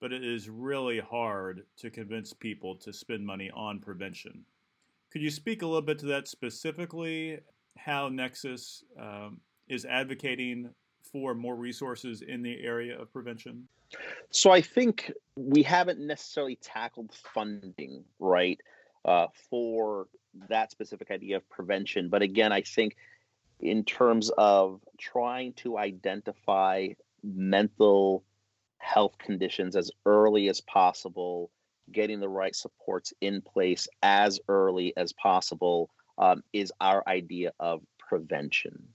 but 0.00 0.12
it 0.12 0.24
is 0.24 0.48
really 0.48 1.00
hard 1.00 1.62
to 1.78 1.90
convince 1.90 2.32
people 2.32 2.76
to 2.76 2.92
spend 2.92 3.26
money 3.26 3.50
on 3.54 3.80
prevention. 3.80 4.44
Could 5.12 5.22
you 5.22 5.30
speak 5.30 5.62
a 5.62 5.66
little 5.66 5.82
bit 5.82 5.98
to 6.00 6.06
that 6.06 6.28
specifically? 6.28 7.38
How 7.78 8.08
Nexus 8.08 8.84
um, 9.00 9.40
is 9.68 9.84
advocating 9.84 10.70
for 11.12 11.34
more 11.34 11.56
resources 11.56 12.22
in 12.22 12.42
the 12.42 12.60
area 12.62 13.00
of 13.00 13.12
prevention? 13.12 13.68
So 14.30 14.50
I 14.50 14.60
think 14.60 15.12
we 15.36 15.62
haven't 15.62 16.00
necessarily 16.00 16.56
tackled 16.56 17.12
funding, 17.34 18.04
right, 18.18 18.60
uh, 19.04 19.28
for 19.48 20.08
that 20.48 20.70
specific 20.70 21.10
idea 21.10 21.36
of 21.36 21.48
prevention. 21.48 22.08
But 22.08 22.22
again, 22.22 22.52
I 22.52 22.62
think 22.62 22.96
in 23.60 23.84
terms 23.84 24.30
of 24.36 24.80
trying 24.98 25.52
to 25.54 25.78
identify 25.78 26.88
mental 27.22 28.24
health 28.78 29.16
conditions 29.18 29.74
as 29.76 29.90
early 30.04 30.48
as 30.48 30.60
possible 30.60 31.50
getting 31.92 32.20
the 32.20 32.28
right 32.28 32.54
supports 32.54 33.12
in 33.20 33.40
place 33.40 33.88
as 34.02 34.40
early 34.48 34.92
as 34.96 35.12
possible 35.12 35.90
um, 36.18 36.42
is 36.52 36.72
our 36.80 37.02
idea 37.06 37.52
of 37.60 37.82
prevention, 37.98 38.88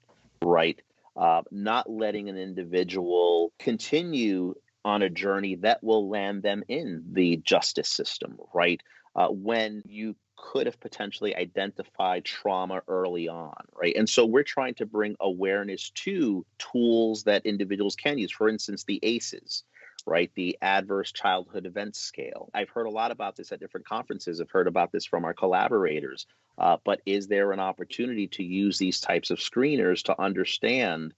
right? 0.44 0.82
Uh, 1.16 1.42
not 1.52 1.90
letting 1.90 2.30
an 2.30 2.38
individual 2.38 3.54
continue 3.60 4.54
on 4.84 5.02
a 5.02 5.10
journey 5.10 5.56
that 5.56 5.84
will 5.84 6.10
land 6.10 6.42
them 6.42 6.64
in 6.68 7.04
the 7.12 7.38
justice 7.38 7.90
system, 7.90 8.38
right? 8.54 8.82
Uh, 9.16 9.28
when 9.28 9.84
you 9.86 10.16
could 10.42 10.66
have 10.66 10.80
potentially 10.80 11.36
identified 11.36 12.26
trauma 12.26 12.82
early 12.88 13.30
on, 13.30 13.64
right? 13.74 13.96
And 13.96 14.10
so 14.10 14.26
we're 14.26 14.44
trying 14.44 14.74
to 14.76 14.86
bring 14.86 15.16
awareness 15.20 15.92
to 15.92 16.46
tools 16.58 17.24
that 17.24 17.46
individuals 17.46 17.96
can 17.96 18.18
use. 18.18 18.32
For 18.32 18.50
instance, 18.50 18.84
the 18.84 19.00
ACEs, 19.04 19.64
right? 20.06 20.32
The 20.36 20.58
adverse 20.62 21.12
childhood 21.12 21.66
event 21.66 21.96
scale. 21.96 22.50
I've 22.54 22.70
heard 22.70 22.88
a 22.88 22.92
lot 22.92 23.12
about 23.12 23.36
this 23.36 23.52
at 23.52 23.60
different 23.60 23.88
conferences. 23.88 24.42
I've 24.42 24.52
heard 24.52 24.68
about 24.68 24.92
this 24.92 25.06
from 25.06 25.26
our 25.26 25.34
collaborators. 25.34 26.26
Uh, 26.58 26.78
but 26.84 27.02
is 27.06 27.28
there 27.28 27.52
an 27.52 27.60
opportunity 27.60 28.28
to 28.28 28.44
use 28.44 28.78
these 28.78 29.00
types 29.00 29.30
of 29.30 29.38
screeners 29.38 30.04
to 30.04 30.20
understand 30.20 31.14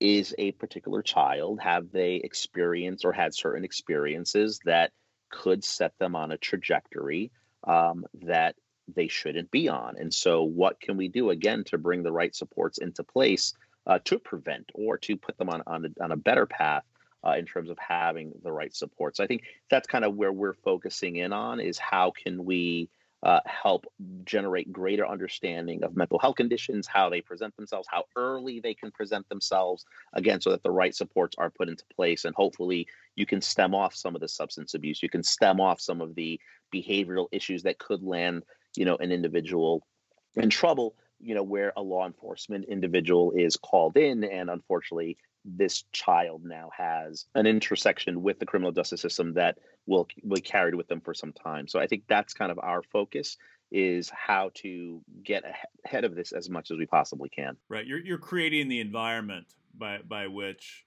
is 0.00 0.34
a 0.38 0.52
particular 0.52 1.02
child 1.02 1.60
have 1.60 1.92
they 1.92 2.16
experienced 2.16 3.04
or 3.04 3.12
had 3.12 3.32
certain 3.32 3.64
experiences 3.64 4.58
that 4.64 4.90
could 5.30 5.62
set 5.64 5.96
them 5.98 6.16
on 6.16 6.32
a 6.32 6.36
trajectory 6.36 7.30
um, 7.66 8.04
that 8.22 8.54
they 8.94 9.08
shouldn't 9.08 9.50
be 9.50 9.68
on 9.68 9.96
and 9.98 10.12
so 10.12 10.42
what 10.42 10.80
can 10.80 10.96
we 10.96 11.08
do 11.08 11.30
again 11.30 11.64
to 11.64 11.78
bring 11.78 12.02
the 12.02 12.12
right 12.12 12.34
supports 12.34 12.78
into 12.78 13.02
place 13.02 13.54
uh, 13.86 13.98
to 14.04 14.18
prevent 14.18 14.70
or 14.74 14.98
to 14.98 15.16
put 15.16 15.36
them 15.38 15.48
on, 15.48 15.62
on, 15.66 15.84
a, 15.84 16.04
on 16.04 16.12
a 16.12 16.16
better 16.16 16.46
path 16.46 16.84
uh, 17.26 17.34
in 17.38 17.46
terms 17.46 17.70
of 17.70 17.78
having 17.78 18.32
the 18.42 18.52
right 18.52 18.74
support. 18.74 19.16
So 19.16 19.24
I 19.24 19.26
think 19.26 19.44
that's 19.70 19.86
kind 19.86 20.04
of 20.04 20.14
where 20.14 20.32
we're 20.32 20.54
focusing 20.54 21.16
in 21.16 21.32
on 21.32 21.60
is 21.60 21.78
how 21.78 22.10
can 22.10 22.44
we 22.44 22.88
uh, 23.24 23.40
help 23.46 23.86
generate 24.24 24.70
greater 24.70 25.06
understanding 25.06 25.82
of 25.82 25.96
mental 25.96 26.18
health 26.18 26.36
conditions, 26.36 26.86
how 26.86 27.08
they 27.08 27.22
present 27.22 27.56
themselves, 27.56 27.88
how 27.90 28.04
early 28.16 28.60
they 28.60 28.74
can 28.74 28.90
present 28.90 29.26
themselves, 29.30 29.86
again, 30.12 30.40
so 30.40 30.50
that 30.50 30.62
the 30.62 30.70
right 30.70 30.94
supports 30.94 31.34
are 31.38 31.50
put 31.50 31.68
into 31.68 31.84
place. 31.96 32.26
And 32.26 32.34
hopefully, 32.34 32.86
you 33.16 33.24
can 33.24 33.40
stem 33.40 33.74
off 33.74 33.94
some 33.94 34.14
of 34.14 34.20
the 34.20 34.28
substance 34.28 34.74
abuse. 34.74 35.02
You 35.02 35.08
can 35.08 35.22
stem 35.22 35.58
off 35.58 35.80
some 35.80 36.02
of 36.02 36.14
the 36.14 36.38
behavioral 36.72 37.28
issues 37.32 37.62
that 37.62 37.78
could 37.78 38.02
land, 38.02 38.42
you 38.76 38.84
know, 38.84 38.96
an 38.96 39.10
individual 39.10 39.86
in 40.36 40.50
trouble, 40.50 40.94
you 41.18 41.34
know, 41.34 41.42
where 41.42 41.72
a 41.76 41.82
law 41.82 42.06
enforcement 42.06 42.66
individual 42.66 43.32
is 43.32 43.56
called 43.56 43.96
in 43.96 44.24
and 44.24 44.50
unfortunately 44.50 45.16
this 45.44 45.84
child 45.92 46.42
now 46.44 46.70
has 46.76 47.26
an 47.34 47.46
intersection 47.46 48.22
with 48.22 48.38
the 48.38 48.46
criminal 48.46 48.72
justice 48.72 49.00
system 49.00 49.34
that 49.34 49.58
will 49.86 50.06
be 50.32 50.40
carried 50.40 50.74
with 50.74 50.88
them 50.88 51.00
for 51.00 51.14
some 51.14 51.32
time. 51.32 51.68
So 51.68 51.78
I 51.78 51.86
think 51.86 52.04
that's 52.08 52.34
kind 52.34 52.50
of 52.50 52.58
our 52.58 52.82
focus 52.82 53.36
is 53.70 54.10
how 54.10 54.50
to 54.54 55.02
get 55.24 55.42
ahead 55.84 56.04
of 56.04 56.14
this 56.14 56.32
as 56.32 56.48
much 56.48 56.70
as 56.70 56.78
we 56.78 56.86
possibly 56.86 57.28
can. 57.28 57.56
Right. 57.68 57.86
You're 57.86 57.98
you're 57.98 58.18
creating 58.18 58.68
the 58.68 58.80
environment 58.80 59.46
by 59.76 59.98
by 60.08 60.26
which 60.26 60.84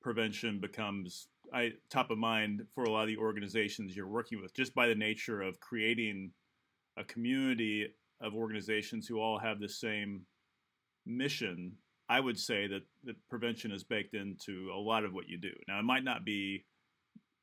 prevention 0.00 0.58
becomes 0.58 1.28
I, 1.54 1.72
top 1.90 2.10
of 2.10 2.18
mind 2.18 2.62
for 2.74 2.84
a 2.84 2.90
lot 2.90 3.02
of 3.02 3.08
the 3.08 3.18
organizations 3.18 3.94
you're 3.94 4.08
working 4.08 4.40
with, 4.40 4.54
just 4.54 4.74
by 4.74 4.88
the 4.88 4.94
nature 4.94 5.42
of 5.42 5.60
creating 5.60 6.32
a 6.96 7.04
community 7.04 7.88
of 8.20 8.34
organizations 8.34 9.06
who 9.06 9.20
all 9.20 9.38
have 9.38 9.60
the 9.60 9.68
same 9.68 10.22
mission 11.04 11.72
I 12.12 12.20
would 12.20 12.38
say 12.38 12.66
that, 12.66 12.82
that 13.04 13.16
prevention 13.30 13.70
is 13.70 13.84
baked 13.84 14.14
into 14.14 14.70
a 14.70 14.78
lot 14.78 15.04
of 15.04 15.14
what 15.14 15.30
you 15.30 15.38
do. 15.38 15.52
Now, 15.66 15.78
it 15.78 15.84
might 15.84 16.04
not 16.04 16.26
be 16.26 16.66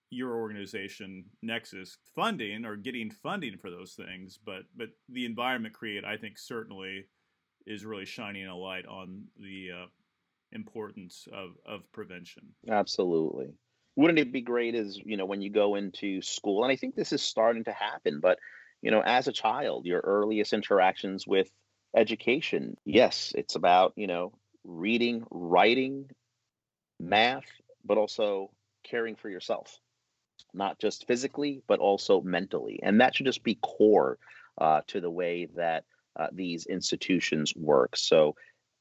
your 0.09 0.35
organization 0.35 1.25
Nexus 1.41 1.97
funding 2.15 2.65
or 2.65 2.75
getting 2.75 3.11
funding 3.11 3.57
for 3.57 3.69
those 3.69 3.93
things, 3.93 4.39
but 4.43 4.63
but 4.75 4.89
the 5.09 5.25
environment 5.25 5.73
create, 5.73 6.03
I 6.03 6.17
think, 6.17 6.37
certainly 6.37 7.05
is 7.65 7.85
really 7.85 8.05
shining 8.05 8.47
a 8.47 8.57
light 8.57 8.85
on 8.85 9.25
the 9.37 9.69
uh, 9.71 9.85
importance 10.51 11.27
of 11.31 11.51
of 11.65 11.91
prevention. 11.91 12.49
Absolutely. 12.69 13.53
Wouldn't 13.95 14.19
it 14.19 14.31
be 14.31 14.41
great 14.41 14.75
as 14.75 14.97
you 14.97 15.17
know 15.17 15.25
when 15.25 15.41
you 15.41 15.49
go 15.49 15.75
into 15.75 16.21
school, 16.21 16.63
and 16.63 16.71
I 16.71 16.75
think 16.75 16.95
this 16.95 17.13
is 17.13 17.21
starting 17.21 17.65
to 17.65 17.73
happen, 17.73 18.19
but 18.21 18.39
you 18.81 18.91
know, 18.91 19.01
as 19.05 19.27
a 19.27 19.33
child, 19.33 19.85
your 19.85 19.99
earliest 19.99 20.53
interactions 20.53 21.27
with 21.27 21.49
education, 21.95 22.77
yes, 22.85 23.33
it's 23.35 23.55
about 23.55 23.93
you 23.95 24.07
know 24.07 24.33
reading, 24.63 25.23
writing, 25.31 26.09
math, 26.99 27.45
but 27.83 27.97
also 27.97 28.51
caring 28.83 29.15
for 29.15 29.29
yourself, 29.29 29.77
not 30.53 30.79
just 30.79 31.07
physically, 31.07 31.61
but 31.67 31.79
also 31.79 32.21
mentally. 32.21 32.79
And 32.83 33.01
that 33.01 33.15
should 33.15 33.25
just 33.25 33.43
be 33.43 33.55
core 33.55 34.17
uh, 34.57 34.81
to 34.87 35.01
the 35.01 35.09
way 35.09 35.47
that 35.55 35.85
uh, 36.19 36.27
these 36.31 36.65
institutions 36.65 37.55
work. 37.55 37.95
So, 37.95 38.35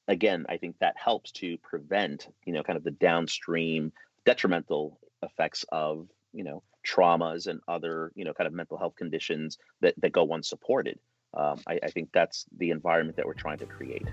again, 0.09 0.47
I 0.49 0.57
think 0.57 0.77
that 0.79 0.97
helps 0.97 1.33
to 1.33 1.59
prevent, 1.59 2.29
you 2.45 2.53
know, 2.53 2.63
kind 2.63 2.77
of 2.77 2.85
the 2.85 2.91
downstream 2.91 3.93
detrimental 4.25 4.99
effects 5.23 5.65
of, 5.71 6.09
you 6.33 6.45
know, 6.45 6.63
traumas 6.87 7.47
and 7.47 7.61
other, 7.69 8.13
you 8.15 8.25
know, 8.25 8.33
kind 8.33 8.47
of 8.47 8.53
mental 8.53 8.79
health 8.79 8.97
conditions 8.97 9.59
that, 9.81 9.95
that 9.99 10.13
go 10.13 10.33
unsupported. 10.33 10.99
Um, 11.35 11.61
I, 11.67 11.79
I 11.83 11.91
think 11.91 12.11
that's 12.13 12.47
the 12.57 12.71
environment 12.71 13.17
that 13.17 13.27
we're 13.27 13.35
trying 13.35 13.59
to 13.59 13.67
create. 13.67 14.09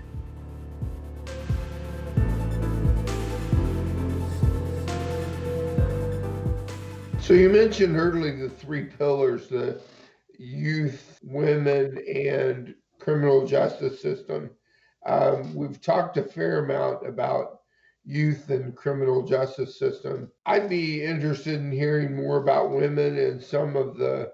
So 7.26 7.34
you 7.34 7.50
mentioned 7.50 7.96
earlier 7.96 8.36
the 8.36 8.48
three 8.48 8.84
pillars: 8.84 9.48
the 9.48 9.80
youth, 10.38 11.18
women, 11.24 11.98
and 12.06 12.72
criminal 13.00 13.44
justice 13.44 14.00
system. 14.00 14.50
Um, 15.04 15.52
we've 15.52 15.80
talked 15.80 16.18
a 16.18 16.22
fair 16.22 16.64
amount 16.64 17.04
about 17.04 17.62
youth 18.04 18.50
and 18.50 18.76
criminal 18.76 19.24
justice 19.24 19.76
system. 19.76 20.30
I'd 20.46 20.68
be 20.68 21.02
interested 21.02 21.54
in 21.54 21.72
hearing 21.72 22.14
more 22.14 22.36
about 22.36 22.70
women 22.70 23.18
and 23.18 23.42
some 23.42 23.74
of 23.74 23.96
the 23.96 24.30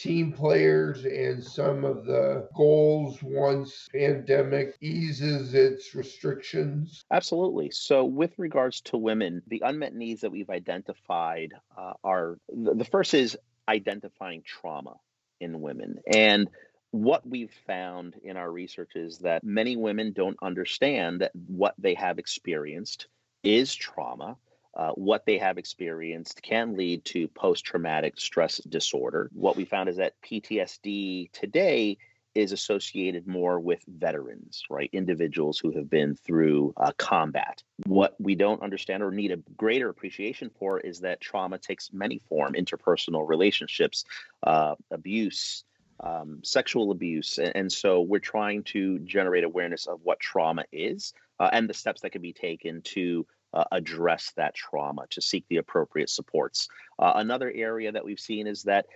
team 0.00 0.32
players 0.32 1.04
and 1.04 1.42
some 1.44 1.84
of 1.84 2.04
the 2.04 2.48
goals 2.56 3.18
once 3.22 3.88
pandemic 3.92 4.76
eases 4.80 5.54
its 5.54 5.94
restrictions? 5.94 7.04
Absolutely. 7.10 7.70
So, 7.70 8.04
with 8.04 8.32
regards 8.38 8.80
to 8.82 8.96
women, 8.96 9.42
the 9.46 9.62
unmet 9.64 9.94
needs 9.94 10.22
that 10.22 10.32
we've 10.32 10.50
identified 10.50 11.52
uh, 11.76 11.92
are 12.02 12.38
the 12.48 12.84
first 12.84 13.14
is 13.14 13.36
identifying 13.68 14.42
trauma 14.44 14.96
in 15.40 15.60
women. 15.60 16.00
And 16.12 16.48
what 16.90 17.26
we've 17.26 17.52
found 17.66 18.16
in 18.22 18.36
our 18.36 18.50
research 18.50 18.92
is 18.96 19.18
that 19.18 19.44
many 19.44 19.76
women 19.76 20.12
don't 20.12 20.36
understand 20.42 21.20
that 21.20 21.32
what 21.34 21.74
they 21.78 21.94
have 21.94 22.18
experienced 22.18 23.06
is 23.42 23.74
trauma 23.74 24.36
uh, 24.74 24.90
what 24.92 25.26
they 25.26 25.38
have 25.38 25.58
experienced 25.58 26.42
can 26.42 26.76
lead 26.76 27.04
to 27.04 27.28
post 27.28 27.64
traumatic 27.64 28.18
stress 28.18 28.58
disorder. 28.58 29.28
What 29.32 29.56
we 29.56 29.64
found 29.64 29.88
is 29.88 29.96
that 29.96 30.14
PTSD 30.22 31.32
today 31.32 31.98
is 32.34 32.52
associated 32.52 33.26
more 33.26 33.58
with 33.58 33.82
veterans, 33.88 34.62
right? 34.70 34.88
Individuals 34.92 35.58
who 35.58 35.72
have 35.72 35.90
been 35.90 36.14
through 36.14 36.72
uh, 36.76 36.92
combat. 36.96 37.62
What 37.86 38.14
we 38.20 38.36
don't 38.36 38.62
understand 38.62 39.02
or 39.02 39.10
need 39.10 39.32
a 39.32 39.38
greater 39.56 39.88
appreciation 39.88 40.50
for 40.58 40.78
is 40.78 41.00
that 41.00 41.20
trauma 41.20 41.58
takes 41.58 41.92
many 41.92 42.18
forms 42.18 42.56
interpersonal 42.56 43.28
relationships, 43.28 44.04
uh, 44.42 44.76
abuse. 44.90 45.64
Um, 46.02 46.40
sexual 46.42 46.92
abuse. 46.92 47.38
And, 47.38 47.70
so 47.70 48.00
we're 48.00 48.20
trying 48.20 48.62
to 48.72 49.00
generate 49.00 49.44
awareness 49.44 49.86
of 49.86 50.00
what 50.02 50.18
trauma 50.18 50.64
is 50.72 51.12
uh, 51.38 51.50
and 51.52 51.68
the 51.68 51.74
steps 51.74 52.00
that 52.00 52.12
can 52.12 52.22
be 52.22 52.32
taken 52.32 52.80
to 52.94 53.26
uh, 53.52 53.64
address 53.72 54.32
that 54.36 54.54
trauma, 54.54 55.06
to 55.10 55.20
seek 55.20 55.44
the 55.48 55.56
appropriate 55.56 56.10
supports. 56.10 56.68
Uh, 56.98 57.12
another 57.16 57.50
area 57.54 57.92
that 57.92 58.04
we've 58.04 58.20
seen 58.20 58.46
is 58.46 58.62
that 58.64 58.86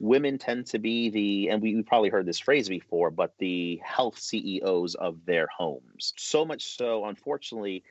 women 0.00 0.38
tend 0.38 0.66
to 0.66 0.78
be 0.78 1.10
the, 1.10 1.48
and 1.50 1.62
we, 1.62 1.74
we 1.74 1.82
probably 1.82 2.10
heard 2.10 2.26
this 2.26 2.38
phrase 2.38 2.68
before, 2.68 3.10
but 3.10 3.34
the 3.38 3.80
health 3.84 4.18
CEOs 4.18 4.94
of 4.94 5.24
their 5.24 5.46
homes. 5.56 6.12
So 6.16 6.44
much 6.44 6.76
so, 6.76 7.04
unfortunately, 7.06 7.84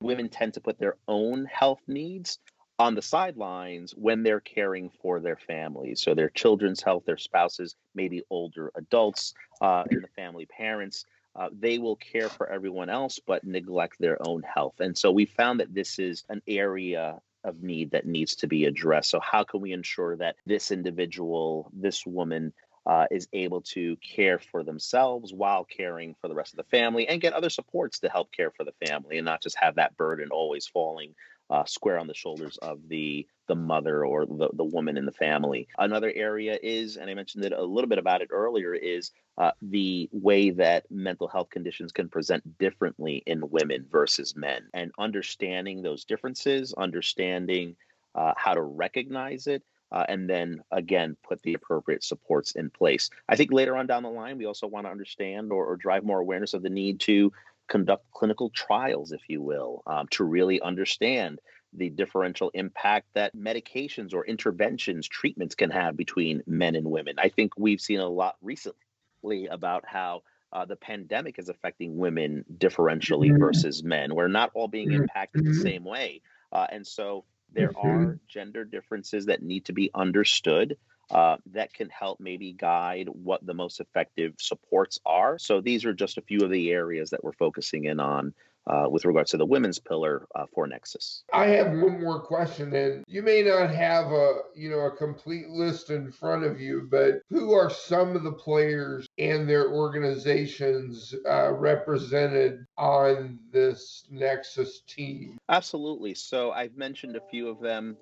women 0.00 0.28
tend 0.28 0.54
to 0.54 0.60
put 0.60 0.78
their 0.78 0.96
own 1.08 1.46
health 1.46 1.80
needs 1.86 2.38
on 2.78 2.94
the 2.94 3.02
sidelines 3.02 3.92
when 3.92 4.22
they're 4.22 4.40
caring 4.40 4.90
for 5.00 5.18
their 5.18 5.36
families. 5.36 6.02
So 6.02 6.14
their 6.14 6.28
children's 6.30 6.82
health, 6.82 7.04
their 7.06 7.16
spouses, 7.16 7.74
maybe 7.94 8.22
older 8.28 8.70
adults 8.74 9.32
uh, 9.62 9.84
in 9.90 10.02
the 10.02 10.08
family, 10.08 10.46
parents 10.46 11.06
uh, 11.38 11.48
they 11.52 11.78
will 11.78 11.96
care 11.96 12.28
for 12.28 12.48
everyone 12.48 12.88
else 12.88 13.20
but 13.24 13.44
neglect 13.44 13.96
their 13.98 14.16
own 14.26 14.42
health. 14.42 14.80
And 14.80 14.96
so 14.96 15.10
we 15.10 15.26
found 15.26 15.60
that 15.60 15.74
this 15.74 15.98
is 15.98 16.24
an 16.28 16.42
area 16.46 17.20
of 17.44 17.62
need 17.62 17.92
that 17.92 18.06
needs 18.06 18.36
to 18.36 18.46
be 18.46 18.64
addressed. 18.64 19.10
So, 19.10 19.20
how 19.20 19.44
can 19.44 19.60
we 19.60 19.72
ensure 19.72 20.16
that 20.16 20.36
this 20.46 20.72
individual, 20.72 21.70
this 21.72 22.04
woman, 22.04 22.52
uh, 22.86 23.06
is 23.10 23.28
able 23.32 23.62
to 23.62 23.96
care 23.96 24.38
for 24.38 24.62
themselves 24.62 25.32
while 25.32 25.64
caring 25.64 26.14
for 26.20 26.28
the 26.28 26.34
rest 26.34 26.52
of 26.52 26.56
the 26.56 26.76
family 26.76 27.08
and 27.08 27.20
get 27.20 27.32
other 27.32 27.50
supports 27.50 27.98
to 28.00 28.08
help 28.08 28.30
care 28.32 28.52
for 28.52 28.64
the 28.64 28.86
family 28.86 29.18
and 29.18 29.24
not 29.24 29.42
just 29.42 29.56
have 29.58 29.74
that 29.74 29.96
burden 29.96 30.28
always 30.30 30.66
falling 30.68 31.14
uh, 31.50 31.64
square 31.64 31.98
on 31.98 32.06
the 32.06 32.14
shoulders 32.14 32.58
of 32.58 32.88
the 32.88 33.26
the 33.48 33.54
mother 33.54 34.04
or 34.04 34.26
the, 34.26 34.48
the 34.54 34.64
woman 34.64 34.96
in 34.96 35.06
the 35.06 35.12
family. 35.12 35.68
Another 35.78 36.12
area 36.14 36.58
is, 36.60 36.96
and 36.96 37.08
I 37.08 37.14
mentioned 37.14 37.44
it 37.44 37.52
a 37.52 37.62
little 37.62 37.88
bit 37.88 37.98
about 37.98 38.20
it 38.20 38.30
earlier, 38.32 38.74
is 38.74 39.12
uh, 39.38 39.52
the 39.62 40.08
way 40.10 40.50
that 40.50 40.90
mental 40.90 41.28
health 41.28 41.50
conditions 41.50 41.92
can 41.92 42.08
present 42.08 42.58
differently 42.58 43.22
in 43.24 43.48
women 43.50 43.86
versus 43.88 44.34
men, 44.34 44.62
and 44.74 44.90
understanding 44.98 45.82
those 45.82 46.04
differences, 46.04 46.74
understanding 46.76 47.76
uh, 48.16 48.32
how 48.36 48.54
to 48.54 48.62
recognize 48.62 49.46
it. 49.46 49.62
Uh, 49.92 50.04
and 50.08 50.28
then 50.28 50.60
again, 50.72 51.16
put 51.22 51.40
the 51.42 51.54
appropriate 51.54 52.02
supports 52.02 52.56
in 52.56 52.68
place. 52.70 53.08
I 53.28 53.36
think 53.36 53.52
later 53.52 53.76
on 53.76 53.86
down 53.86 54.02
the 54.02 54.10
line, 54.10 54.36
we 54.36 54.46
also 54.46 54.66
want 54.66 54.86
to 54.86 54.90
understand 54.90 55.52
or, 55.52 55.64
or 55.64 55.76
drive 55.76 56.02
more 56.02 56.18
awareness 56.18 56.54
of 56.54 56.62
the 56.62 56.70
need 56.70 56.98
to 57.00 57.32
conduct 57.68 58.10
clinical 58.12 58.50
trials, 58.50 59.12
if 59.12 59.22
you 59.28 59.42
will, 59.42 59.82
um, 59.86 60.06
to 60.12 60.24
really 60.24 60.60
understand 60.60 61.40
the 61.72 61.90
differential 61.90 62.50
impact 62.54 63.06
that 63.14 63.36
medications 63.36 64.14
or 64.14 64.24
interventions, 64.24 65.08
treatments 65.08 65.54
can 65.54 65.70
have 65.70 65.96
between 65.96 66.42
men 66.46 66.74
and 66.74 66.90
women. 66.90 67.16
I 67.18 67.28
think 67.28 67.52
we've 67.56 67.80
seen 67.80 68.00
a 68.00 68.08
lot 68.08 68.36
recently 68.40 69.46
about 69.50 69.84
how 69.86 70.22
uh, 70.52 70.64
the 70.64 70.76
pandemic 70.76 71.38
is 71.38 71.48
affecting 71.48 71.98
women 71.98 72.44
differentially 72.56 73.28
mm-hmm. 73.28 73.40
versus 73.40 73.82
men. 73.82 74.14
We're 74.14 74.28
not 74.28 74.52
all 74.54 74.68
being 74.68 74.88
mm-hmm. 74.88 75.02
impacted 75.02 75.44
the 75.44 75.50
mm-hmm. 75.50 75.62
same 75.62 75.84
way. 75.84 76.22
Uh, 76.52 76.66
and 76.70 76.86
so 76.86 77.24
there 77.52 77.70
mm-hmm. 77.70 77.88
are 77.88 78.18
gender 78.28 78.64
differences 78.64 79.26
that 79.26 79.42
need 79.42 79.66
to 79.66 79.72
be 79.72 79.90
understood 79.94 80.76
uh, 81.10 81.36
that 81.52 81.72
can 81.72 81.88
help 81.88 82.20
maybe 82.20 82.52
guide 82.52 83.08
what 83.08 83.44
the 83.44 83.54
most 83.54 83.80
effective 83.80 84.34
supports 84.38 84.98
are. 85.06 85.38
So 85.38 85.60
these 85.60 85.84
are 85.84 85.94
just 85.94 86.18
a 86.18 86.22
few 86.22 86.40
of 86.40 86.50
the 86.50 86.70
areas 86.70 87.10
that 87.10 87.22
we're 87.22 87.32
focusing 87.32 87.84
in 87.84 88.00
on 88.00 88.34
uh, 88.66 88.86
with 88.90 89.04
regards 89.04 89.30
to 89.30 89.36
the 89.36 89.46
women's 89.46 89.78
pillar 89.78 90.26
uh, 90.34 90.46
for 90.52 90.66
Nexus. 90.66 91.22
I 91.32 91.46
have 91.46 91.68
one 91.68 92.00
more 92.00 92.20
question, 92.20 92.74
and 92.74 93.04
you 93.06 93.22
may 93.22 93.42
not 93.42 93.70
have 93.70 94.06
a 94.06 94.38
you 94.54 94.70
know 94.70 94.80
a 94.80 94.90
complete 94.90 95.48
list 95.48 95.90
in 95.90 96.10
front 96.10 96.44
of 96.44 96.60
you, 96.60 96.88
but 96.90 97.22
who 97.30 97.52
are 97.52 97.70
some 97.70 98.16
of 98.16 98.24
the 98.24 98.32
players 98.32 99.06
and 99.18 99.48
their 99.48 99.70
organizations 99.70 101.14
uh, 101.28 101.52
represented 101.52 102.66
on 102.76 103.38
this 103.52 104.04
Nexus 104.10 104.80
team? 104.86 105.38
Absolutely. 105.48 106.14
So 106.14 106.50
I've 106.50 106.76
mentioned 106.76 107.16
a 107.16 107.20
few 107.30 107.48
of 107.48 107.60
them 107.60 107.96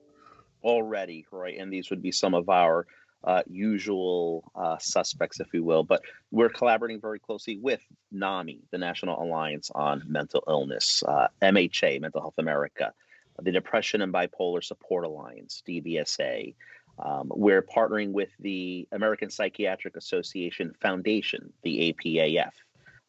already, 0.64 1.26
right? 1.30 1.58
And 1.58 1.72
these 1.72 1.90
would 1.90 2.02
be 2.02 2.10
some 2.10 2.34
of 2.34 2.48
our 2.48 2.86
uh, 3.22 3.42
usual 3.46 4.50
uh, 4.54 4.76
suspects, 4.78 5.40
if 5.40 5.48
you 5.52 5.62
will. 5.64 5.84
But 5.84 6.02
we're 6.30 6.48
collaborating 6.48 7.00
very 7.00 7.18
closely 7.18 7.56
with 7.56 7.80
NAMI, 8.12 8.60
the 8.70 8.78
National 8.78 9.22
Alliance 9.22 9.70
on 9.74 10.02
Mental 10.06 10.42
Illness, 10.48 11.02
uh, 11.06 11.28
MHA, 11.40 12.00
Mental 12.00 12.20
Health 12.20 12.38
America, 12.38 12.92
the 13.40 13.52
Depression 13.52 14.02
and 14.02 14.12
Bipolar 14.12 14.62
Support 14.62 15.04
Alliance, 15.04 15.62
DBSA. 15.66 16.54
Um, 16.98 17.32
we're 17.34 17.62
partnering 17.62 18.12
with 18.12 18.28
the 18.38 18.86
American 18.92 19.30
Psychiatric 19.30 19.96
Association 19.96 20.74
Foundation, 20.80 21.52
the 21.62 21.92
APAF. 21.92 22.52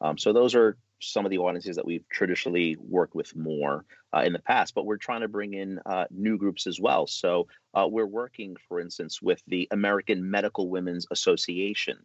Um, 0.01 0.17
so 0.17 0.33
those 0.33 0.55
are 0.55 0.77
some 1.11 1.25
of 1.25 1.31
the 1.31 1.37
audiences 1.37 1.75
that 1.75 1.85
we've 1.85 2.07
traditionally 2.09 2.77
worked 2.79 3.15
with 3.15 3.35
more 3.35 3.85
uh, 4.15 4.23
in 4.25 4.33
the 4.33 4.39
past, 4.39 4.75
but 4.75 4.85
we're 4.85 4.97
trying 4.97 5.21
to 5.21 5.27
bring 5.27 5.53
in 5.53 5.79
uh, 5.85 6.05
new 6.11 6.37
groups 6.37 6.67
as 6.67 6.79
well. 6.79 7.07
So 7.07 7.47
uh, 7.73 7.87
we're 7.89 8.05
working, 8.05 8.55
for 8.67 8.79
instance, 8.79 9.21
with 9.21 9.41
the 9.47 9.67
American 9.71 10.29
Medical 10.29 10.69
Women's 10.69 11.05
Association, 11.11 11.97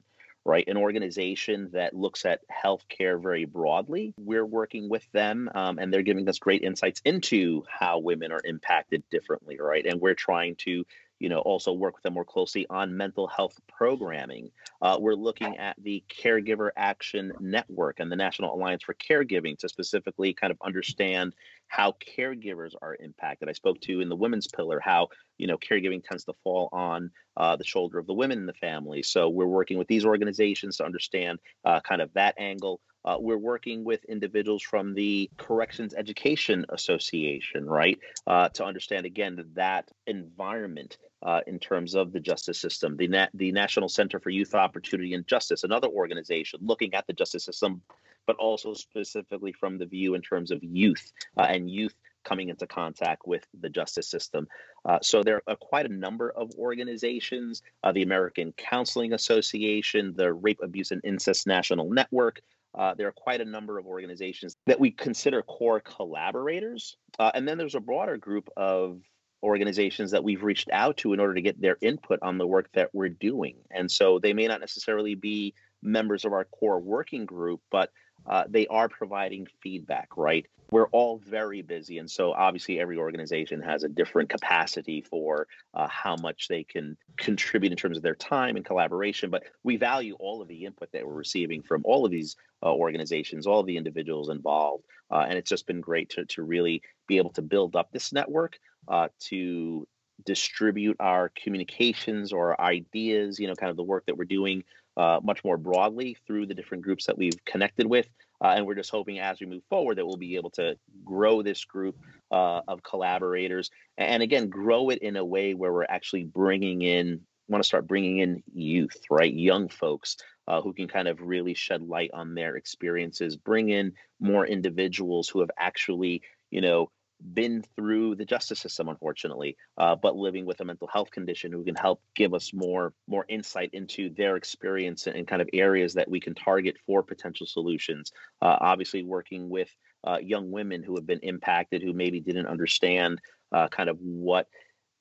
right? 0.44 0.66
An 0.68 0.76
organization 0.76 1.70
that 1.72 1.94
looks 1.94 2.24
at 2.24 2.40
healthcare 2.50 3.22
very 3.22 3.44
broadly. 3.44 4.14
We're 4.18 4.46
working 4.46 4.88
with 4.88 5.06
them, 5.12 5.50
um, 5.54 5.78
and 5.78 5.92
they're 5.92 6.02
giving 6.02 6.28
us 6.28 6.38
great 6.38 6.62
insights 6.62 7.00
into 7.04 7.64
how 7.68 7.98
women 7.98 8.32
are 8.32 8.40
impacted 8.44 9.02
differently, 9.10 9.58
right? 9.60 9.84
And 9.84 10.00
we're 10.00 10.14
trying 10.14 10.56
to 10.60 10.84
you 11.20 11.28
know, 11.28 11.38
also 11.38 11.72
work 11.72 11.94
with 11.94 12.02
them 12.02 12.14
more 12.14 12.24
closely 12.24 12.66
on 12.68 12.96
mental 12.96 13.28
health 13.28 13.54
programming. 13.68 14.50
Uh, 14.82 14.96
we're 14.98 15.14
looking 15.14 15.58
at 15.58 15.76
the 15.80 16.02
Caregiver 16.08 16.70
Action 16.76 17.32
Network 17.38 18.00
and 18.00 18.10
the 18.10 18.16
National 18.16 18.54
Alliance 18.54 18.82
for 18.82 18.94
Caregiving 18.94 19.56
to 19.58 19.68
specifically 19.68 20.32
kind 20.32 20.50
of 20.50 20.56
understand 20.64 21.34
how 21.68 21.94
caregivers 22.18 22.72
are 22.82 22.96
impacted. 22.98 23.48
I 23.48 23.52
spoke 23.52 23.80
to 23.82 24.00
in 24.00 24.08
the 24.08 24.16
women's 24.16 24.48
pillar 24.48 24.80
how 24.82 25.08
you 25.38 25.46
know 25.46 25.58
caregiving 25.58 26.02
tends 26.02 26.24
to 26.24 26.32
fall 26.42 26.68
on 26.72 27.10
uh, 27.36 27.56
the 27.56 27.64
shoulder 27.64 27.98
of 27.98 28.06
the 28.06 28.14
women 28.14 28.38
in 28.38 28.46
the 28.46 28.54
family. 28.54 29.02
So 29.02 29.28
we're 29.28 29.46
working 29.46 29.78
with 29.78 29.88
these 29.88 30.04
organizations 30.04 30.78
to 30.78 30.84
understand 30.84 31.38
uh, 31.64 31.80
kind 31.80 32.02
of 32.02 32.12
that 32.14 32.34
angle. 32.38 32.80
Uh, 33.04 33.16
we're 33.18 33.38
working 33.38 33.82
with 33.84 34.04
individuals 34.04 34.62
from 34.62 34.94
the 34.94 35.30
Corrections 35.38 35.94
Education 35.94 36.66
Association, 36.68 37.64
right, 37.64 37.98
uh, 38.26 38.50
to 38.50 38.64
understand 38.64 39.06
again 39.06 39.42
that 39.54 39.88
environment 40.06 40.98
uh, 41.22 41.40
in 41.46 41.58
terms 41.58 41.94
of 41.94 42.12
the 42.12 42.20
justice 42.20 42.60
system. 42.60 42.96
The, 42.96 43.08
Na- 43.08 43.28
the 43.34 43.52
National 43.52 43.88
Center 43.88 44.18
for 44.20 44.30
Youth 44.30 44.54
Opportunity 44.54 45.14
and 45.14 45.26
Justice, 45.26 45.64
another 45.64 45.88
organization 45.88 46.60
looking 46.62 46.94
at 46.94 47.06
the 47.06 47.12
justice 47.12 47.44
system, 47.44 47.82
but 48.26 48.36
also 48.36 48.74
specifically 48.74 49.52
from 49.52 49.78
the 49.78 49.86
view 49.86 50.14
in 50.14 50.22
terms 50.22 50.50
of 50.50 50.62
youth 50.62 51.12
uh, 51.36 51.42
and 51.42 51.70
youth 51.70 51.94
coming 52.22 52.50
into 52.50 52.66
contact 52.66 53.26
with 53.26 53.46
the 53.60 53.70
justice 53.70 54.08
system. 54.08 54.46
Uh, 54.84 54.98
so 55.02 55.22
there 55.22 55.42
are 55.46 55.56
quite 55.56 55.86
a 55.86 55.92
number 55.92 56.30
of 56.30 56.50
organizations, 56.58 57.62
uh, 57.82 57.92
the 57.92 58.02
American 58.02 58.52
Counseling 58.58 59.14
Association, 59.14 60.12
the 60.16 60.32
Rape, 60.32 60.60
Abuse, 60.62 60.90
and 60.90 61.00
Incest 61.02 61.46
National 61.46 61.88
Network, 61.88 62.42
uh, 62.74 62.94
there 62.94 63.08
are 63.08 63.12
quite 63.12 63.40
a 63.40 63.44
number 63.44 63.78
of 63.78 63.86
organizations 63.86 64.56
that 64.66 64.78
we 64.78 64.90
consider 64.90 65.42
core 65.42 65.80
collaborators. 65.80 66.96
Uh, 67.18 67.30
and 67.34 67.46
then 67.46 67.58
there's 67.58 67.74
a 67.74 67.80
broader 67.80 68.16
group 68.16 68.48
of 68.56 69.00
organizations 69.42 70.10
that 70.10 70.24
we've 70.24 70.42
reached 70.42 70.70
out 70.72 70.98
to 70.98 71.12
in 71.12 71.20
order 71.20 71.34
to 71.34 71.40
get 71.42 71.60
their 71.60 71.76
input 71.80 72.18
on 72.22 72.38
the 72.38 72.46
work 72.46 72.68
that 72.74 72.90
we're 72.92 73.08
doing. 73.08 73.56
And 73.70 73.90
so 73.90 74.18
they 74.18 74.32
may 74.32 74.46
not 74.46 74.60
necessarily 74.60 75.14
be 75.14 75.54
members 75.82 76.24
of 76.24 76.32
our 76.32 76.44
core 76.44 76.78
working 76.78 77.24
group, 77.24 77.60
but 77.70 77.90
uh, 78.26 78.44
they 78.48 78.66
are 78.68 78.88
providing 78.88 79.46
feedback, 79.62 80.16
right? 80.16 80.46
We're 80.70 80.88
all 80.88 81.18
very 81.18 81.62
busy. 81.62 81.98
And 81.98 82.08
so 82.08 82.32
obviously, 82.32 82.78
every 82.78 82.96
organization 82.96 83.60
has 83.62 83.82
a 83.82 83.88
different 83.88 84.28
capacity 84.28 85.00
for 85.00 85.48
uh, 85.74 85.88
how 85.88 86.16
much 86.16 86.46
they 86.48 86.62
can 86.62 86.96
contribute 87.16 87.72
in 87.72 87.76
terms 87.76 87.96
of 87.96 88.04
their 88.04 88.14
time 88.14 88.56
and 88.56 88.64
collaboration. 88.64 89.30
But 89.30 89.44
we 89.64 89.76
value 89.76 90.14
all 90.20 90.40
of 90.40 90.48
the 90.48 90.64
input 90.64 90.92
that 90.92 91.04
we're 91.04 91.12
receiving 91.12 91.62
from 91.62 91.82
all 91.84 92.04
of 92.04 92.12
these 92.12 92.36
uh, 92.62 92.72
organizations, 92.72 93.46
all 93.46 93.60
of 93.60 93.66
the 93.66 93.76
individuals 93.76 94.28
involved. 94.28 94.84
Uh, 95.10 95.26
and 95.28 95.36
it's 95.36 95.50
just 95.50 95.66
been 95.66 95.80
great 95.80 96.10
to, 96.10 96.24
to 96.26 96.42
really 96.42 96.82
be 97.08 97.16
able 97.16 97.30
to 97.30 97.42
build 97.42 97.74
up 97.74 97.90
this 97.90 98.12
network 98.12 98.58
uh, 98.86 99.08
to 99.18 99.88
distribute 100.24 100.96
our 101.00 101.32
communications 101.42 102.32
or 102.32 102.60
ideas, 102.60 103.38
you 103.38 103.48
know, 103.48 103.54
kind 103.54 103.70
of 103.70 103.76
the 103.76 103.82
work 103.82 104.04
that 104.06 104.16
we're 104.16 104.24
doing 104.24 104.62
uh, 105.00 105.18
much 105.22 105.42
more 105.44 105.56
broadly 105.56 106.14
through 106.26 106.44
the 106.44 106.52
different 106.52 106.84
groups 106.84 107.06
that 107.06 107.16
we've 107.16 107.42
connected 107.46 107.86
with. 107.86 108.06
Uh, 108.44 108.52
and 108.56 108.66
we're 108.66 108.74
just 108.74 108.90
hoping 108.90 109.18
as 109.18 109.40
we 109.40 109.46
move 109.46 109.62
forward 109.70 109.96
that 109.96 110.04
we'll 110.04 110.18
be 110.18 110.36
able 110.36 110.50
to 110.50 110.76
grow 111.04 111.42
this 111.42 111.64
group 111.64 111.96
uh, 112.30 112.60
of 112.68 112.82
collaborators 112.82 113.70
and 113.96 114.22
again, 114.22 114.50
grow 114.50 114.90
it 114.90 114.98
in 114.98 115.16
a 115.16 115.24
way 115.24 115.54
where 115.54 115.72
we're 115.72 115.84
actually 115.84 116.24
bringing 116.24 116.82
in, 116.82 117.20
want 117.48 117.64
to 117.64 117.66
start 117.66 117.86
bringing 117.86 118.18
in 118.18 118.42
youth, 118.52 118.96
right? 119.10 119.32
Young 119.32 119.70
folks 119.70 120.18
uh, 120.46 120.60
who 120.60 120.74
can 120.74 120.86
kind 120.86 121.08
of 121.08 121.22
really 121.22 121.54
shed 121.54 121.80
light 121.80 122.10
on 122.12 122.34
their 122.34 122.56
experiences, 122.56 123.36
bring 123.36 123.70
in 123.70 123.92
more 124.20 124.46
individuals 124.46 125.30
who 125.30 125.40
have 125.40 125.50
actually, 125.58 126.20
you 126.50 126.60
know, 126.60 126.90
been 127.34 127.64
through 127.76 128.14
the 128.16 128.24
justice 128.24 128.60
system, 128.60 128.88
unfortunately, 128.88 129.56
uh, 129.78 129.96
but 129.96 130.16
living 130.16 130.46
with 130.46 130.60
a 130.60 130.64
mental 130.64 130.88
health 130.88 131.10
condition 131.10 131.52
who 131.52 131.64
can 131.64 131.74
help 131.74 132.00
give 132.14 132.34
us 132.34 132.52
more 132.52 132.92
more 133.06 133.24
insight 133.28 133.70
into 133.72 134.10
their 134.14 134.36
experience 134.36 135.06
and, 135.06 135.26
kind 135.26 135.42
of 135.42 135.48
areas 135.52 135.94
that 135.94 136.08
we 136.08 136.20
can 136.20 136.34
target 136.34 136.76
for 136.86 137.02
potential 137.02 137.46
solutions. 137.46 138.12
Uh, 138.42 138.56
obviously, 138.60 139.04
working 139.04 139.48
with 139.48 139.68
uh, 140.06 140.18
young 140.22 140.50
women 140.50 140.82
who 140.82 140.94
have 140.96 141.06
been 141.06 141.20
impacted, 141.20 141.82
who 141.82 141.92
maybe 141.92 142.20
didn't 142.20 142.46
understand 142.46 143.20
uh, 143.52 143.68
kind 143.68 143.88
of 143.88 143.98
what 144.00 144.46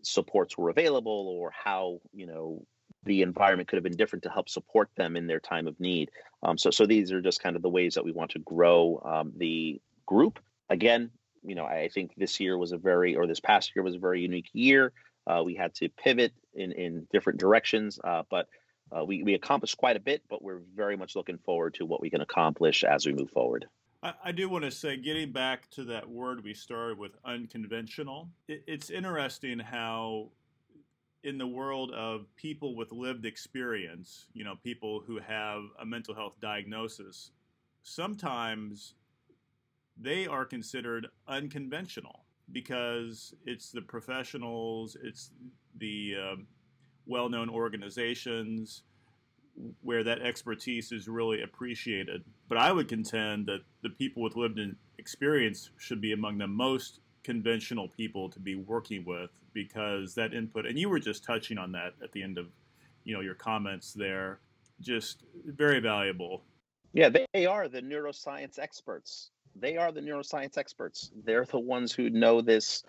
supports 0.02 0.58
were 0.58 0.70
available 0.70 1.28
or 1.40 1.52
how 1.52 2.00
you 2.14 2.26
know 2.26 2.64
the 3.04 3.22
environment 3.22 3.68
could 3.70 3.78
have 3.78 3.84
been 3.84 3.96
different 3.96 4.24
to 4.24 4.30
help 4.30 4.50
support 4.50 4.90
them 4.98 5.16
in 5.16 5.28
their 5.28 5.40
time 5.40 5.68
of 5.68 5.80
need. 5.80 6.12
Um, 6.44 6.58
so, 6.58 6.70
so 6.70 6.86
these 6.86 7.12
are 7.12 7.22
just 7.22 7.42
kind 7.42 7.56
of 7.56 7.62
the 7.62 7.70
ways 7.70 7.94
that 7.96 8.04
we 8.04 8.12
want 8.12 8.32
to 8.32 8.40
grow 8.40 9.02
um, 9.06 9.32
the 9.38 9.82
group. 10.06 10.40
Again, 10.70 11.12
you 11.44 11.56
know, 11.56 11.66
I 11.66 11.90
think 11.90 12.16
this 12.16 12.40
year 12.40 12.58
was 12.58 12.72
a 12.72 12.78
very, 12.78 13.16
or 13.16 13.28
this 13.28 13.40
past 13.40 13.72
year 13.76 13.84
was 13.84 13.96
a 13.96 14.00
very 14.00 14.22
unique 14.22 14.50
year. 14.54 14.92
Uh, 15.28 15.44
we 15.44 15.56
had 15.56 15.74
to 15.76 15.90
pivot 15.90 16.34
in 16.54 16.72
in 16.72 17.08
different 17.12 17.40
directions, 17.40 18.00
uh, 18.04 18.24
but 18.30 18.48
uh, 18.96 19.04
we 19.06 19.24
we 19.24 19.34
accomplished 19.34 19.78
quite 19.78 19.96
a 19.96 20.00
bit. 20.00 20.24
But 20.30 20.42
we're 20.42 20.62
very 20.76 20.98
much 20.98 21.16
looking 21.16 21.38
forward 21.38 21.76
to 21.76 21.86
what 21.86 22.02
we 22.02 22.10
can 22.10 22.22
accomplish 22.22 22.84
as 22.84 23.06
we 23.06 23.14
move 23.14 23.30
forward. 23.30 23.66
I, 24.02 24.14
I 24.26 24.32
do 24.32 24.50
want 24.50 24.66
to 24.66 24.72
say, 24.72 24.98
getting 24.98 25.32
back 25.32 25.70
to 25.72 25.84
that 25.86 26.10
word 26.10 26.44
we 26.44 26.54
started 26.54 26.98
with, 26.98 27.12
unconventional. 27.26 28.30
It, 28.48 28.64
it's 28.66 28.90
interesting 28.90 29.60
how 29.60 30.30
in 31.24 31.38
the 31.38 31.48
world 31.48 31.92
of 31.92 32.34
people 32.36 32.76
with 32.76 32.92
lived 32.92 33.26
experience, 33.26 34.28
you 34.34 34.44
know, 34.44 34.56
people 34.64 35.02
who 35.06 35.20
have 35.20 35.64
a 35.80 35.86
mental 35.86 36.16
health 36.16 36.36
diagnosis, 36.42 37.32
sometimes 37.84 38.94
they 40.00 40.28
are 40.28 40.46
considered 40.46 41.08
unconventional 41.28 42.26
because 42.52 43.34
it's 43.46 43.72
the 43.72 43.82
professionals, 43.82 44.98
it's 45.04 45.32
the 45.78 46.16
uh, 46.22 46.36
well 47.06 47.30
known 47.30 47.50
organizations 47.50 48.84
where 49.82 50.04
that 50.04 50.22
expertise 50.22 50.92
is 50.92 51.08
really 51.08 51.42
appreciated. 51.42 52.24
But 52.48 52.58
I 52.58 52.72
would 52.72 52.88
contend 52.88 53.46
that 53.48 53.62
the 53.84 53.90
people 53.90 54.24
with 54.24 54.36
lived-in 54.36 54.76
experience 54.98 55.72
should 55.78 56.00
be 56.00 56.14
among 56.14 56.38
the 56.38 56.48
most 56.48 57.02
conventional 57.24 57.88
people 57.90 58.30
to 58.30 58.40
be 58.40 58.56
working 58.56 59.04
with 59.06 59.30
because 59.54 60.16
that 60.16 60.34
input 60.34 60.66
and 60.66 60.80
you 60.80 60.90
were 60.90 61.00
just 61.00 61.24
touching 61.24 61.58
on 61.58 61.72
that 61.72 61.94
at 62.02 62.12
the 62.14 62.24
end 62.24 62.38
of 62.38 62.48
you 63.04 63.14
know 63.14 63.20
your 63.20 63.36
comments 63.36 63.94
there 63.94 64.40
just 64.80 65.26
very 65.46 65.80
valuable 65.80 66.44
yeah 66.94 67.10
they 67.10 67.46
are 67.46 67.68
the 67.68 67.82
neuroscience 67.82 68.58
experts 68.58 69.32
they 69.60 69.78
are 69.78 69.92
the 69.92 70.02
neuroscience 70.02 70.58
experts. 70.58 71.12
They're 71.24 71.46
the 71.46 71.60
ones 71.60 71.94
who 71.94 72.10
know 72.10 72.42
this 72.42 72.84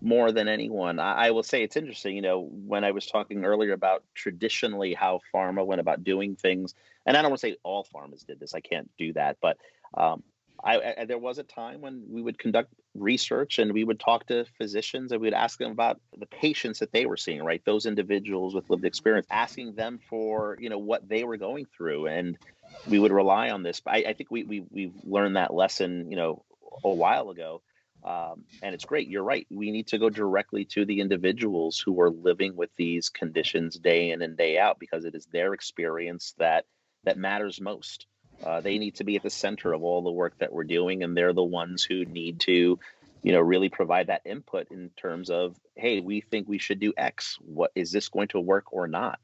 more 0.00 0.32
than 0.32 0.48
anyone. 0.48 0.98
I, 0.98 1.26
I, 1.26 1.30
will 1.30 1.42
say 1.42 1.62
it's 1.62 1.76
interesting, 1.76 2.16
you 2.16 2.22
know, 2.22 2.48
when 2.50 2.84
I 2.84 2.90
was 2.90 3.06
talking 3.06 3.44
earlier 3.44 3.72
about 3.72 4.04
traditionally 4.14 4.94
how 4.94 5.20
pharma 5.34 5.64
went 5.64 5.80
about 5.80 6.04
doing 6.04 6.36
things, 6.36 6.74
and 7.06 7.16
I 7.16 7.22
don't 7.22 7.30
want 7.30 7.40
to 7.40 7.46
say 7.48 7.56
all 7.62 7.86
pharmas 7.94 8.26
did 8.26 8.38
this, 8.38 8.54
I 8.54 8.60
can't 8.60 8.90
do 8.98 9.12
that, 9.14 9.38
but 9.40 9.56
um, 9.94 10.22
I, 10.62 10.94
I, 10.98 11.04
there 11.04 11.18
was 11.18 11.38
a 11.38 11.42
time 11.42 11.80
when 11.80 12.02
we 12.08 12.22
would 12.22 12.38
conduct 12.38 12.72
research 12.94 13.58
and 13.58 13.72
we 13.72 13.84
would 13.84 14.00
talk 14.00 14.26
to 14.26 14.44
physicians 14.58 15.12
and 15.12 15.20
we'd 15.20 15.34
ask 15.34 15.58
them 15.58 15.70
about 15.70 16.00
the 16.16 16.26
patients 16.26 16.78
that 16.80 16.92
they 16.92 17.06
were 17.06 17.16
seeing, 17.16 17.42
right? 17.42 17.62
Those 17.64 17.86
individuals 17.86 18.54
with 18.54 18.68
lived 18.70 18.84
experience, 18.84 19.26
asking 19.30 19.74
them 19.74 19.98
for, 20.08 20.56
you 20.60 20.70
know, 20.70 20.78
what 20.78 21.08
they 21.08 21.24
were 21.24 21.36
going 21.36 21.66
through. 21.66 22.06
And 22.06 22.38
we 22.86 22.98
would 22.98 23.12
rely 23.12 23.50
on 23.50 23.62
this. 23.62 23.80
But 23.80 23.94
I, 23.94 23.96
I 24.08 24.12
think 24.12 24.30
we, 24.30 24.44
we, 24.44 24.64
we've 24.70 24.94
learned 25.04 25.36
that 25.36 25.52
lesson, 25.52 26.10
you 26.10 26.16
know, 26.16 26.44
a 26.84 26.90
while 26.90 27.30
ago. 27.30 27.62
Um, 28.04 28.44
and 28.62 28.74
it's 28.74 28.84
great. 28.84 29.08
You're 29.08 29.24
right. 29.24 29.46
We 29.50 29.72
need 29.72 29.88
to 29.88 29.98
go 29.98 30.10
directly 30.10 30.64
to 30.66 30.84
the 30.84 31.00
individuals 31.00 31.82
who 31.84 32.00
are 32.00 32.10
living 32.10 32.54
with 32.54 32.70
these 32.76 33.08
conditions 33.08 33.76
day 33.76 34.10
in 34.10 34.22
and 34.22 34.36
day 34.36 34.58
out 34.58 34.78
because 34.78 35.04
it 35.04 35.14
is 35.14 35.26
their 35.26 35.54
experience 35.54 36.34
that 36.38 36.66
that 37.04 37.18
matters 37.18 37.60
most. 37.60 38.06
Uh, 38.44 38.60
they 38.60 38.78
need 38.78 38.96
to 38.96 39.04
be 39.04 39.16
at 39.16 39.22
the 39.22 39.30
center 39.30 39.72
of 39.72 39.82
all 39.82 40.02
the 40.02 40.10
work 40.10 40.38
that 40.38 40.52
we're 40.52 40.64
doing, 40.64 41.02
and 41.02 41.16
they're 41.16 41.32
the 41.32 41.42
ones 41.42 41.82
who 41.82 42.04
need 42.04 42.38
to, 42.40 42.78
you 43.22 43.32
know, 43.32 43.40
really 43.40 43.70
provide 43.70 44.08
that 44.08 44.22
input 44.24 44.68
in 44.70 44.90
terms 44.90 45.30
of, 45.30 45.56
hey, 45.74 46.00
we 46.00 46.20
think 46.20 46.46
we 46.46 46.58
should 46.58 46.78
do 46.78 46.92
X. 46.96 47.38
What 47.40 47.72
is 47.74 47.90
this 47.90 48.08
going 48.08 48.28
to 48.28 48.40
work 48.40 48.72
or 48.72 48.86
not? 48.86 49.18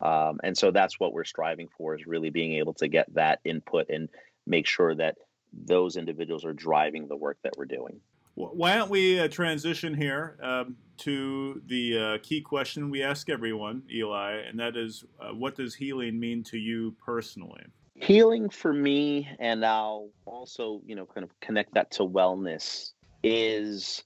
Um, 0.00 0.40
and 0.44 0.56
so 0.56 0.70
that's 0.70 1.00
what 1.00 1.12
we're 1.12 1.24
striving 1.24 1.68
for 1.76 1.94
is 1.94 2.06
really 2.06 2.30
being 2.30 2.54
able 2.54 2.74
to 2.74 2.88
get 2.88 3.12
that 3.14 3.40
input 3.44 3.88
and 3.88 4.08
make 4.46 4.66
sure 4.66 4.94
that 4.94 5.16
those 5.52 5.96
individuals 5.96 6.44
are 6.44 6.52
driving 6.52 7.08
the 7.08 7.16
work 7.16 7.38
that 7.42 7.54
we're 7.56 7.64
doing. 7.64 8.00
Why 8.34 8.76
don't 8.76 8.90
we 8.90 9.18
uh, 9.18 9.26
transition 9.26 9.94
here 9.94 10.38
um, 10.40 10.76
to 10.98 11.60
the 11.66 11.98
uh, 11.98 12.18
key 12.22 12.40
question 12.40 12.88
we 12.88 13.02
ask 13.02 13.28
everyone, 13.28 13.82
Eli, 13.92 14.34
and 14.48 14.60
that 14.60 14.76
is 14.76 15.04
uh, 15.20 15.34
what 15.34 15.56
does 15.56 15.74
healing 15.74 16.20
mean 16.20 16.44
to 16.44 16.56
you 16.56 16.94
personally? 17.04 17.64
Healing 17.96 18.48
for 18.48 18.72
me, 18.72 19.28
and 19.40 19.66
I'll 19.66 20.10
also, 20.24 20.80
you 20.86 20.94
know, 20.94 21.04
kind 21.04 21.24
of 21.24 21.30
connect 21.40 21.74
that 21.74 21.90
to 21.92 22.04
wellness, 22.04 22.92
is 23.24 24.04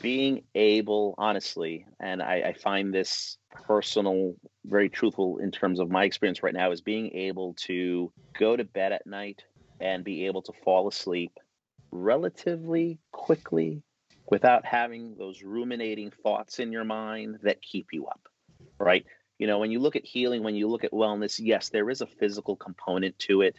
being 0.00 0.42
able, 0.54 1.14
honestly, 1.18 1.86
and 2.00 2.22
I, 2.22 2.42
I 2.46 2.52
find 2.54 2.92
this 2.92 3.36
personal, 3.66 4.34
very 4.64 4.88
truthful 4.88 5.38
in 5.38 5.50
terms 5.50 5.80
of 5.80 5.90
my 5.90 6.04
experience 6.04 6.42
right 6.42 6.54
now, 6.54 6.70
is 6.70 6.80
being 6.80 7.14
able 7.14 7.54
to 7.60 8.12
go 8.38 8.56
to 8.56 8.64
bed 8.64 8.92
at 8.92 9.06
night 9.06 9.44
and 9.80 10.04
be 10.04 10.26
able 10.26 10.42
to 10.42 10.52
fall 10.64 10.88
asleep 10.88 11.32
relatively 11.90 12.98
quickly 13.12 13.82
without 14.30 14.64
having 14.64 15.16
those 15.16 15.42
ruminating 15.42 16.12
thoughts 16.22 16.58
in 16.58 16.72
your 16.72 16.84
mind 16.84 17.38
that 17.42 17.62
keep 17.62 17.88
you 17.92 18.06
up, 18.06 18.28
right? 18.78 19.04
You 19.38 19.46
know, 19.46 19.58
when 19.58 19.70
you 19.70 19.80
look 19.80 19.96
at 19.96 20.04
healing, 20.04 20.42
when 20.42 20.54
you 20.54 20.68
look 20.68 20.84
at 20.84 20.92
wellness, 20.92 21.40
yes, 21.42 21.70
there 21.70 21.90
is 21.90 22.00
a 22.00 22.06
physical 22.06 22.56
component 22.56 23.18
to 23.20 23.42
it 23.42 23.56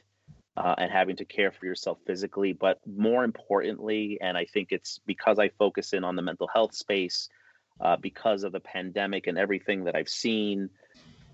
uh, 0.58 0.76
and 0.78 0.92
having 0.92 1.16
to 1.18 1.26
care 1.26 1.52
for 1.52 1.66
yourself 1.66 1.98
physically. 2.06 2.54
But 2.54 2.80
more 2.86 3.24
importantly, 3.24 4.18
and 4.22 4.38
I 4.38 4.46
think 4.46 4.72
it's 4.72 5.00
because 5.06 5.40
I 5.40 5.50
focus 5.50 5.94
in 5.94 6.04
on 6.04 6.16
the 6.16 6.22
mental 6.22 6.48
health 6.48 6.76
space, 6.76 7.30
uh, 7.80 7.98
because 7.98 8.44
of 8.44 8.52
the 8.52 8.60
pandemic 8.60 9.28
and 9.28 9.38
everything 9.38 9.86
that 9.86 9.96
I've 9.96 10.10
seen, 10.10 10.70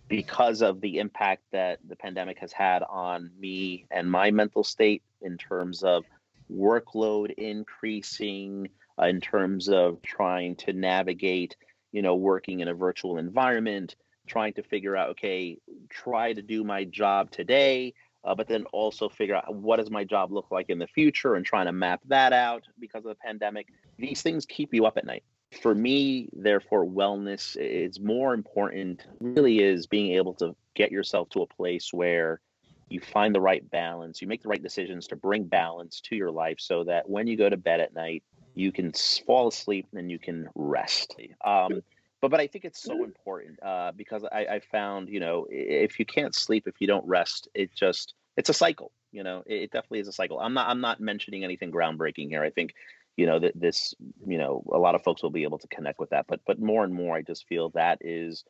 because 0.07 0.61
of 0.61 0.79
the 0.79 0.99
impact 0.99 1.43
that 1.51 1.79
the 1.85 1.95
pandemic 1.95 2.39
has 2.39 2.53
had 2.53 2.83
on 2.83 3.31
me 3.37 3.85
and 3.91 4.09
my 4.09 4.31
mental 4.31 4.63
state 4.63 5.03
in 5.21 5.37
terms 5.37 5.83
of 5.83 6.05
workload 6.49 7.33
increasing, 7.33 8.69
uh, 9.01 9.07
in 9.07 9.19
terms 9.19 9.67
of 9.67 10.01
trying 10.01 10.55
to 10.55 10.71
navigate, 10.71 11.57
you 11.91 12.01
know, 12.01 12.15
working 12.15 12.61
in 12.61 12.69
a 12.69 12.73
virtual 12.73 13.17
environment, 13.17 13.95
trying 14.27 14.53
to 14.53 14.63
figure 14.63 14.95
out, 14.95 15.09
okay, 15.09 15.57
try 15.89 16.31
to 16.31 16.41
do 16.41 16.63
my 16.63 16.85
job 16.85 17.31
today, 17.31 17.93
uh, 18.23 18.35
but 18.35 18.47
then 18.47 18.65
also 18.73 19.09
figure 19.09 19.35
out 19.35 19.53
what 19.53 19.77
does 19.77 19.89
my 19.89 20.03
job 20.03 20.31
look 20.31 20.51
like 20.51 20.69
in 20.69 20.79
the 20.79 20.87
future 20.87 21.35
and 21.35 21.45
trying 21.45 21.65
to 21.65 21.71
map 21.71 22.01
that 22.07 22.33
out 22.33 22.63
because 22.79 23.05
of 23.05 23.09
the 23.09 23.15
pandemic. 23.15 23.67
These 23.97 24.21
things 24.21 24.45
keep 24.45 24.73
you 24.73 24.85
up 24.85 24.97
at 24.97 25.05
night. 25.05 25.23
For 25.61 25.73
me, 25.73 26.29
therefore, 26.33 26.85
wellness 26.85 27.55
is 27.57 27.99
more 27.99 28.33
important, 28.33 29.05
really 29.21 29.59
is 29.63 29.87
being 29.87 30.13
able 30.13 30.33
to 30.35 30.55
get 30.75 30.91
yourself 30.91 31.29
to 31.29 31.41
a 31.41 31.47
place 31.47 31.93
where 31.93 32.41
you 32.89 32.99
find 32.99 33.33
the 33.33 33.41
right 33.41 33.69
balance, 33.69 34.21
you 34.21 34.27
make 34.27 34.41
the 34.41 34.49
right 34.49 34.63
decisions 34.63 35.07
to 35.07 35.15
bring 35.15 35.43
balance 35.43 36.01
to 36.01 36.15
your 36.15 36.31
life 36.31 36.57
so 36.59 36.83
that 36.85 37.09
when 37.09 37.27
you 37.27 37.35
go 37.35 37.49
to 37.49 37.57
bed 37.57 37.79
at 37.79 37.93
night, 37.93 38.23
you 38.55 38.71
can 38.71 38.91
fall 39.25 39.47
asleep 39.49 39.87
and 39.95 40.09
you 40.09 40.19
can 40.19 40.49
rest. 40.55 41.15
Um, 41.45 41.81
but 42.21 42.31
but 42.31 42.39
I 42.39 42.47
think 42.47 42.65
it's 42.65 42.81
so 42.81 43.03
important 43.03 43.61
uh, 43.63 43.91
because 43.95 44.23
I, 44.23 44.45
I 44.45 44.59
found 44.59 45.09
you 45.09 45.19
know 45.19 45.45
if 45.49 45.99
you 45.99 46.05
can't 46.05 46.33
sleep 46.33 46.67
if 46.67 46.75
you 46.79 46.87
don't 46.87 47.05
rest, 47.05 47.47
it 47.53 47.73
just 47.73 48.13
it's 48.35 48.49
a 48.49 48.53
cycle. 48.53 48.91
You 49.11 49.23
know, 49.23 49.43
it, 49.45 49.63
it 49.63 49.71
definitely 49.71 49.99
is 49.99 50.07
a 50.07 50.13
cycle. 50.13 50.39
I'm 50.39 50.53
not 50.53 50.69
I'm 50.69 50.81
not 50.81 50.99
mentioning 50.99 51.43
anything 51.43 51.71
groundbreaking 51.71 52.29
here. 52.29 52.43
I 52.43 52.49
think 52.49 52.73
you 53.17 53.25
know 53.25 53.39
that 53.39 53.59
this 53.59 53.93
you 54.25 54.37
know 54.37 54.63
a 54.71 54.77
lot 54.77 54.95
of 54.95 55.03
folks 55.03 55.21
will 55.21 55.31
be 55.31 55.43
able 55.43 55.57
to 55.57 55.67
connect 55.67 55.99
with 55.99 56.11
that 56.11 56.27
but 56.27 56.39
but 56.45 56.59
more 56.61 56.83
and 56.83 56.93
more 56.93 57.17
i 57.17 57.21
just 57.21 57.47
feel 57.47 57.69
that 57.71 57.97
is 58.01 58.45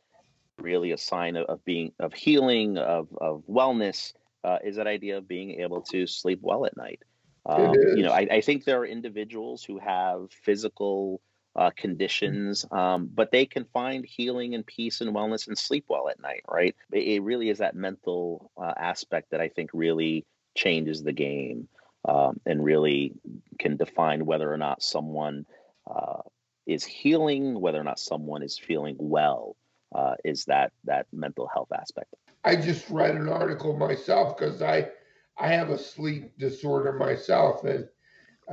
really 0.60 0.92
a 0.92 0.98
sign 0.98 1.36
of, 1.36 1.46
of 1.46 1.66
being 1.66 1.94
of 2.00 2.14
healing 2.14 2.78
of 2.78 3.08
of 3.20 3.44
wellness 3.50 4.14
uh, 4.44 4.60
is 4.64 4.76
that 4.76 4.88
idea 4.88 5.18
of 5.18 5.28
being 5.28 5.60
able 5.62 5.82
to 5.82 6.06
sleep 6.06 6.40
well 6.42 6.66
at 6.66 6.78
night 6.78 7.02
um, 7.48 7.74
you 7.96 8.04
know 8.04 8.12
I, 8.12 8.28
I, 8.30 8.42
think 8.42 8.66
there 8.66 8.80
are 8.80 8.86
individuals 8.86 9.64
who 9.64 9.80
have 9.80 10.32
physical 10.32 11.22
uh, 11.58 11.72
conditions 11.76 12.66
um, 12.72 13.10
but 13.14 13.32
they 13.32 13.46
can 13.46 13.66
find 13.66 14.06
healing 14.06 14.54
and 14.54 14.66
peace 14.66 15.02
and 15.02 15.14
wellness 15.14 15.48
and 15.48 15.58
sleep 15.58 15.86
well 15.90 16.08
at 16.08 16.22
night 16.22 16.44
right 16.48 16.76
it, 16.92 17.22
really 17.24 17.50
is 17.50 17.58
that 17.58 17.76
mental 17.76 18.52
uh, 18.62 18.74
aspect 18.78 19.32
that 19.32 19.42
i 19.42 19.50
think 19.50 19.70
really 19.74 20.26
changes 20.56 21.04
the 21.04 21.12
game 21.12 21.68
um, 22.08 22.40
and 22.46 22.64
really 22.64 23.14
can 23.60 23.76
define 23.76 24.26
whether 24.26 24.52
or 24.52 24.58
not 24.58 24.82
someone 24.82 25.46
uh, 25.90 26.22
is 26.66 26.84
healing, 26.84 27.60
whether 27.60 27.80
or 27.80 27.84
not 27.84 28.00
someone 28.00 28.44
is 28.44 28.58
feeling 28.58 28.96
well, 29.00 29.56
uh, 29.96 30.16
is 30.24 30.46
that 30.46 30.72
that 30.84 31.08
mental 31.12 31.48
health 31.48 31.72
aspect. 31.72 32.14
I 32.44 32.56
just 32.56 32.90
read 32.90 33.16
an 33.16 33.30
article 33.30 33.76
myself 33.76 34.38
because 34.38 34.62
I 34.62 34.90
I 35.38 35.48
have 35.48 35.70
a 35.70 35.78
sleep 35.78 36.38
disorder 36.38 36.94
myself 36.94 37.64
and 37.64 37.88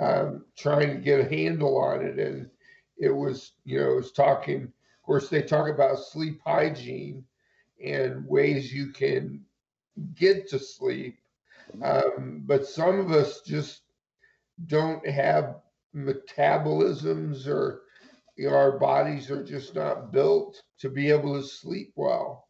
um, 0.00 0.44
trying 0.56 0.88
to 0.88 1.00
get 1.00 1.20
a 1.20 1.28
handle 1.28 1.76
on 1.78 2.02
it, 2.02 2.18
and 2.18 2.48
it 2.98 3.10
was 3.10 3.52
you 3.64 3.80
know 3.80 3.92
it 3.92 3.96
was 3.96 4.12
talking. 4.12 4.62
Of 4.64 5.06
course, 5.06 5.28
they 5.28 5.42
talk 5.42 5.68
about 5.68 5.98
sleep 5.98 6.40
hygiene 6.44 7.24
and 7.84 8.26
ways 8.26 8.72
you 8.72 8.92
can 8.92 9.44
get 10.14 10.48
to 10.48 10.58
sleep 10.58 11.18
um, 11.82 12.42
but 12.44 12.66
some 12.66 12.98
of 12.98 13.10
us 13.10 13.40
just 13.42 13.82
don't 14.66 15.06
have 15.08 15.56
metabolisms 15.94 17.46
or 17.46 17.82
you 18.36 18.48
know, 18.50 18.56
our 18.56 18.78
bodies 18.78 19.30
are 19.30 19.44
just 19.44 19.74
not 19.74 20.12
built 20.12 20.60
to 20.80 20.88
be 20.90 21.10
able 21.10 21.40
to 21.40 21.46
sleep 21.46 21.92
well. 21.94 22.48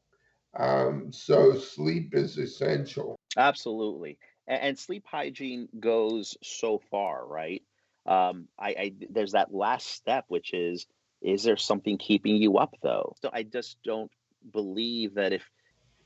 Um, 0.58 1.12
so 1.12 1.58
sleep 1.58 2.14
is 2.14 2.38
essential. 2.38 3.16
Absolutely. 3.36 4.18
And, 4.46 4.62
and, 4.62 4.78
sleep 4.78 5.04
hygiene 5.06 5.68
goes 5.80 6.36
so 6.42 6.80
far, 6.90 7.26
right? 7.26 7.62
Um, 8.06 8.48
I, 8.58 8.68
I 8.68 8.92
there's 9.10 9.32
that 9.32 9.54
last 9.54 9.88
step, 9.88 10.24
which 10.28 10.52
is 10.52 10.86
is 11.22 11.42
there 11.42 11.56
something 11.56 11.98
keeping 11.98 12.36
you 12.36 12.58
up 12.58 12.74
though? 12.82 13.14
So 13.22 13.30
I 13.32 13.42
just 13.42 13.78
don't 13.84 14.10
believe 14.52 15.14
that 15.14 15.32
if 15.32 15.48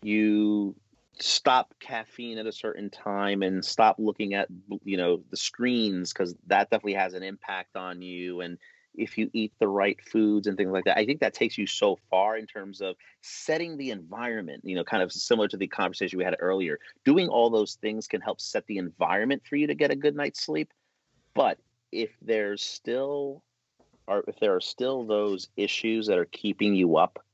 you 0.02 0.76
stop 1.20 1.74
caffeine 1.80 2.38
at 2.38 2.46
a 2.46 2.52
certain 2.52 2.90
time 2.90 3.42
and 3.42 3.64
stop 3.64 3.96
looking 3.98 4.34
at 4.34 4.48
you 4.84 4.96
know 4.96 5.20
the 5.30 5.36
screens 5.36 6.12
because 6.12 6.34
that 6.46 6.70
definitely 6.70 6.94
has 6.94 7.14
an 7.14 7.22
impact 7.22 7.76
on 7.76 8.00
you 8.00 8.40
and 8.40 8.56
if 8.94 9.18
you 9.18 9.28
eat 9.32 9.52
the 9.58 9.66
right 9.66 9.98
foods 10.00 10.46
and 10.46 10.56
things 10.56 10.70
like 10.70 10.84
that 10.84 10.96
i 10.96 11.04
think 11.04 11.18
that 11.18 11.34
takes 11.34 11.58
you 11.58 11.66
so 11.66 11.98
far 12.08 12.36
in 12.36 12.46
terms 12.46 12.80
of 12.80 12.94
setting 13.20 13.76
the 13.76 13.90
environment 13.90 14.62
you 14.64 14.76
know 14.76 14.84
kind 14.84 15.02
of 15.02 15.10
similar 15.10 15.48
to 15.48 15.56
the 15.56 15.66
conversation 15.66 16.18
we 16.18 16.24
had 16.24 16.36
earlier 16.38 16.78
doing 17.04 17.28
all 17.28 17.50
those 17.50 17.74
things 17.80 18.06
can 18.06 18.20
help 18.20 18.40
set 18.40 18.64
the 18.66 18.78
environment 18.78 19.42
for 19.48 19.56
you 19.56 19.66
to 19.66 19.74
get 19.74 19.90
a 19.90 19.96
good 19.96 20.14
night's 20.14 20.44
sleep 20.44 20.72
but 21.34 21.58
if 21.92 22.10
there's 22.22 22.62
still 22.62 23.42
or 24.06 24.24
if 24.26 24.38
there 24.40 24.54
are 24.54 24.60
still 24.60 25.04
those 25.04 25.48
issues 25.56 26.06
that 26.06 26.18
are 26.18 26.24
keeping 26.26 26.74
you 26.74 26.96
up 26.96 27.24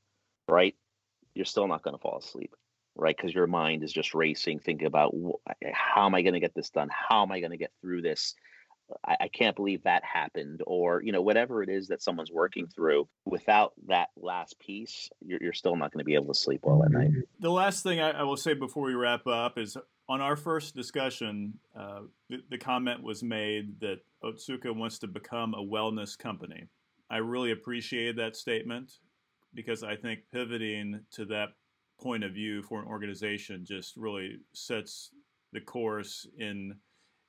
right 0.47 0.75
you're 1.33 1.45
still 1.45 1.67
not 1.67 1.83
going 1.83 1.95
to 1.95 2.01
fall 2.01 2.17
asleep 2.17 2.55
right? 2.95 3.15
Because 3.15 3.33
your 3.33 3.47
mind 3.47 3.83
is 3.83 3.91
just 3.91 4.13
racing, 4.13 4.59
thinking 4.59 4.87
about 4.87 5.13
how 5.73 6.05
am 6.05 6.15
I 6.15 6.21
going 6.21 6.33
to 6.33 6.39
get 6.39 6.55
this 6.55 6.69
done? 6.69 6.89
How 6.91 7.23
am 7.23 7.31
I 7.31 7.39
going 7.39 7.51
to 7.51 7.57
get 7.57 7.71
through 7.81 8.01
this? 8.01 8.35
I, 9.05 9.17
I, 9.21 9.27
can't 9.27 9.55
believe 9.55 9.83
that 9.83 10.03
happened, 10.03 10.61
or 10.67 11.01
you 11.01 11.11
know, 11.11 11.21
whatever 11.21 11.63
it 11.63 11.69
is 11.69 11.87
that 11.87 12.01
someone's 12.01 12.31
working 12.31 12.67
through. 12.67 13.07
Without 13.25 13.73
that 13.87 14.09
last 14.15 14.59
piece, 14.59 15.09
you're, 15.21 15.39
you're 15.41 15.53
still 15.53 15.75
not 15.75 15.91
going 15.91 15.99
to 15.99 16.05
be 16.05 16.15
able 16.15 16.33
to 16.33 16.39
sleep 16.39 16.61
well 16.63 16.83
at 16.83 16.91
night. 16.91 17.11
The 17.39 17.51
last 17.51 17.83
thing 17.83 17.99
I, 17.99 18.11
I, 18.11 18.23
will 18.23 18.37
say 18.37 18.53
before 18.53 18.83
we 18.83 18.93
wrap 18.93 19.25
up 19.27 19.57
is 19.57 19.77
on 20.07 20.21
our 20.21 20.35
first 20.35 20.75
discussion, 20.75 21.53
uh, 21.77 22.01
the, 22.29 22.43
the 22.49 22.57
comment 22.57 23.01
was 23.01 23.23
made 23.23 23.79
that 23.79 23.99
Otsuka 24.23 24.75
wants 24.75 24.99
to 24.99 25.07
become 25.07 25.53
a 25.53 25.63
wellness 25.63 26.17
company. 26.17 26.67
I 27.09 27.17
really 27.17 27.51
appreciate 27.51 28.15
that 28.17 28.35
statement 28.35 28.91
because 29.53 29.83
I 29.83 29.95
think 29.95 30.19
pivoting 30.31 31.01
to 31.11 31.25
that 31.25 31.49
point 31.99 32.23
of 32.23 32.33
view 32.33 32.61
for 32.61 32.81
an 32.81 32.87
organization 32.87 33.65
just 33.65 33.95
really 33.95 34.37
sets 34.53 35.11
the 35.53 35.61
course 35.61 36.27
in 36.37 36.75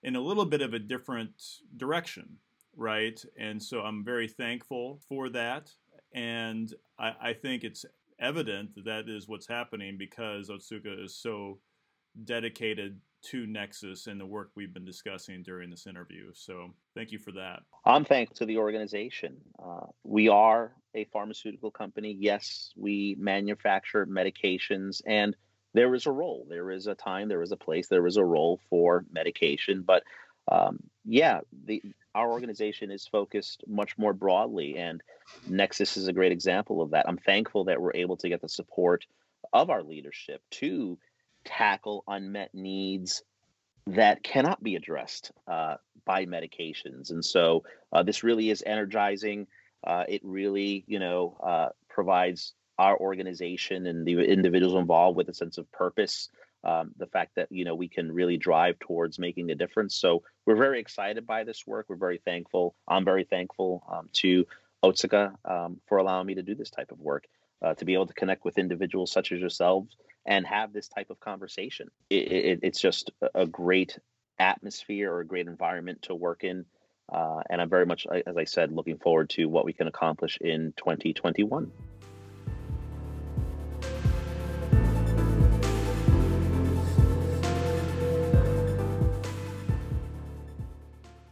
in 0.07 0.15
a 0.15 0.21
little 0.21 0.47
bit 0.47 0.63
of 0.63 0.73
a 0.73 0.79
different 0.79 1.33
direction, 1.77 2.39
right? 2.77 3.23
And 3.37 3.61
so 3.61 3.81
I'm 3.81 4.05
very 4.05 4.29
thankful 4.29 5.01
for 5.09 5.29
that, 5.31 5.71
and 6.15 6.73
I, 6.99 7.13
I 7.21 7.33
think 7.35 7.65
it's 7.65 7.85
evident 8.21 8.75
that 8.77 8.85
that 8.85 9.09
is 9.09 9.29
what's 9.29 9.49
happening 9.49 9.99
because 9.99 10.49
Otsuka 10.49 11.05
is 11.05 11.15
so 11.15 11.59
dedicated 12.25 13.01
to 13.25 13.47
Nexus 13.47 14.07
and 14.07 14.21
the 14.21 14.25
work 14.25 14.51
we've 14.55 14.73
been 14.73 14.85
discussing 14.85 15.43
during 15.43 15.69
this 15.69 15.89
interview. 15.89 16.31
So 16.33 16.71
thank 16.95 17.11
you 17.11 17.19
for 17.19 17.33
that. 17.33 17.63
I'm 17.85 18.05
thankful 18.05 18.37
to 18.37 18.47
the 18.47 18.59
organization. 18.59 19.37
Uh, 19.59 19.87
we 20.05 20.29
are 20.29 20.73
a 20.95 21.05
pharmaceutical 21.13 21.73
company. 21.73 22.17
Yes, 22.19 22.73
we 22.77 23.17
manufacture 23.19 24.07
medications, 24.07 25.03
and 25.05 25.37
there 25.77 25.95
is 25.95 26.07
a 26.07 26.11
role. 26.11 26.47
There 26.49 26.71
is 26.71 26.87
a 26.87 26.95
time, 26.95 27.29
there 27.29 27.43
is 27.43 27.53
a 27.53 27.57
place, 27.57 27.89
there 27.89 28.07
is 28.07 28.17
a 28.17 28.25
role 28.25 28.61
for 28.71 29.05
medication. 29.13 29.83
But 29.83 30.03
um, 30.51 30.79
yeah, 31.05 31.41
the 31.65 31.83
our 32.15 32.31
organization 32.31 32.91
is 32.91 33.07
focused 33.07 33.63
much 33.67 33.99
more 33.99 34.15
broadly, 34.15 34.79
and 34.79 35.03
Nexus 35.47 35.99
is 35.99 36.09
a 36.09 36.15
great 36.15 36.33
example 36.33 36.81
of 36.81 36.91
that. 36.91 37.07
I'm 37.07 37.19
thankful 37.19 37.65
that 37.65 37.81
we're 37.81 37.95
able 37.95 38.17
to 38.19 38.29
get 38.29 38.41
the 38.41 38.49
support 38.49 39.05
of 39.53 39.69
our 39.69 39.83
leadership 39.83 40.41
to 40.53 40.99
tackle 41.45 42.05
unmet 42.09 42.55
needs 42.55 43.23
that 43.87 44.23
cannot 44.23 44.63
be 44.63 44.77
addressed 44.77 45.31
uh, 45.47 45.77
by 46.05 46.25
medications. 46.25 47.11
And 47.11 47.25
so 47.25 47.65
uh, 47.93 48.03
this 48.03 48.25
really 48.25 48.51
is 48.51 48.63
energizing. 48.67 49.47
Uh, 49.87 50.05
it 50.09 50.23
really, 50.25 50.85
you 50.87 50.99
know, 50.99 51.37
uh, 51.43 51.69
provides 51.89 52.55
our 52.79 52.99
organization 52.99 53.87
and 53.87 54.07
the 54.07 54.21
individuals 54.21 54.75
involved 54.75 55.17
with 55.17 55.29
a 55.29 55.35
sense 55.35 55.59
of 55.59 55.71
purpose. 55.73 56.29
Um, 56.65 56.93
the 56.97 57.07
fact 57.07 57.37
that 57.37 57.47
you 57.51 57.65
know 57.65 57.75
we 57.75 57.89
can 57.89 58.11
really 58.11 58.37
drive 58.37 58.79
towards 58.81 59.19
making 59.19 59.51
a 59.51 59.55
difference. 59.55 59.95
So 59.95 60.23
we're 60.47 60.57
very 60.57 60.81
excited 60.81 61.27
by 61.27 61.45
this 61.45 61.67
work. 61.67 61.87
We're 61.89 61.97
very 61.97 62.19
thankful. 62.19 62.75
I'm 62.89 63.05
very 63.05 63.25
thankful 63.25 63.85
um, 63.91 64.09
to 64.15 64.47
Otsuka 64.83 65.35
um, 65.45 65.81
for 65.87 65.99
allowing 65.99 66.27
me 66.27 66.35
to 66.35 66.43
do 66.43 66.55
this 66.55 66.71
type 66.71 66.91
of 66.91 67.01
work, 67.01 67.27
uh, 67.63 67.75
to 67.75 67.85
be 67.85 67.95
able 67.95 68.07
to 68.07 68.15
connect 68.15 68.45
with 68.45 68.59
individuals 68.59 69.13
such 69.13 69.33
as 69.33 69.41
yourselves 69.41 69.97
and 70.27 70.47
have 70.47 70.73
this 70.73 70.89
type 70.89 71.11
of 71.11 71.21
conversation. 71.21 71.89
It, 72.11 72.33
it, 72.33 72.61
it's 72.63 72.81
just 72.81 73.11
a 73.35 73.47
great 73.47 73.99
atmosphere 74.39 75.13
or 75.13 75.21
a 75.21 75.27
great 75.27 75.47
environment 75.47 76.03
to 76.03 76.15
work 76.15 76.45
in. 76.45 76.65
Uh, 77.13 77.41
and 77.49 77.61
I'm 77.61 77.69
very 77.69 77.87
much, 77.87 78.07
as 78.27 78.37
I 78.37 78.45
said, 78.45 78.73
looking 78.73 78.99
forward 78.99 79.31
to 79.31 79.47
what 79.49 79.65
we 79.65 79.73
can 79.73 79.87
accomplish 79.87 80.39
in 80.41 80.75
2021. 80.77 81.71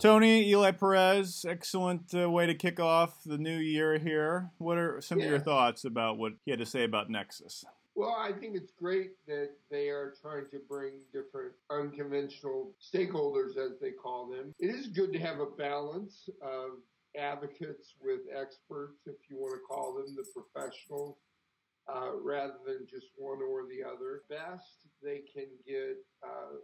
Tony, 0.05 0.50
Eli 0.50 0.72
Perez, 0.72 1.46
excellent 1.48 2.14
uh, 2.14 2.28
way 2.28 2.44
to 2.44 2.55
kick 2.55 2.78
off 2.78 3.24
the 3.24 3.38
new 3.38 3.57
year 3.57 3.96
here. 3.96 4.50
What 4.59 4.76
are 4.76 5.00
some 5.00 5.18
yeah. 5.18 5.24
of 5.24 5.30
your 5.30 5.40
thoughts 5.40 5.86
about 5.86 6.18
what 6.18 6.34
he 6.44 6.50
had 6.50 6.61
to 6.61 6.66
say 6.66 6.84
about 6.84 7.09
Nexus? 7.09 7.64
Well, 7.94 8.14
I 8.14 8.32
think 8.32 8.55
it's 8.55 8.70
great 8.78 9.12
that 9.26 9.52
they 9.70 9.88
are 9.88 10.12
trying 10.20 10.44
to 10.50 10.59
bring 10.68 10.92
different 11.11 11.52
unconventional 11.70 12.72
stakeholders, 12.82 13.57
as 13.57 13.80
they 13.80 13.92
call 13.92 14.28
them. 14.28 14.55
It 14.59 14.66
is 14.66 14.88
good 14.88 15.11
to 15.14 15.18
have 15.20 15.40
a 15.40 15.46
balance 15.46 16.28
of 16.42 16.72
advocates 17.16 17.94
with 17.98 18.20
experts, 18.30 18.98
if 19.07 19.16
you 19.30 19.38
want 19.38 19.55
to 19.55 19.66
call 19.66 19.94
them 19.94 20.14
the 20.14 20.26
professionals, 20.38 21.16
uh, 21.88 22.11
rather 22.22 22.59
than 22.66 22.86
just 22.90 23.07
one 23.16 23.38
or 23.40 23.62
the 23.70 23.82
other. 23.82 24.20
Best, 24.28 24.84
they 25.02 25.22
can 25.32 25.46
get 25.66 25.96
uh, 26.22 26.57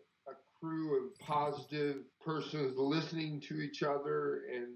crew 0.61 1.05
of 1.05 1.19
positive 1.19 1.97
persons 2.25 2.75
listening 2.77 3.41
to 3.41 3.61
each 3.61 3.83
other 3.83 4.43
and 4.53 4.75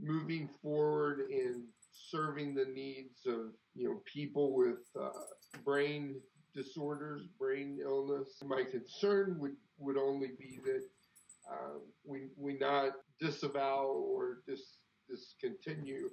moving 0.00 0.48
forward 0.60 1.20
in 1.30 1.64
serving 2.10 2.54
the 2.54 2.64
needs 2.64 3.26
of 3.26 3.52
you 3.74 3.88
know 3.88 4.00
people 4.12 4.54
with 4.56 4.84
uh, 5.00 5.10
brain 5.64 6.20
disorders, 6.54 7.22
brain 7.38 7.78
illness. 7.82 8.28
My 8.44 8.64
concern 8.64 9.36
would 9.38 9.56
would 9.78 9.96
only 9.96 10.30
be 10.38 10.60
that 10.64 10.82
uh, 11.50 11.78
we 12.04 12.28
we 12.36 12.58
not 12.58 12.92
disavow 13.20 13.86
or 13.86 14.38
dis, 14.46 14.78
discontinue 15.08 16.08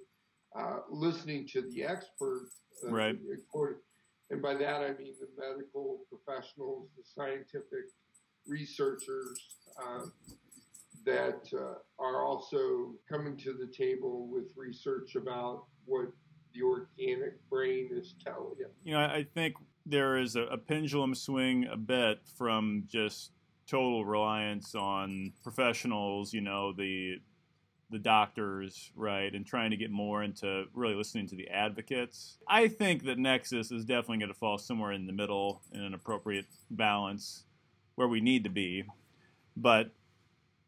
uh, 0.58 0.80
listening 0.90 1.48
to 1.48 1.62
the 1.70 1.84
experts. 1.84 2.60
Uh, 2.86 2.92
right. 2.92 3.16
And 4.30 4.42
by 4.42 4.54
that 4.54 4.82
I 4.82 4.94
mean 4.98 5.16
the 5.20 5.28
medical 5.38 6.06
professionals, 6.10 6.90
the 6.96 7.04
scientific 7.04 7.90
researchers 8.48 9.58
uh, 9.82 10.06
that 11.06 11.48
uh, 11.54 11.76
are 12.00 12.26
also 12.26 12.94
coming 13.10 13.38
to 13.38 13.54
the 13.54 13.68
table 13.68 14.28
with 14.28 14.52
research 14.56 15.16
about 15.16 15.66
what 15.86 16.08
the 16.54 16.62
organic 16.62 17.48
brain 17.50 17.90
is 17.92 18.16
telling 18.24 18.56
you. 18.60 18.68
You 18.84 18.94
know, 18.94 19.00
I 19.00 19.26
think 19.34 19.56
there 19.86 20.18
is 20.18 20.36
a, 20.36 20.44
a 20.44 20.58
pendulum 20.58 21.16
swing 21.16 21.68
a 21.72 21.78
bit 21.78 22.20
from 22.38 22.84
just 22.88 23.32
total 23.68 24.06
reliance 24.06 24.76
on 24.76 25.34
professionals, 25.44 26.34
you 26.34 26.42
know, 26.42 26.74
the 26.74 27.18
the 27.90 28.00
doctors, 28.00 28.90
right, 28.96 29.36
and 29.36 29.46
trying 29.46 29.70
to 29.72 29.76
get 29.76 29.92
more 29.92 30.24
into 30.24 30.64
really 30.74 30.96
listening 30.96 31.28
to 31.28 31.36
the 31.36 31.50
advocates. 31.50 32.38
I 32.48 32.70
think 32.70 33.04
that 33.04 33.18
Nexus 33.18 33.70
is 33.70 33.84
definitely 33.84 34.20
going 34.20 34.32
to 34.32 34.38
fall 34.38 34.58
somewhere 34.58 34.94
in 34.94 35.08
the 35.08 35.14
middle 35.14 35.62
in 35.74 35.82
an 35.82 35.94
appropriate 35.94 36.46
balance 36.70 37.44
where 38.02 38.10
we 38.10 38.20
need 38.20 38.44
to 38.44 38.50
be. 38.50 38.84
But 39.56 39.92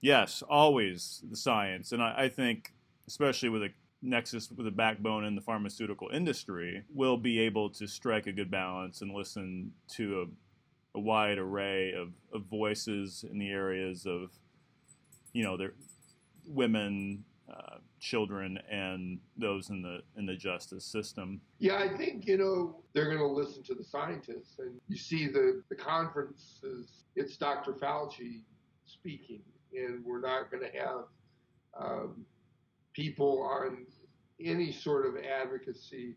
yes, 0.02 0.44
always 0.48 1.24
the 1.28 1.36
science. 1.36 1.92
And 1.92 2.02
I, 2.02 2.14
I 2.26 2.30
think, 2.30 2.74
especially 3.08 3.50
with 3.50 3.64
a 3.64 3.70
Nexus 4.04 4.52
with 4.56 4.68
a 4.68 4.72
backbone 4.72 5.26
in 5.26 5.34
the 5.34 5.42
pharmaceutical 5.42 6.10
industry, 6.14 6.84
will 6.94 7.18
be 7.18 7.40
able 7.40 7.72
to 7.72 7.88
strike 7.88 8.28
a 8.28 8.32
good 8.32 8.52
balance 8.52 9.02
and 9.02 9.12
listen 9.12 9.72
to 9.96 10.28
a, 10.94 10.98
a 10.98 11.02
wide 11.02 11.40
array 11.40 11.94
of, 11.94 12.10
of 12.34 12.44
voices 12.44 13.26
in 13.32 13.40
the 13.40 13.50
areas 13.50 14.06
of, 14.06 14.30
you 15.32 15.44
know, 15.44 15.58
their 15.58 15.74
women, 16.46 17.24
children, 18.00 18.60
and 18.70 19.20
those 19.38 19.70
in 19.70 19.82
the 19.82 20.00
in 20.18 20.26
the 20.26 20.36
justice 20.36 20.86
system. 20.86 21.42
Yeah, 21.60 21.78
I 21.78 21.96
think 21.98 22.28
you 22.28 22.38
know 22.38 22.82
they're 22.94 23.06
going 23.06 23.18
to 23.18 23.28
listen 23.28 23.64
to 23.64 23.76
the 23.76 23.84
scientists, 23.84 24.60
and 24.60 24.80
you 24.88 24.98
see 24.98 25.28
the 25.28 25.64
the 25.70 25.76
conferences. 25.76 27.06
It's 27.16 27.38
Dr. 27.38 27.74
Fauci 27.74 28.42
speaking, 28.86 29.42
and 29.74 30.04
we're 30.04 30.22
not 30.22 30.52
going 30.52 30.64
to 30.64 30.78
have 30.80 31.06
um, 31.80 32.26
people 32.94 33.44
on 33.44 33.86
any 34.40 34.72
sort 34.72 35.06
of 35.06 35.16
advocacy 35.24 36.16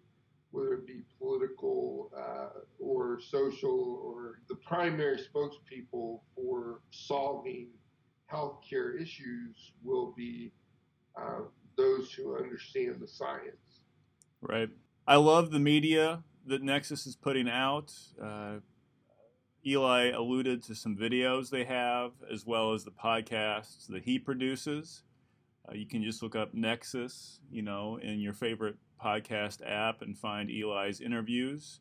whether 0.57 0.75
it 0.75 0.87
be 0.87 1.03
political 1.19 2.11
uh, 2.17 2.61
or 2.79 3.21
social, 3.21 4.01
or 4.03 4.41
the 4.49 4.55
primary 4.55 5.19
spokespeople 5.19 6.21
for 6.35 6.81
solving 6.91 7.69
healthcare 8.33 9.01
issues 9.01 9.73
will 9.85 10.15
be 10.17 10.51
uh, 11.17 11.41
those 11.77 12.13
who 12.13 12.37
understand 12.37 12.97
the 13.01 13.09
science. 13.09 13.81
Right. 14.41 14.71
I 15.07 15.17
love 15.17 15.51
the 15.51 15.59
media 15.59 16.23
that 16.47 16.63
Nexus 16.63 17.07
is 17.07 17.17
putting 17.17 17.49
out. 17.49 17.93
Uh, 18.23 18.57
Eli 19.67 20.11
alluded 20.11 20.63
to 20.65 20.75
some 20.75 20.97
videos 20.97 21.51
they 21.51 21.65
have, 21.65 22.13
as 22.33 22.47
well 22.47 22.73
as 22.73 22.85
the 22.85 22.93
podcasts 22.93 23.89
that 23.89 24.05
he 24.05 24.19
produces. 24.19 25.03
Uh, 25.69 25.75
you 25.75 25.87
can 25.87 26.05
just 26.05 26.23
look 26.23 26.37
up 26.37 26.55
Nexus, 26.55 27.41
you 27.51 27.63
know, 27.63 27.99
in 28.01 28.21
your 28.21 28.33
favorite 28.33 28.77
podcast 29.03 29.59
app 29.69 30.03
and 30.03 30.17
find 30.17 30.51
Eli's 30.51 31.01
interviews 31.01 31.81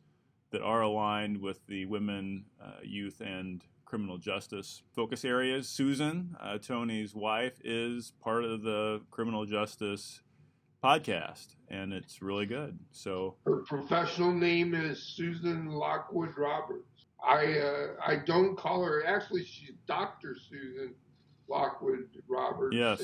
that 0.50 0.62
are 0.62 0.82
aligned 0.82 1.40
with 1.40 1.64
the 1.66 1.86
women, 1.86 2.44
uh, 2.62 2.80
youth, 2.82 3.20
and 3.20 3.64
criminal 3.86 4.18
justice 4.18 4.82
focus 4.94 5.24
areas. 5.24 5.66
Susan, 5.68 6.36
uh, 6.38 6.58
Tony's 6.58 7.14
wife, 7.14 7.58
is 7.64 8.12
part 8.20 8.44
of 8.44 8.62
the 8.62 9.00
criminal 9.10 9.46
justice 9.46 10.20
podcast, 10.84 11.54
and 11.68 11.94
it's 11.94 12.20
really 12.20 12.44
good. 12.44 12.78
So 12.92 13.36
her 13.46 13.62
professional 13.66 14.32
name 14.32 14.74
is 14.74 15.02
Susan 15.02 15.70
Lockwood 15.70 16.36
Roberts. 16.36 17.06
I 17.26 17.58
uh, 17.58 17.86
I 18.06 18.16
don't 18.16 18.56
call 18.56 18.84
her. 18.84 19.06
Actually, 19.06 19.44
she's 19.44 19.72
Doctor 19.86 20.36
Susan 20.36 20.94
Lockwood 21.48 22.08
Roberts. 22.28 22.76
Yes. 22.76 23.02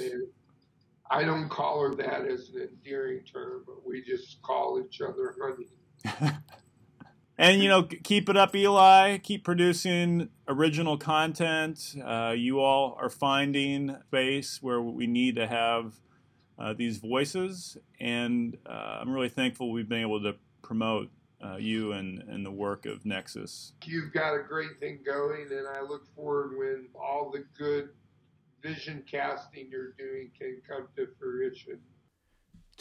I 1.10 1.24
don't 1.24 1.48
call 1.48 1.82
her 1.82 1.94
that 1.96 2.26
as 2.26 2.50
an 2.54 2.68
endearing 2.72 3.22
term, 3.24 3.64
but 3.66 3.86
we 3.86 4.02
just 4.02 4.40
call 4.42 4.82
each 4.82 5.00
other 5.00 5.34
honey. 5.40 6.32
and 7.42 7.60
you 7.60 7.68
know, 7.68 7.82
keep 7.82 8.28
it 8.28 8.36
up, 8.36 8.54
Eli. 8.54 9.18
Keep 9.18 9.44
producing 9.44 10.28
original 10.46 10.96
content. 10.96 11.96
Uh, 12.02 12.34
you 12.36 12.60
all 12.60 12.96
are 13.00 13.10
finding 13.10 13.96
space 14.06 14.62
where 14.62 14.80
we 14.80 15.08
need 15.08 15.34
to 15.34 15.48
have 15.48 15.94
uh, 16.56 16.72
these 16.72 16.98
voices, 16.98 17.76
and 17.98 18.56
uh, 18.64 18.98
I'm 19.00 19.10
really 19.10 19.28
thankful 19.28 19.72
we've 19.72 19.88
been 19.88 20.02
able 20.02 20.22
to 20.22 20.36
promote 20.62 21.10
uh, 21.44 21.56
you 21.56 21.90
and, 21.92 22.20
and 22.28 22.46
the 22.46 22.50
work 22.52 22.86
of 22.86 23.04
Nexus. 23.04 23.72
You've 23.84 24.12
got 24.12 24.34
a 24.34 24.42
great 24.44 24.78
thing 24.78 25.00
going, 25.04 25.48
and 25.50 25.66
I 25.66 25.82
look 25.82 26.06
forward 26.14 26.56
when 26.56 26.86
all 26.94 27.32
the 27.32 27.44
good 27.58 27.88
vision 28.62 29.02
casting 29.10 29.66
you're 29.68 29.94
doing 29.98 30.30
can 30.38 30.58
come 30.68 30.86
to 30.96 31.08
fruition. 31.18 31.80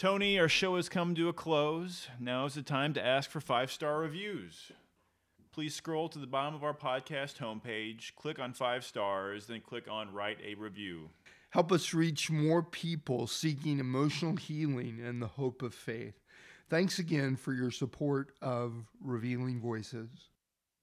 Tony, 0.02 0.39
our 0.39 0.49
show 0.49 0.78
has 0.78 0.89
come 0.89 1.14
to 1.14 1.30
a 1.30 1.34
close. 1.34 2.08
Now 2.20 2.45
is 2.45 2.56
the 2.56 2.64
time 2.64 2.91
to 2.95 3.06
ask 3.06 3.30
for 3.30 3.39
five 3.39 3.72
star 3.72 3.99
reviews. 3.99 4.72
Please 5.54 5.76
scroll 5.76 6.10
to 6.10 6.18
the 6.18 6.26
bottom 6.26 6.56
of 6.56 6.64
our 6.64 6.74
podcast 6.74 7.38
homepage, 7.38 8.16
click 8.16 8.39
on 8.39 8.52
five 8.52 8.84
stars, 8.84 9.45
then 9.45 9.62
click 9.62 9.86
on 9.88 10.12
Write 10.12 10.39
a 10.43 10.56
Review. 10.56 11.12
Help 11.52 11.72
us 11.72 11.93
reach 11.93 12.32
more 12.32 12.64
people 12.64 13.28
seeking 13.28 13.78
emotional 13.78 14.38
healing 14.38 14.99
and 15.06 15.22
the 15.22 15.28
hope 15.28 15.62
of 15.62 15.72
faith. 15.72 16.16
Thanks 16.68 16.97
again 16.97 17.36
for 17.36 17.54
your 17.54 17.70
support 17.70 18.32
of 18.41 18.74
Revealing 19.04 19.62
Voices. 19.62 20.10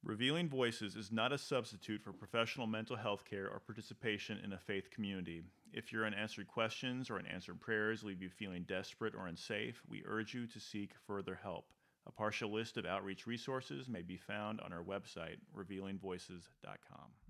Revealing 0.04 0.48
Voices 0.48 0.94
is 0.94 1.10
not 1.10 1.32
a 1.32 1.38
substitute 1.38 2.04
for 2.04 2.12
professional 2.12 2.68
mental 2.68 2.94
health 2.94 3.24
care 3.24 3.48
or 3.48 3.58
participation 3.58 4.38
in 4.44 4.52
a 4.52 4.58
faith 4.58 4.92
community. 4.92 5.42
If 5.72 5.92
your 5.92 6.06
unanswered 6.06 6.48
questions 6.48 7.10
or 7.10 7.18
unanswered 7.18 7.60
prayers 7.60 8.02
leave 8.02 8.22
you 8.22 8.30
feeling 8.30 8.64
desperate 8.64 9.14
or 9.14 9.26
unsafe, 9.26 9.82
we 9.88 10.02
urge 10.06 10.34
you 10.34 10.46
to 10.46 10.60
seek 10.60 10.92
further 11.06 11.38
help. 11.42 11.66
A 12.06 12.12
partial 12.12 12.50
list 12.50 12.78
of 12.78 12.86
outreach 12.86 13.26
resources 13.26 13.88
may 13.88 14.02
be 14.02 14.16
found 14.16 14.60
on 14.60 14.72
our 14.72 14.82
website, 14.82 15.36
revealingvoices.com. 15.54 17.27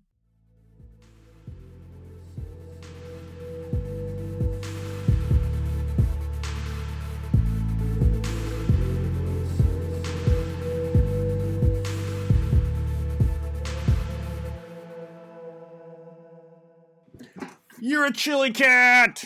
You're 17.88 18.04
a 18.04 18.12
chilly 18.12 18.50
cat! 18.50 19.24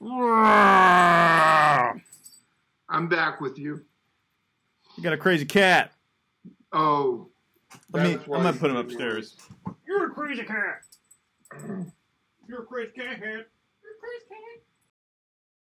I'm 0.00 2.02
back 3.08 3.40
with 3.40 3.56
you. 3.56 3.84
You 4.96 5.04
got 5.04 5.12
a 5.12 5.16
crazy 5.16 5.44
cat. 5.44 5.92
Oh. 6.72 7.28
Let 7.92 8.04
me, 8.04 8.14
I'm 8.14 8.42
going 8.42 8.52
to 8.52 8.58
put 8.58 8.72
him 8.72 8.78
upstairs. 8.78 9.36
You're 9.86 10.06
a 10.06 10.10
crazy 10.10 10.42
cat. 10.42 10.82
You're 12.48 12.62
a 12.62 12.66
crazy 12.66 12.90
cat. 12.96 13.46